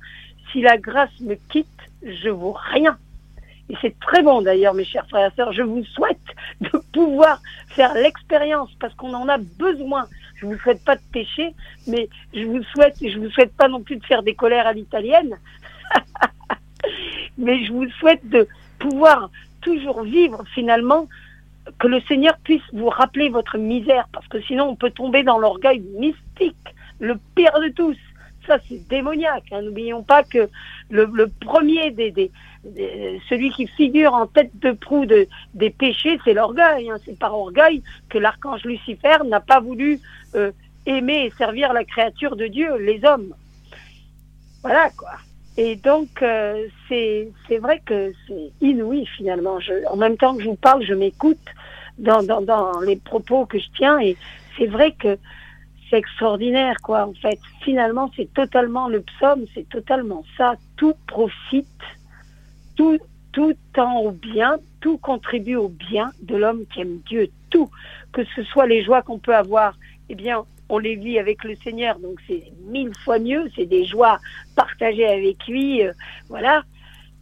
si 0.51 0.61
la 0.61 0.77
grâce 0.77 1.21
me 1.21 1.35
quitte, 1.35 1.69
je 2.03 2.29
vaux 2.29 2.57
rien. 2.73 2.99
Et 3.71 3.77
c'est 3.81 3.99
très 4.01 4.23
bon 4.23 4.43
d'ailleurs, 4.43 4.75
mes 4.75 4.85
chers 4.85 5.09
frères 5.09 5.31
et 5.31 5.37
sœurs. 5.37 5.53
Je 5.53 5.63
vous 5.63 5.85
souhaite 5.85 6.19
de 6.61 6.71
pouvoir 6.93 7.41
faire 7.69 7.95
l'expérience 7.95 8.71
parce 8.81 8.95
qu'on 8.95 9.15
en 9.15 9.29
a 9.29 9.39
besoin. 9.39 10.07
Je 10.37 10.47
vous 10.47 10.59
souhaite 10.59 10.85
pas 10.85 10.97
de 10.97 11.03
pécher, 11.13 11.55
mais 11.87 12.09
je 12.35 12.45
vous 12.45 12.63
souhaite, 12.65 12.97
je 13.01 13.19
vous 13.19 13.31
souhaite 13.31 13.57
pas 13.57 13.69
non 13.69 13.81
plus 13.83 13.97
de 13.97 14.05
faire 14.05 14.23
des 14.23 14.35
colères 14.35 14.67
à 14.67 14.73
l'italienne. 14.73 15.39
mais 17.39 17.65
je 17.65 17.73
vous 17.73 17.89
souhaite 17.91 18.29
de 18.29 18.49
pouvoir 18.83 19.31
toujours 19.61 20.03
vivre 20.03 20.45
finalement, 20.55 21.09
que 21.79 21.87
le 21.87 22.01
Seigneur 22.03 22.37
puisse 22.43 22.63
vous 22.73 22.89
rappeler 22.89 23.29
votre 23.29 23.57
misère, 23.57 24.09
parce 24.13 24.27
que 24.27 24.41
sinon 24.43 24.65
on 24.71 24.77
peut 24.77 24.91
tomber 24.91 25.23
dans 25.23 25.39
l'orgueil 25.39 25.81
mystique, 25.99 26.75
le 26.99 27.19
pire 27.35 27.59
de 27.61 27.69
tous. 27.69 27.97
Ça, 28.47 28.59
c'est 28.69 28.89
démoniaque. 28.89 29.45
Hein. 29.53 29.63
N'oublions 29.63 30.03
pas 30.03 30.25
que 30.25 30.49
le, 30.91 31.29
premier 31.41 31.93
des, 31.93 32.11
des, 32.11 32.33
celui 33.29 33.53
qui 33.53 33.69
figure 33.69 34.15
en 34.15 34.27
tête 34.27 34.51
de 34.59 34.73
proue 34.73 35.07
de, 35.07 35.29
des 35.55 35.71
péchés, 35.71 36.19
c'est 36.25 36.35
l'orgueil. 36.35 36.91
Hein. 36.91 36.97
C'est 37.05 37.17
par 37.17 37.39
orgueil 37.39 37.85
que 38.09 38.19
l'archange 38.19 38.65
Lucifer 38.65 39.19
n'a 39.25 39.39
pas 39.39 39.61
voulu 39.61 40.01
euh, 40.35 40.51
aimer 40.87 41.27
et 41.27 41.31
servir 41.39 41.73
la 41.73 41.85
créature 41.85 42.35
de 42.35 42.49
Dieu, 42.49 42.77
les 42.79 43.05
hommes. 43.05 43.33
Voilà 44.63 44.91
quoi. 44.91 45.13
Et 45.57 45.77
donc, 45.77 46.23
euh, 46.23 46.67
c'est 46.89 47.59
vrai 47.59 47.83
que 47.85 48.13
c'est 48.27 48.53
inouï 48.61 49.07
finalement. 49.17 49.61
Je, 49.61 49.87
en 49.89 49.97
même 49.97 50.17
temps 50.17 50.35
que 50.35 50.43
je 50.43 50.49
vous 50.49 50.57
parle, 50.57 50.83
je 50.83 50.95
m'écoute 50.95 51.39
dans, 51.99 52.23
dans, 52.23 52.41
dans, 52.41 52.81
les 52.81 52.97
propos 52.97 53.45
que 53.45 53.59
je 53.59 53.67
tiens 53.77 53.99
et 54.01 54.17
c'est 54.57 54.67
vrai 54.67 54.93
que 54.93 55.19
c'est 55.89 55.99
extraordinaire, 55.99 56.77
quoi. 56.83 57.07
En 57.07 57.13
fait, 57.13 57.39
finalement, 57.63 58.11
c'est 58.17 58.33
totalement 58.33 58.89
le 58.89 59.03
psaume, 59.03 59.45
c'est 59.55 59.69
totalement 59.69 60.25
ça. 60.39 60.55
Tout 60.77 60.95
profite, 61.07 61.67
tout, 62.77 62.99
tout 63.33 63.53
tend 63.75 64.01
au 64.01 64.11
bien, 64.11 64.57
tout 64.81 64.97
contribue 64.97 65.57
au 65.57 65.69
bien 65.69 66.13
de 66.23 66.37
l'homme 66.37 66.65
qui 66.73 66.81
aime 66.81 67.01
Dieu. 67.07 67.29
Tout, 67.51 67.71
que 68.13 68.23
ce 68.35 68.43
soit 68.45 68.67
les 68.67 68.83
joies 68.83 69.03
qu'on 69.03 69.19
peut 69.19 69.35
avoir, 69.35 69.77
eh 70.09 70.15
bien, 70.15 70.45
on 70.73 70.79
les 70.79 70.97
vit 70.97 71.19
avec 71.19 71.45
le 71.45 71.55
Seigneur, 71.57 71.99
donc 71.99 72.19
c'est 72.27 72.43
mille 72.67 72.93
fois 73.05 73.19
mieux, 73.19 73.51
c'est 73.55 73.67
des 73.67 73.85
joies 73.85 74.19
partagées 74.57 75.07
avec 75.07 75.47
lui, 75.47 75.83
euh, 75.85 75.93
voilà, 76.29 76.65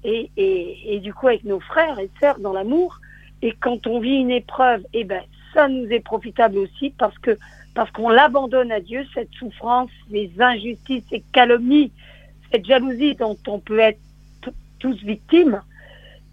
et, 0.04 0.30
et, 0.36 1.00
du 1.00 1.12
coup 1.12 1.28
avec 1.28 1.44
nos 1.44 1.60
frères 1.60 1.98
et 1.98 2.08
sœurs 2.20 2.38
dans 2.38 2.52
l'amour. 2.52 3.00
Et 3.42 3.52
quand 3.60 3.86
on 3.86 4.00
vit 4.00 4.16
une 4.16 4.30
épreuve, 4.30 4.82
eh 4.92 5.04
ben 5.04 5.22
ça 5.52 5.68
nous 5.68 5.86
est 5.90 6.00
profitable 6.00 6.58
aussi 6.58 6.90
parce 6.96 7.18
que 7.18 7.36
parce 7.74 7.90
qu'on 7.90 8.08
l'abandonne 8.08 8.72
à 8.72 8.80
Dieu, 8.80 9.04
cette 9.14 9.32
souffrance, 9.32 9.90
les 10.10 10.30
injustices, 10.38 11.04
ces 11.10 11.22
calomnies, 11.32 11.92
cette 12.50 12.66
jalousie 12.66 13.14
dont 13.14 13.38
on 13.46 13.58
peut 13.58 13.78
être 13.78 14.00
tous 14.78 14.96
victimes, 15.04 15.60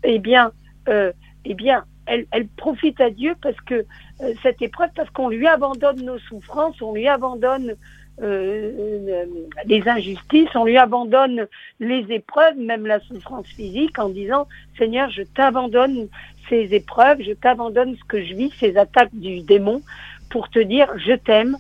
eh 0.04 0.20
bien, 0.20 0.52
euh, 0.88 1.12
eh 1.46 1.54
bien, 1.54 1.84
elle, 2.08 2.48
profite 2.58 3.00
à 3.02 3.10
Dieu 3.10 3.36
parce 3.42 3.60
que 3.62 3.86
euh, 4.22 4.34
cette 4.42 4.62
épreuve, 4.62 4.90
parce 4.96 5.10
qu'on 5.10 5.30
lui 5.30 5.48
abandonne 5.48 6.02
nos 6.04 6.20
souffrances, 6.20 6.82
on 6.82 6.94
lui 6.94 7.08
abandonne 7.08 7.76
euh, 8.22 8.72
euh, 9.10 9.26
les 9.66 9.88
injustices, 9.88 10.50
on 10.56 10.66
lui 10.66 10.78
abandonne 10.78 11.48
les 11.80 12.06
épreuves, 12.10 12.58
même 12.58 12.86
la 12.86 13.00
souffrance 13.02 13.48
physique, 13.48 14.00
en 14.00 14.10
disant 14.10 14.48
Seigneur, 14.78 15.10
je 15.12 15.22
t'abandonne 15.22 16.08
ces 16.50 16.74
épreuves, 16.74 17.22
je 17.22 17.34
t'abandonne 17.34 17.96
ce 17.96 18.04
que 18.06 18.24
je 18.24 18.34
vis, 18.34 18.52
ces 18.60 18.78
attaques 18.78 19.14
du 19.14 19.42
démon, 19.42 19.82
pour 20.30 20.50
te 20.50 20.60
dire 20.60 20.88
je 20.98 21.14
t'aime 21.14 21.58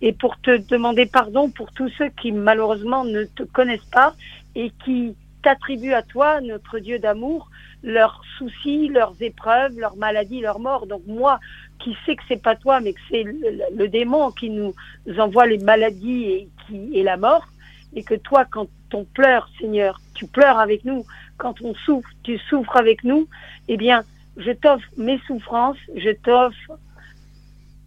et 0.00 0.12
pour 0.12 0.40
te 0.40 0.56
demander 0.56 1.06
pardon 1.06 1.50
pour 1.50 1.72
tous 1.72 1.88
ceux 1.98 2.08
qui 2.08 2.32
malheureusement 2.32 3.04
ne 3.04 3.24
te 3.24 3.42
connaissent 3.42 3.90
pas 3.92 4.14
et 4.54 4.70
qui 4.84 5.14
t'attribuent 5.48 5.94
à 5.94 6.02
toi, 6.02 6.42
notre 6.42 6.78
Dieu 6.78 6.98
d'amour, 6.98 7.48
leurs 7.82 8.22
soucis, 8.36 8.88
leurs 8.88 9.14
épreuves, 9.22 9.78
leurs 9.78 9.96
maladies, 9.96 10.42
leurs 10.42 10.60
morts. 10.60 10.86
Donc 10.86 11.00
moi, 11.06 11.40
qui 11.78 11.96
sais 12.04 12.16
que 12.16 12.22
c'est 12.28 12.42
pas 12.42 12.54
toi, 12.54 12.80
mais 12.80 12.92
que 12.92 13.00
c'est 13.10 13.24
le, 13.24 13.88
démon 13.88 14.30
qui 14.30 14.50
nous 14.50 14.74
envoie 15.16 15.46
les 15.46 15.56
maladies 15.56 16.24
et, 16.24 16.48
et 16.92 17.02
la 17.02 17.16
mort, 17.16 17.46
et 17.94 18.02
que 18.02 18.14
toi, 18.14 18.44
quand 18.44 18.68
on 18.92 19.04
pleure, 19.04 19.48
Seigneur, 19.58 20.02
tu 20.14 20.26
pleures 20.26 20.58
avec 20.58 20.84
nous 20.84 21.06
quand 21.38 21.62
on 21.62 21.74
souffre, 21.74 22.10
tu 22.24 22.36
souffres 22.36 22.76
avec 22.76 23.02
nous, 23.02 23.26
eh 23.68 23.78
bien, 23.78 24.02
je 24.36 24.50
t'offre 24.50 24.86
mes 24.98 25.18
souffrances, 25.26 25.78
je 25.96 26.10
t'offre 26.10 26.78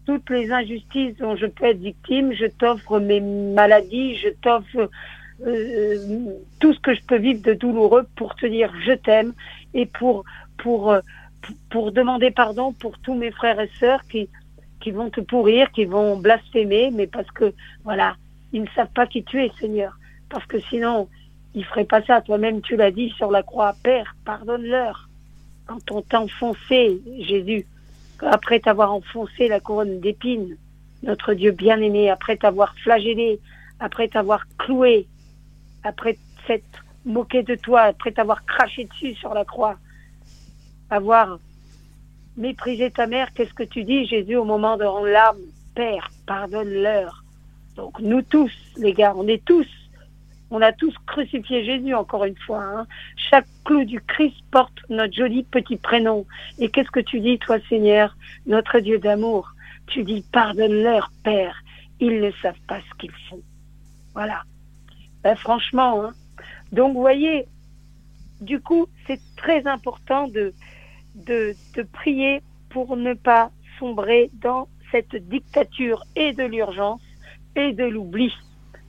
toutes 0.07 0.31
les 0.31 0.51
injustices 0.51 1.15
dont 1.17 1.35
je 1.35 1.45
peux 1.45 1.65
être 1.65 1.79
victime, 1.79 2.33
je 2.33 2.47
t'offre 2.47 2.99
mes 2.99 3.21
maladies, 3.21 4.15
je 4.15 4.29
t'offre 4.29 4.89
tout 6.59 6.73
ce 6.73 6.79
que 6.79 6.93
je 6.93 7.01
peux 7.03 7.17
vivre 7.17 7.41
de 7.41 7.53
douloureux 7.53 8.05
pour 8.15 8.35
te 8.35 8.45
dire 8.45 8.71
je 8.85 8.93
t'aime 8.93 9.33
et 9.73 9.85
pour 9.85 10.23
pour 10.57 10.91
euh, 10.91 11.01
pour 11.69 11.91
demander 11.91 12.31
pardon 12.31 12.73
pour 12.73 12.99
tous 12.99 13.15
mes 13.15 13.31
frères 13.31 13.59
et 13.59 13.69
sœurs 13.79 14.01
qui 14.03 14.29
qui 14.81 14.91
vont 14.91 15.09
te 15.09 15.21
pourrir, 15.21 15.71
qui 15.71 15.85
vont 15.85 16.17
blasphémer, 16.17 16.89
mais 16.91 17.07
parce 17.07 17.29
que 17.31 17.53
voilà, 17.83 18.15
ils 18.51 18.63
ne 18.63 18.67
savent 18.75 18.91
pas 18.93 19.05
qui 19.05 19.23
tu 19.23 19.43
es, 19.43 19.51
Seigneur, 19.59 19.97
parce 20.29 20.45
que 20.45 20.59
sinon 20.59 21.07
ils 21.53 21.65
feraient 21.65 21.85
pas 21.85 22.01
ça. 22.01 22.21
Toi-même, 22.21 22.61
tu 22.61 22.75
l'as 22.75 22.91
dit 22.91 23.09
sur 23.11 23.31
la 23.31 23.43
croix, 23.43 23.75
Père, 23.83 24.15
pardonne-leur. 24.25 25.09
Quand 25.67 25.91
on 25.91 26.01
t'a 26.01 26.21
enfoncé, 26.21 27.01
Jésus, 27.19 27.65
après 28.19 28.59
t'avoir 28.59 28.93
enfoncé 28.93 29.47
la 29.47 29.59
couronne 29.59 29.99
d'épines, 29.99 30.57
notre 31.03 31.33
Dieu 31.33 31.51
bien-aimé, 31.51 32.09
après 32.09 32.37
t'avoir 32.37 32.75
flagellé, 32.83 33.39
après 33.79 34.07
t'avoir 34.07 34.45
cloué, 34.57 35.07
après 35.83 36.17
s'être 36.47 36.83
moqué 37.05 37.43
de 37.43 37.55
toi, 37.55 37.81
après 37.81 38.11
t'avoir 38.11 38.45
craché 38.45 38.85
dessus 38.85 39.15
sur 39.15 39.33
la 39.33 39.45
croix, 39.45 39.77
avoir 40.89 41.39
méprisé 42.37 42.91
ta 42.91 43.07
mère, 43.07 43.33
qu'est-ce 43.33 43.53
que 43.53 43.63
tu 43.63 43.83
dis, 43.83 44.05
Jésus, 44.05 44.35
au 44.35 44.45
moment 44.45 44.77
de 44.77 44.85
rendre 44.85 45.07
larmes 45.07 45.39
Père, 45.73 46.09
pardonne-leur. 46.25 47.23
Donc 47.75 47.99
nous 48.01 48.21
tous, 48.21 48.51
les 48.77 48.93
gars, 48.93 49.13
on 49.15 49.27
est 49.27 49.43
tous, 49.43 49.67
on 50.51 50.61
a 50.61 50.73
tous 50.73 50.93
crucifié 51.07 51.63
Jésus, 51.63 51.95
encore 51.95 52.25
une 52.25 52.37
fois. 52.37 52.61
Hein. 52.61 52.87
Chaque 53.15 53.47
clou 53.63 53.85
du 53.85 54.01
Christ 54.01 54.35
porte 54.51 54.77
notre 54.89 55.13
joli 55.13 55.43
petit 55.43 55.77
prénom. 55.77 56.25
Et 56.59 56.69
qu'est-ce 56.69 56.91
que 56.91 56.99
tu 56.99 57.21
dis, 57.21 57.39
toi, 57.39 57.57
Seigneur, 57.69 58.15
notre 58.45 58.79
Dieu 58.79 58.99
d'amour? 58.99 59.53
Tu 59.87 60.03
dis, 60.03 60.25
pardonne-leur, 60.33 61.09
Père, 61.23 61.55
ils 62.01 62.19
ne 62.19 62.31
savent 62.41 62.59
pas 62.67 62.79
ce 62.81 62.97
qu'ils 62.97 63.15
font. 63.29 63.39
Voilà. 64.13 64.43
Ben, 65.23 65.35
franchement, 65.35 66.03
hein. 66.03 66.13
donc 66.71 66.93
vous 66.93 67.01
voyez, 67.01 67.47
du 68.39 68.59
coup, 68.59 68.87
c'est 69.05 69.19
très 69.35 69.67
important 69.67 70.27
de, 70.27 70.53
de, 71.15 71.55
prier 71.93 72.41
pour 72.69 72.97
ne 72.97 73.13
pas 73.13 73.51
sombrer 73.77 74.31
dans 74.33 74.67
cette 74.91 75.15
dictature 75.29 76.03
et 76.15 76.33
de 76.33 76.43
l'urgence 76.43 77.01
et 77.55 77.73
de 77.73 77.83
l'oubli. 77.83 78.33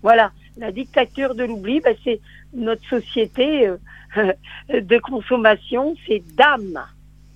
Voilà, 0.03 0.33
la 0.57 0.73
dictature 0.73 1.35
de 1.35 1.45
l'oubli, 1.45 1.81
ben, 1.81 1.95
c'est 2.03 2.21
notre 2.55 2.87
société 2.89 3.69
euh, 3.69 4.33
de 4.69 4.99
consommation, 4.99 5.95
c'est 6.07 6.23
d'âme 6.35 6.83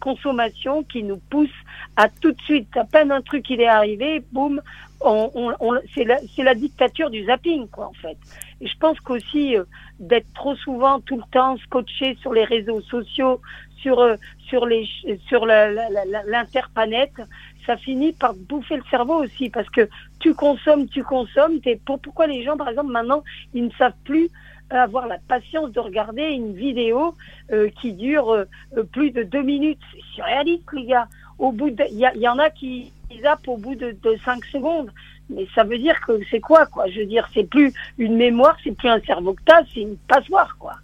consommation 0.06 0.84
qui 0.84 1.02
nous 1.02 1.18
pousse 1.30 1.58
à 1.96 2.08
tout 2.08 2.30
de 2.30 2.40
suite, 2.42 2.76
à 2.76 2.84
peine 2.84 3.10
un 3.10 3.22
truc 3.22 3.48
il 3.50 3.60
est 3.60 3.66
arrivé, 3.66 4.22
boum, 4.30 4.60
on, 5.00 5.30
on, 5.60 5.80
c'est 5.94 6.04
la, 6.04 6.18
la, 6.38 6.54
dictature 6.54 7.10
du 7.10 7.24
zapping, 7.24 7.66
quoi, 7.68 7.86
en 7.88 7.92
fait. 7.92 8.16
Je 8.60 8.72
pense 8.80 8.98
qu'aussi 9.00 9.56
euh, 9.56 9.64
d'être 9.98 10.32
trop 10.34 10.56
souvent, 10.56 11.00
tout 11.00 11.16
le 11.16 11.22
temps, 11.30 11.56
scotché 11.58 12.16
sur 12.20 12.32
les 12.32 12.44
réseaux 12.44 12.80
sociaux, 12.82 13.40
sur 13.76 14.00
euh, 14.00 14.16
sur 14.48 14.66
les 14.66 14.88
sur 15.28 15.44
l'interpanète, 15.46 17.20
ça 17.66 17.76
finit 17.76 18.12
par 18.12 18.34
bouffer 18.34 18.76
le 18.76 18.82
cerveau 18.90 19.22
aussi, 19.24 19.50
parce 19.50 19.68
que 19.68 19.88
tu 20.20 20.34
consommes, 20.34 20.88
tu 20.88 21.02
consommes. 21.02 21.60
T'es, 21.60 21.78
pour, 21.84 21.98
pourquoi 22.00 22.26
les 22.26 22.42
gens, 22.44 22.56
par 22.56 22.68
exemple, 22.68 22.92
maintenant, 22.92 23.22
ils 23.52 23.64
ne 23.64 23.70
savent 23.72 24.00
plus 24.04 24.30
avoir 24.70 25.06
la 25.06 25.18
patience 25.18 25.70
de 25.72 25.80
regarder 25.80 26.22
une 26.22 26.54
vidéo 26.54 27.14
euh, 27.52 27.68
qui 27.80 27.92
dure 27.92 28.30
euh, 28.30 28.44
plus 28.92 29.10
de 29.10 29.22
deux 29.22 29.42
minutes? 29.42 29.80
C'est 29.92 30.02
surréaliste, 30.14 30.72
les 30.72 30.86
gars. 30.86 31.08
Au 31.38 31.52
bout 31.52 31.68
il 31.90 31.98
y, 31.98 32.28
en 32.28 32.38
a 32.38 32.48
qui 32.48 32.92
zappent 33.22 33.46
au 33.46 33.58
bout 33.58 33.74
de 33.74 33.94
cinq 34.24 34.42
secondes. 34.46 34.90
Mais 35.30 35.46
ça 35.54 35.64
veut 35.64 35.78
dire 35.78 36.00
que 36.06 36.12
c'est 36.30 36.40
quoi, 36.40 36.66
quoi? 36.66 36.88
Je 36.88 37.00
veux 37.00 37.06
dire, 37.06 37.28
c'est 37.34 37.48
plus 37.48 37.72
une 37.98 38.16
mémoire, 38.16 38.56
c'est 38.62 38.76
plus 38.76 38.88
un 38.88 39.00
cerveau 39.00 39.34
que 39.34 39.42
t'as, 39.44 39.62
c'est 39.72 39.80
une 39.80 39.96
passoire, 40.08 40.56
quoi. 40.58 40.74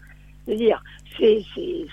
Je 0.46 0.52
veux 0.52 0.58
dire, 0.58 0.82
c'est, 1.18 1.44
c'est, 1.54 1.86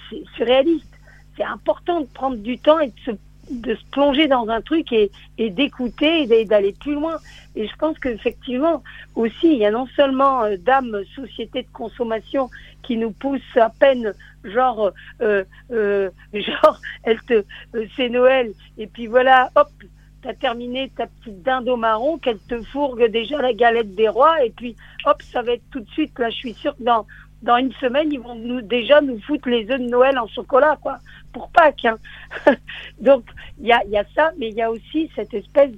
c'est 1.38 1.44
important 1.44 2.02
de 2.02 2.08
prendre 2.08 2.38
du 2.38 2.58
temps 2.58 2.80
et 2.80 2.88
de 2.88 3.00
se 3.06 3.12
de 3.50 3.76
se 3.76 3.84
plonger 3.92 4.28
dans 4.28 4.48
un 4.50 4.62
truc 4.62 4.92
et, 4.94 5.12
et 5.38 5.50
d'écouter 5.50 6.28
et 6.32 6.46
d'aller 6.46 6.76
plus 6.80 6.94
loin. 6.94 7.18
Et 7.56 7.68
je 7.68 7.76
pense 7.78 7.98
qu'effectivement 7.98 8.84
aussi, 9.16 9.54
il 9.54 9.58
y 9.58 9.66
a 9.66 9.72
non 9.72 9.88
seulement 9.96 10.44
euh, 10.44 10.58
d'âme 10.58 11.04
société 11.16 11.64
de 11.64 11.68
consommation 11.74 12.50
qui 12.84 12.98
nous 12.98 13.12
pousse 13.12 13.42
à 13.56 13.70
peine, 13.70 14.14
genre, 14.44 14.92
euh, 15.22 15.44
euh, 15.72 16.10
genre, 16.34 16.80
elle 17.04 17.20
euh, 17.32 17.44
c'est 17.96 18.10
Noël, 18.10 18.54
et 18.78 18.88
puis 18.88 19.08
voilà, 19.08 19.50
hop, 19.56 19.70
t'as 20.22 20.34
terminé 20.34 20.92
ta 20.96 21.08
petite 21.08 21.42
dinde 21.44 21.70
au 21.70 21.78
marron, 21.78 22.18
qu'elle 22.18 22.40
te 22.40 22.62
fourgue 22.64 23.06
déjà 23.06 23.42
la 23.42 23.54
galette 23.54 23.96
des 23.96 24.10
rois, 24.10 24.44
et 24.44 24.50
puis 24.50 24.76
hop, 25.06 25.22
ça 25.22 25.42
va 25.42 25.54
être 25.54 25.64
tout 25.72 25.80
de 25.80 25.90
suite, 25.90 26.18
là, 26.20 26.30
je 26.30 26.36
suis 26.36 26.54
sûre 26.54 26.76
que 26.76 26.84
dans, 26.84 27.06
dans 27.42 27.58
une 27.58 27.72
semaine, 27.74 28.12
ils 28.12 28.20
vont 28.20 28.36
nous, 28.36 28.62
déjà 28.62 29.02
nous 29.02 29.20
foutre 29.22 29.50
les 29.50 29.70
œufs 29.72 29.80
de 29.80 29.90
Noël 29.90 30.18
en 30.20 30.28
chocolat, 30.28 30.78
quoi, 30.82 31.00
pour 31.32 31.50
Pâques. 31.50 31.86
Hein. 31.86 31.98
Donc, 33.00 33.24
il 33.60 33.68
y 33.68 33.72
a, 33.72 33.84
y 33.86 33.98
a 33.98 34.04
ça, 34.16 34.32
mais 34.38 34.50
il 34.50 34.56
y 34.56 34.62
a 34.62 34.72
aussi 34.72 35.10
cette 35.16 35.34
espèce. 35.34 35.72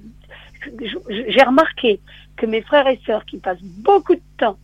J'ai 1.08 1.42
remarqué 1.42 2.00
que 2.36 2.46
mes 2.46 2.62
frères 2.62 2.86
et 2.86 3.00
sœurs 3.06 3.24
qui 3.24 3.38
passent 3.38 3.62
beaucoup 3.62 4.14
de 4.14 4.22
temps, 4.38 4.58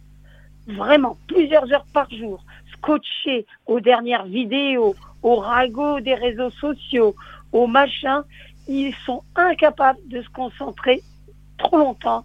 vraiment 0.66 1.16
plusieurs 1.26 1.72
heures 1.72 1.86
par 1.92 2.10
jour, 2.10 2.44
scotchés 2.72 3.46
aux 3.66 3.80
dernières 3.80 4.26
vidéos, 4.26 4.94
aux 5.22 5.36
ragots 5.36 6.00
des 6.00 6.14
réseaux 6.14 6.50
sociaux, 6.50 7.14
aux 7.52 7.66
machins, 7.66 8.22
ils 8.68 8.94
sont 9.06 9.22
incapables 9.34 9.98
de 10.06 10.22
se 10.22 10.28
concentrer 10.30 11.02
trop 11.58 11.78
longtemps 11.78 12.24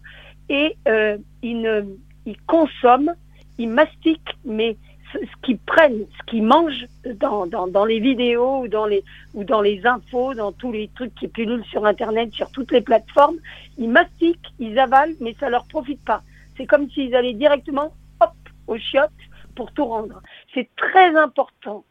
et 0.50 0.76
euh, 0.88 1.18
ils, 1.42 1.60
ne, 1.60 1.84
ils 2.26 2.40
consomment 2.42 3.16
ils 3.58 3.70
mastiquent, 3.70 4.38
mais 4.46 4.78
ce 5.14 5.20
qu'ils 5.44 5.60
prennent, 5.60 6.06
ce 6.18 6.26
qu'ils 6.26 6.44
mangent 6.44 6.88
dans, 7.20 7.46
dans, 7.46 7.68
dans, 7.68 7.86
les 7.86 8.00
vidéos 8.00 8.62
ou 8.62 8.68
dans 8.68 8.86
les, 8.86 9.04
ou 9.36 9.44
dans 9.44 9.62
les 9.62 9.86
infos, 9.86 10.34
dans 10.34 10.52
tous 10.52 10.72
les 10.72 10.90
trucs 10.96 11.14
qui 11.14 11.28
pullulent 11.28 11.66
sur 11.66 11.86
Internet, 11.86 12.34
sur 12.34 12.50
toutes 12.50 12.72
les 12.72 12.82
plateformes, 12.82 13.38
ils 13.78 13.90
mastiquent, 13.90 14.54
ils 14.60 14.80
avalent, 14.80 15.14
mais 15.20 15.36
ça 15.40 15.50
leur 15.50 15.66
profite 15.66 16.04
pas. 16.04 16.24
C'est 16.58 16.66
comme 16.66 16.90
s'ils 16.90 17.16
allaient 17.16 17.34
directement, 17.34 17.94
hop, 18.22 18.32
aux 18.68 18.78
chiottes 18.78 19.12
pour 19.56 19.72
tout 19.72 19.86
rendre. 19.86 20.22
C'est 20.54 20.70
très 20.76 21.16
important 21.16 21.84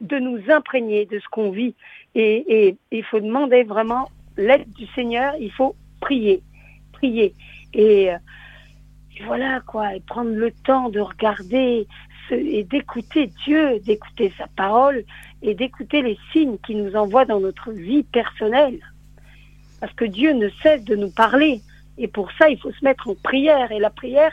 de 0.00 0.18
nous 0.18 0.50
imprégner 0.50 1.06
de 1.06 1.18
ce 1.18 1.28
qu'on 1.28 1.50
vit 1.50 1.74
et 2.14 2.76
il 2.90 3.04
faut 3.04 3.20
demander 3.20 3.62
vraiment 3.62 4.08
l'aide 4.36 4.68
du 4.72 4.86
Seigneur, 4.94 5.34
il 5.38 5.52
faut 5.52 5.76
prier, 6.00 6.42
prier. 6.92 7.34
Et 7.74 8.10
euh, 8.10 8.16
voilà 9.26 9.60
quoi, 9.60 9.94
et 9.94 10.00
prendre 10.00 10.30
le 10.30 10.50
temps 10.50 10.88
de 10.88 11.00
regarder 11.00 11.86
et 12.30 12.62
d'écouter 12.64 13.30
Dieu, 13.44 13.80
d'écouter 13.80 14.32
sa 14.38 14.46
parole 14.46 15.04
et 15.42 15.54
d'écouter 15.54 16.00
les 16.02 16.18
signes 16.32 16.58
qu'il 16.58 16.82
nous 16.82 16.94
envoie 16.94 17.24
dans 17.24 17.40
notre 17.40 17.72
vie 17.72 18.04
personnelle. 18.04 18.78
Parce 19.80 19.92
que 19.94 20.04
Dieu 20.04 20.32
ne 20.32 20.48
cesse 20.62 20.84
de 20.84 20.94
nous 20.94 21.10
parler. 21.10 21.60
Et 21.98 22.06
pour 22.06 22.30
ça, 22.38 22.48
il 22.48 22.58
faut 22.58 22.70
se 22.70 22.84
mettre 22.84 23.08
en 23.08 23.14
prière. 23.14 23.72
Et 23.72 23.80
la 23.80 23.90
prière, 23.90 24.32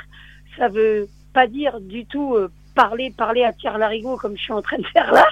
ça 0.57 0.67
veut 0.67 1.07
pas 1.33 1.47
dire 1.47 1.79
du 1.79 2.05
tout 2.05 2.35
euh, 2.35 2.51
parler, 2.77 3.09
parler 3.09 3.43
à 3.43 3.53
Pierre 3.53 3.79
Larigot 3.79 4.17
comme 4.17 4.37
je 4.37 4.43
suis 4.43 4.53
en 4.53 4.61
train 4.61 4.77
de 4.77 4.85
faire 4.85 5.11
là, 5.11 5.27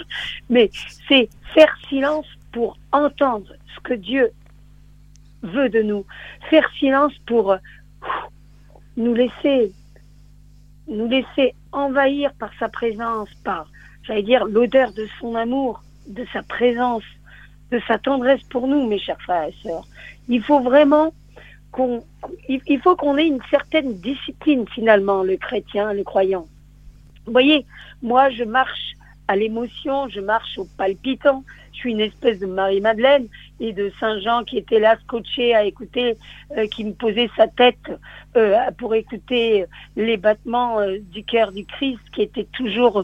mais 0.50 0.72
c'est 1.08 1.30
faire 1.54 1.74
silence 1.88 2.26
pour 2.52 2.76
entendre 2.92 3.54
ce 3.76 3.80
que 3.82 3.94
Dieu 3.94 4.32
veut 5.44 5.70
de 5.70 5.84
nous. 5.84 6.06
Faire 6.50 6.68
silence 6.80 7.14
pour 7.28 7.52
euh, 7.52 7.58
nous 8.98 9.14
laisser, 9.14 9.72
nous 10.88 11.08
laisser 11.08 11.54
envahir 11.72 12.34
par 12.40 12.50
sa 12.58 12.68
présence, 12.68 13.30
par, 13.44 13.68
j'allais 14.02 14.24
dire, 14.24 14.46
l'odeur 14.46 14.92
de 14.94 15.08
son 15.20 15.36
amour, 15.36 15.84
de 16.08 16.26
sa 16.34 16.42
présence, 16.42 17.04
de 17.72 17.80
sa 17.88 18.00
tendresse 18.00 18.42
pour 18.50 18.68
nous, 18.68 18.88
mes 18.88 18.98
chers 18.98 19.22
frères 19.22 19.50
et 19.50 19.56
sœurs. 19.62 19.88
Il 20.30 20.42
faut 20.42 20.62
vraiment 20.62 21.14
qu'on, 21.72 22.04
il 22.50 22.80
faut 22.82 22.96
qu'on 22.96 23.18
ait 23.18 23.28
une 23.28 23.44
certaine 23.52 23.94
discipline 24.00 24.66
finalement, 24.74 25.22
le 25.22 25.38
chrétien, 25.38 25.94
le 25.94 26.04
croyant. 26.04 26.48
Vous 27.26 27.32
voyez, 27.32 27.66
moi 28.02 28.30
je 28.30 28.44
marche 28.44 28.94
à 29.28 29.36
l'émotion, 29.36 30.08
je 30.10 30.20
marche 30.20 30.58
au 30.58 30.66
palpitant, 30.78 31.44
je 31.74 31.80
suis 31.80 31.92
une 31.92 32.00
espèce 32.00 32.40
de 32.40 32.46
Marie-Madeleine 32.46 33.28
et 33.60 33.74
de 33.74 33.92
Saint-Jean 34.00 34.44
qui 34.44 34.58
était 34.58 34.80
là 34.80 34.98
scotché 35.04 35.56
à 35.56 35.64
écouter, 35.64 36.16
euh, 36.56 36.68
qui 36.68 36.86
me 36.86 36.94
posait 36.94 37.30
sa 37.36 37.48
tête 37.48 37.92
euh, 38.38 38.56
pour 38.78 38.94
écouter 38.94 39.66
les 39.96 40.18
battements 40.18 40.80
euh, 40.80 40.98
du 41.12 41.24
cœur 41.24 41.52
du 41.52 41.66
Christ 41.66 42.00
qui 42.14 42.22
était 42.22 42.48
toujours 42.54 43.04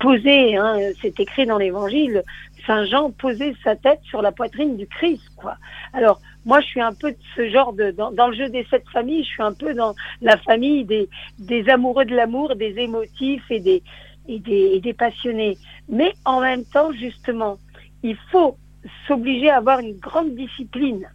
posé. 0.00 0.56
Hein, 0.56 0.78
C'est 1.00 1.18
écrit 1.20 1.46
dans 1.46 1.58
l'Évangile. 1.58 2.22
Saint-Jean 2.68 3.10
posait 3.10 3.54
sa 3.64 3.74
tête 3.76 4.00
sur 4.04 4.20
la 4.20 4.30
poitrine 4.30 4.76
du 4.76 4.86
Christ, 4.86 5.24
quoi. 5.36 5.56
Alors 5.94 6.20
moi, 6.44 6.60
je 6.60 6.66
suis 6.66 6.80
un 6.82 6.92
peu 6.92 7.10
de 7.10 7.18
ce 7.34 7.48
genre 7.48 7.72
de 7.72 7.90
dans, 7.90 8.28
le 8.28 8.36
jeu 8.36 8.48
des 8.50 8.64
sept 8.70 8.84
familles. 8.92 9.24
Je 9.24 9.28
suis 9.28 9.42
un 9.42 9.54
peu 9.54 9.74
dans 9.74 9.94
la 10.20 10.36
famille 10.36 10.84
des 10.84 11.08
des 11.38 11.68
amoureux 11.70 12.04
de 12.04 12.14
l'amour, 12.14 12.54
des 12.56 12.78
émotifs 12.78 13.50
et 13.50 13.60
des 13.60 13.82
et 14.28 14.38
des, 14.38 14.72
et 14.74 14.80
des 14.80 14.92
passionnés. 14.92 15.56
Mais 15.88 16.12
en 16.26 16.40
même 16.40 16.64
temps, 16.64 16.92
justement, 16.92 17.56
il 18.02 18.16
faut 18.30 18.58
s'obliger 19.06 19.48
à 19.48 19.56
avoir 19.56 19.80
une 19.80 19.98
grande 19.98 20.34
discipline, 20.34 21.08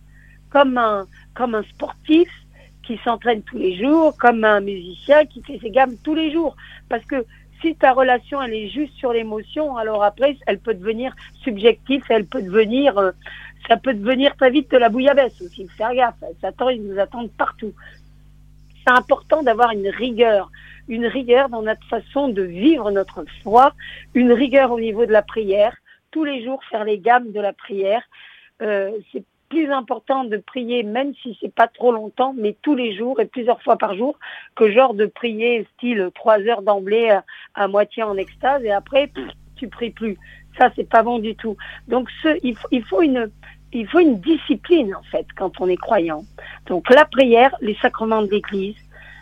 comme 0.50 0.78
un, 0.80 1.06
comme 1.36 1.54
un 1.54 1.64
sportif 1.64 2.28
qui 2.82 3.00
s'entraîne 3.04 3.44
tous 3.44 3.58
les 3.58 3.78
jours, 3.78 4.18
comme 4.18 4.44
un 4.44 4.60
musicien 4.60 5.26
qui 5.26 5.44
fait 5.44 5.60
ses 5.60 5.70
gammes 5.70 5.96
tous 6.04 6.16
les 6.16 6.32
jours. 6.32 6.56
Parce 6.90 7.06
que 7.06 7.24
si 7.64 7.76
ta 7.76 7.94
relation 7.94 8.42
elle 8.42 8.54
est 8.54 8.68
juste 8.68 8.94
sur 8.96 9.14
l'émotion, 9.14 9.78
alors 9.78 10.04
après 10.04 10.38
elle 10.46 10.60
peut 10.60 10.74
devenir 10.74 11.16
subjective, 11.44 12.04
elle 12.10 12.26
peut 12.26 12.42
devenir, 12.42 12.98
euh, 12.98 13.12
ça 13.68 13.78
peut 13.78 13.94
devenir 13.94 14.36
très 14.36 14.52
vite 14.52 14.70
de 14.70 14.78
la 14.78 14.90
bouillabaisse 14.90 15.42
aussi. 15.42 15.68
Faire 15.78 15.96
gaffe, 15.96 16.16
ils 16.72 16.84
nous 16.84 17.00
attendent 17.00 17.32
partout. 17.32 17.74
C'est 18.86 18.94
important 18.94 19.42
d'avoir 19.44 19.72
une 19.72 19.88
rigueur, 19.88 20.52
une 20.90 21.08
rigueur 21.08 21.48
dans 21.48 21.62
notre 21.62 21.86
façon 21.88 22.28
de 22.28 22.42
vivre 22.44 22.92
notre 22.92 23.24
foi, 23.42 23.74
une 24.14 24.34
rigueur 24.34 24.72
au 24.72 24.80
niveau 24.80 25.06
de 25.06 25.14
la 25.14 25.22
prière. 25.22 25.76
Tous 26.12 26.26
les 26.26 26.44
jours 26.44 26.62
faire 26.66 26.84
les 26.84 27.00
gammes 27.00 27.32
de 27.32 27.40
la 27.40 27.54
prière. 27.54 28.04
Euh, 28.62 28.92
plus 29.50 29.72
important 29.72 30.24
de 30.24 30.38
prier, 30.38 30.84
même 30.84 31.14
si 31.22 31.38
c'est 31.40 31.54
pas 31.54 31.68
trop 31.68 31.92
longtemps, 31.92 32.34
mais 32.38 32.56
tous 32.62 32.76
les 32.76 32.96
jours 32.96 33.20
et 33.20 33.26
plusieurs 33.26 33.62
fois 33.62 33.78
par 33.78 33.96
jour, 33.96 34.18
que 34.56 34.72
genre 34.72 34.94
de 34.94 35.06
prier 35.06 35.68
style 35.76 36.10
trois 36.16 36.40
heures 36.40 36.62
d'emblée 36.62 37.18
à, 37.56 37.68
moitié 37.68 38.04
en 38.04 38.18
extase 38.18 38.64
et 38.64 38.72
après 38.72 39.12
tu 39.56 39.68
pries 39.68 39.92
plus. 39.92 40.18
Ça 40.58 40.70
c'est 40.76 40.90
pas 40.90 41.04
bon 41.04 41.20
du 41.20 41.36
tout. 41.36 41.58
Donc 41.88 42.10
il, 42.44 42.56
il 42.72 42.84
faut 42.84 43.02
une 43.02 43.30
il 43.72 43.88
faut 43.88 44.00
une 44.00 44.20
discipline 44.20 44.94
en 44.96 45.04
fait 45.04 45.26
quand 45.36 45.60
on 45.60 45.68
est 45.68 45.78
croyant. 45.78 46.24
Donc 46.68 46.90
la 46.90 47.06
prière, 47.06 47.56
les 47.62 47.76
sacrements 47.76 48.22
de 48.22 48.30
l'Église, 48.30 48.76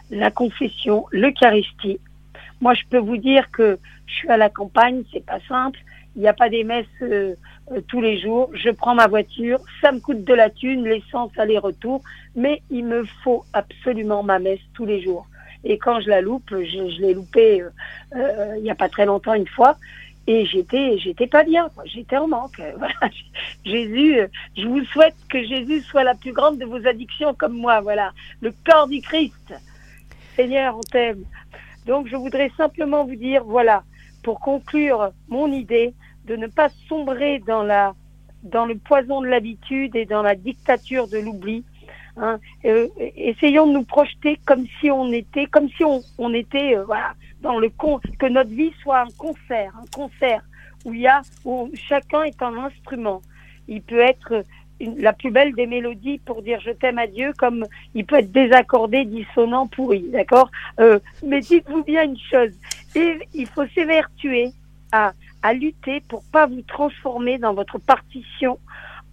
la 0.10 0.32
confession, 0.32 1.06
l'Eucharistie. 1.12 2.00
Moi 2.60 2.74
je 2.74 2.84
peux 2.90 3.00
vous 3.00 3.18
dire 3.18 3.50
que 3.52 3.80
je 4.08 4.14
suis 4.14 4.30
à 4.30 4.38
la 4.38 4.50
campagne, 4.50 5.04
c'est 5.12 5.26
pas 5.26 5.40
simple. 5.48 5.80
Il 6.16 6.22
n'y 6.22 6.28
a 6.28 6.34
pas 6.34 6.50
des 6.50 6.66
messes 6.66 6.86
euh, 7.02 7.36
euh, 7.72 7.82
tous 7.88 8.02
les 8.02 8.20
jours. 8.20 8.50
Je 8.54 8.70
prends 8.70 8.96
ma 8.96 9.08
voiture, 9.08 9.60
ça 9.82 9.92
me 9.92 10.00
coûte 10.00 10.24
de 10.24 10.34
la 10.34 10.50
thune, 10.50 10.84
l'essence 10.84 11.32
aller-retour, 11.38 12.02
mais 12.36 12.62
il 12.70 12.86
me 12.86 13.04
faut 13.24 13.46
absolument 13.54 14.24
ma 14.24 14.40
messe 14.40 14.60
tous 14.74 14.86
les 14.86 15.02
jours. 15.02 15.28
Et 15.64 15.78
quand 15.78 16.02
je 16.02 16.10
la 16.10 16.22
loupe, 16.22 16.50
je, 16.52 16.90
je 16.90 17.02
l'ai 17.02 17.14
loupée 17.14 17.62
euh, 18.16 18.54
il 18.58 18.64
n'y 18.64 18.72
a 18.72 18.76
pas 18.76 18.90
très 18.90 19.06
longtemps 19.06 19.36
une 19.36 19.48
fois, 19.48 19.78
et 20.28 20.46
j'étais 20.46 20.98
j'étais 20.98 21.28
pas 21.28 21.44
bien, 21.44 21.70
j'étais 21.86 22.18
en 22.18 22.28
manque. 22.28 22.62
Voilà. 22.78 23.14
Jésus, 23.66 24.20
je 24.58 24.68
vous 24.68 24.84
souhaite 24.86 25.16
que 25.30 25.44
Jésus 25.44 25.82
soit 25.82 26.04
la 26.04 26.16
plus 26.16 26.34
grande 26.34 26.58
de 26.58 26.66
vos 26.66 26.86
addictions 26.88 27.34
comme 27.34 27.58
moi. 27.58 27.82
Voilà, 27.82 28.12
le 28.42 28.54
corps 28.66 28.88
du 28.88 29.02
Christ. 29.02 29.54
Seigneur, 30.36 30.78
on 30.78 30.82
t'aime. 30.82 31.24
Donc 31.86 32.08
je 32.08 32.16
voudrais 32.16 32.52
simplement 32.58 33.06
vous 33.06 33.16
dire, 33.16 33.44
voilà, 33.44 33.84
pour 34.24 34.40
conclure 34.40 35.12
mon 35.28 35.52
idée 35.52 35.94
de 36.26 36.36
ne 36.36 36.48
pas 36.48 36.70
sombrer 36.88 37.40
dans 37.40 37.64
la 37.64 37.94
dans 38.44 38.66
le 38.66 38.76
poison 38.76 39.22
de 39.22 39.28
l'habitude 39.28 39.96
et 39.96 40.06
dans 40.06 40.24
la 40.24 40.36
dictature 40.36 41.08
de 41.08 41.20
l'oubli. 41.20 41.64
Hein. 42.18 42.40
Euh, 42.66 42.88
essayons 43.16 43.68
de 43.68 43.74
nous 43.74 43.84
projeter 43.84 44.40
comme 44.46 44.66
si 44.80 44.90
on 44.90 45.12
était, 45.12 45.46
comme 45.46 45.70
si 45.70 45.84
on, 45.84 46.02
on 46.18 46.34
était, 46.34 46.76
euh, 46.76 46.84
voilà, 46.86 47.14
dans 47.42 47.60
le 47.60 47.70
con, 47.70 48.00
que 48.20 48.26
notre 48.26 48.50
vie 48.50 48.74
soit 48.82 49.02
un 49.02 49.12
concert, 49.18 49.72
un 49.80 49.86
concert 49.96 50.42
où 50.86 50.94
il 50.94 51.02
y 51.02 51.08
a, 51.08 51.22
où 51.46 51.70
chacun 51.76 52.24
est 52.24 52.42
un 52.42 52.56
instrument. 52.56 53.22
Il 53.68 53.82
peut 53.82 54.00
être 54.00 54.44
la 54.98 55.14
plus 55.14 55.32
belle 55.32 55.54
des 55.54 55.68
mélodies 55.68 56.20
pour 56.20 56.42
dire 56.42 56.60
je 56.62 56.72
t'aime 56.72 56.98
à 56.98 57.08
Dieu, 57.08 57.34
comme 57.38 57.66
il 57.94 58.06
peut 58.06 58.18
être 58.18 58.32
désaccordé, 58.32 59.06
dissonant, 59.06 59.68
pourri, 59.68 60.04
d'accord? 60.10 60.50
Euh, 60.80 61.00
Mais 61.26 61.40
dites-vous 61.40 61.84
bien 61.84 62.04
une 62.04 62.18
chose, 62.18 62.52
et 62.96 63.20
il 63.34 63.48
faut 63.48 63.68
s'évertuer 63.68 64.50
à, 64.92 65.14
à 65.44 65.54
lutter 65.54 66.02
pour 66.08 66.24
pas 66.32 66.46
vous 66.48 66.62
transformer 66.62 67.38
dans 67.38 67.54
votre 67.54 67.80
partition 67.80 68.60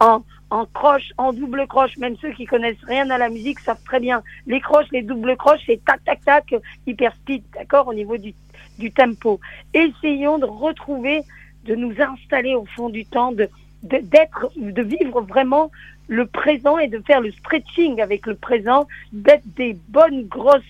en, 0.01 0.23
en 0.51 0.67
croche, 0.67 1.13
en 1.19 1.33
double 1.33 1.67
croche. 1.67 1.97
Même 1.99 2.17
ceux 2.21 2.33
qui 2.33 2.45
connaissent 2.45 2.85
rien 2.87 3.09
à 3.11 3.19
la 3.19 3.29
musique 3.29 3.61
savent 3.61 3.83
très 3.85 4.01
bien. 4.01 4.23
Les 4.47 4.61
croches, 4.61 4.87
les 4.93 5.03
doubles 5.03 5.37
croches, 5.37 5.63
c'est 5.67 5.85
tac, 5.85 6.05
tac, 6.05 6.25
tac, 6.25 6.55
hyper 6.87 7.15
speed, 7.15 7.43
d'accord, 7.55 7.89
au 7.89 7.95
niveau 7.95 8.17
du, 8.17 8.35
du 8.79 8.91
tempo. 8.93 9.41
Essayons 9.75 10.39
de 10.39 10.47
retrouver, 10.47 11.23
de 11.65 11.75
nous 11.75 11.95
installer 12.01 12.55
au 12.55 12.65
fond 12.65 12.89
du 12.89 13.05
temps, 13.05 13.33
de, 13.33 13.49
d'être, 13.83 14.51
de 14.57 14.83
vivre 14.83 15.21
vraiment 15.23 15.71
le 16.09 16.27
présent 16.27 16.79
et 16.79 16.89
de 16.89 17.01
faire 17.01 17.21
le 17.21 17.31
stretching 17.33 18.01
avec 18.01 18.27
le 18.27 18.35
présent, 18.35 18.89
d'être 19.13 19.45
des 19.57 19.77
bonnes 19.89 20.27
grosses 20.27 20.63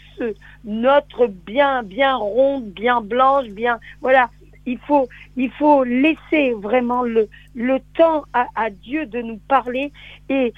notes 0.64 1.30
bien, 1.46 1.84
bien 1.84 2.16
rondes, 2.16 2.70
bien 2.70 3.00
blanches, 3.00 3.48
bien, 3.48 3.78
voilà. 4.00 4.30
Il 5.36 5.50
faut, 5.50 5.84
laisser 5.84 6.52
vraiment 6.52 7.02
le, 7.02 7.28
temps 7.96 8.24
à, 8.32 8.70
Dieu 8.70 9.06
de 9.06 9.22
nous 9.22 9.38
parler 9.48 9.92
et, 10.28 10.52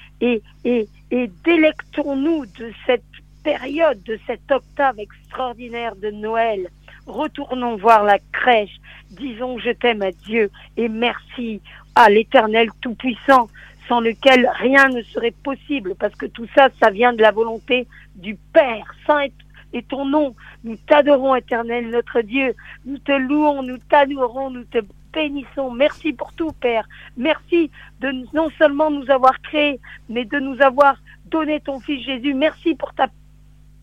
délectons-nous 1.45 2.47
de 2.47 2.73
cette 2.87 3.03
période, 3.45 4.03
de 4.03 4.19
cette 4.27 4.51
octave 4.51 4.99
extraordinaire 4.99 5.95
de 5.97 6.11
Noël. 6.11 6.69
Retournons 7.07 7.77
voir 7.77 8.05
la 8.05 8.19
crèche, 8.33 8.81
disons 9.11 9.59
je 9.59 9.71
t'aime 9.71 10.03
à 10.03 10.13
Dieu 10.13 10.51
et 10.77 10.89
merci 10.89 11.61
à 11.95 12.11
l'éternel 12.11 12.69
tout-puissant, 12.81 13.49
sans 13.89 14.01
lequel 14.01 14.49
rien 14.59 14.89
ne 14.89 15.03
serait 15.03 15.35
possible, 15.43 15.95
parce 15.99 16.15
que 16.15 16.27
tout 16.27 16.47
ça, 16.55 16.69
ça 16.81 16.91
vient 16.91 17.13
de 17.13 17.23
la 17.23 17.33
volonté 17.33 17.87
du 18.15 18.37
Père. 18.53 18.95
Saint 19.07 19.27
est 19.73 19.89
ton 19.89 20.05
nom. 20.05 20.35
Nous 20.65 20.77
t'adorons, 20.77 21.35
éternel, 21.35 21.91
notre 21.91 22.21
Dieu. 22.21 22.55
Nous 22.85 22.99
te 22.99 23.13
louons, 23.13 23.63
nous 23.63 23.79
t'adorons, 23.79 24.51
nous 24.51 24.65
te 24.65 24.79
bénissons. 25.13 25.71
Merci 25.71 26.13
pour 26.13 26.33
tout, 26.33 26.53
Père. 26.61 26.89
Merci 27.17 27.71
de 28.01 28.13
non 28.35 28.51
seulement 28.59 28.91
nous 28.91 29.11
avoir 29.11 29.41
créés, 29.43 29.81
mais 30.09 30.25
de 30.25 30.39
nous 30.39 30.61
avoir 30.61 30.97
donné 31.27 31.61
ton 31.61 31.81
Fils 31.81 32.05
Jésus. 32.05 32.35
Merci 32.35 32.75
pour 32.75 32.93
ta 32.95 33.09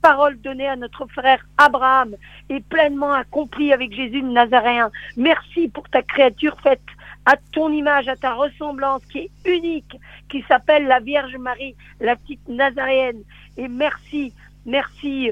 parole 0.01 0.39
donnée 0.41 0.67
à 0.67 0.75
notre 0.75 1.05
frère 1.07 1.45
Abraham 1.57 2.15
et 2.49 2.59
pleinement 2.61 3.13
accomplie 3.13 3.73
avec 3.73 3.93
Jésus 3.93 4.21
le 4.21 4.29
Nazaréen. 4.29 4.91
Merci 5.15 5.67
pour 5.67 5.89
ta 5.89 6.01
créature 6.01 6.57
faite 6.61 6.81
à 7.25 7.35
ton 7.51 7.71
image, 7.73 8.07
à 8.07 8.15
ta 8.15 8.33
ressemblance, 8.33 9.03
qui 9.07 9.19
est 9.19 9.31
unique, 9.45 9.97
qui 10.29 10.43
s'appelle 10.47 10.87
la 10.87 11.01
Vierge 11.01 11.35
Marie, 11.35 11.75
la 11.99 12.15
petite 12.15 12.47
Nazaréenne. 12.47 13.21
Et 13.57 13.67
merci, 13.67 14.33
merci 14.65 15.31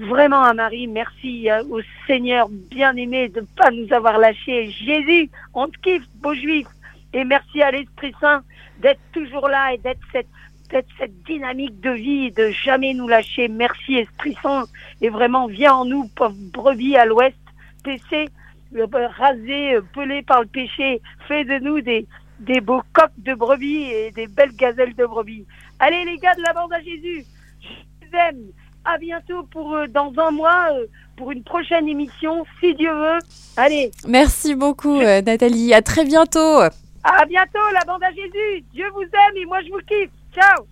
vraiment 0.00 0.42
à 0.42 0.54
Marie, 0.54 0.86
merci 0.86 1.50
euh, 1.50 1.62
au 1.70 1.80
Seigneur 2.06 2.48
bien-aimé 2.48 3.28
de 3.28 3.40
ne 3.40 3.46
pas 3.56 3.70
nous 3.70 3.92
avoir 3.92 4.18
lâchés. 4.18 4.70
Jésus, 4.70 5.30
on 5.54 5.68
te 5.68 5.78
kiffe, 5.78 6.06
beau 6.16 6.34
juif. 6.34 6.66
Et 7.12 7.24
merci 7.24 7.62
à 7.62 7.70
l'Esprit 7.70 8.14
Saint 8.20 8.42
d'être 8.80 9.00
toujours 9.12 9.48
là 9.48 9.74
et 9.74 9.78
d'être 9.78 10.00
cette, 10.12 10.28
cette 10.70 11.22
dynamique 11.24 11.80
de 11.80 11.90
vie, 11.90 12.30
de 12.30 12.50
jamais 12.50 12.94
nous 12.94 13.08
lâcher. 13.08 13.48
Merci 13.48 13.96
Esprit 13.96 14.36
Saint. 14.42 14.64
Et 15.00 15.08
vraiment, 15.08 15.46
viens 15.46 15.74
en 15.74 15.84
nous, 15.84 16.08
pauvre 16.16 16.36
brebis 16.52 16.96
à 16.96 17.04
l'ouest. 17.04 17.36
PC, 17.82 18.28
rasé, 19.16 19.78
pelé 19.94 20.22
par 20.22 20.42
le 20.42 20.46
péché, 20.46 21.00
fait 21.26 21.44
de 21.44 21.58
nous 21.58 21.80
des, 21.80 22.06
des 22.40 22.60
beaux 22.60 22.82
coqs 22.92 23.10
de 23.18 23.34
brebis 23.34 23.84
et 23.84 24.10
des 24.12 24.26
belles 24.26 24.54
gazelles 24.54 24.94
de 24.94 25.06
brebis. 25.06 25.46
Allez 25.78 26.04
les 26.04 26.16
gars 26.18 26.34
de 26.34 26.42
la 26.42 26.52
bande 26.52 26.72
à 26.72 26.80
Jésus, 26.80 27.24
je 27.60 28.06
vous 28.06 28.16
aime. 28.16 28.52
À 28.84 28.98
bientôt 28.98 29.42
pour 29.52 29.74
euh, 29.74 29.86
dans 29.86 30.12
un 30.16 30.30
mois 30.30 30.68
euh, 30.72 30.86
pour 31.16 31.30
une 31.32 31.42
prochaine 31.42 31.86
émission, 31.86 32.44
si 32.60 32.74
Dieu 32.74 32.92
veut. 32.92 33.18
Allez. 33.56 33.90
Merci 34.08 34.54
beaucoup 34.54 35.00
euh, 35.00 35.20
Nathalie. 35.20 35.74
À 35.74 35.82
très 35.82 36.04
bientôt. 36.04 36.60
À 37.02 37.24
bientôt 37.28 37.58
la 37.74 37.84
bande 37.86 38.02
à 38.02 38.10
Jésus. 38.10 38.64
Dieu 38.72 38.86
vous 38.94 39.02
aime 39.02 39.36
et 39.36 39.44
moi 39.44 39.58
je 39.62 39.70
vous 39.70 39.80
kiffe. 39.86 40.10
Ciao. 40.34 40.64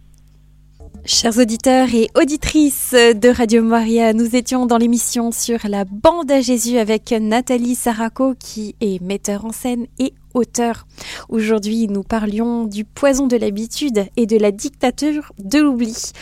Chers 1.05 1.39
auditeurs 1.39 1.89
et 1.95 2.09
auditrices 2.15 2.93
de 2.93 3.29
Radio 3.29 3.63
Maria, 3.63 4.13
nous 4.13 4.37
étions 4.37 4.67
dans 4.67 4.79
l'émission 4.79 5.33
sur 5.33 5.59
la 5.69 5.85
bande 5.85 6.31
à 6.31 6.41
Jésus 6.41 6.79
avec 6.79 7.11
Nathalie 7.13 7.75
Saraco 7.75 8.35
qui 8.39 8.75
est 8.81 9.03
metteur 9.03 9.45
en 9.45 9.53
scène 9.53 9.87
et 9.99 10.13
auteur. 10.35 10.87
Aujourd'hui, 11.29 11.89
nous 11.89 12.03
parlions 12.03 12.65
du 12.65 12.85
poison 12.85 13.27
de 13.27 13.37
l'habitude 13.37 14.07
et 14.17 14.27
de 14.27 14.37
la 14.37 14.51
dictature 14.51 15.33
de 15.39 15.59
l'oubli. 15.59 16.13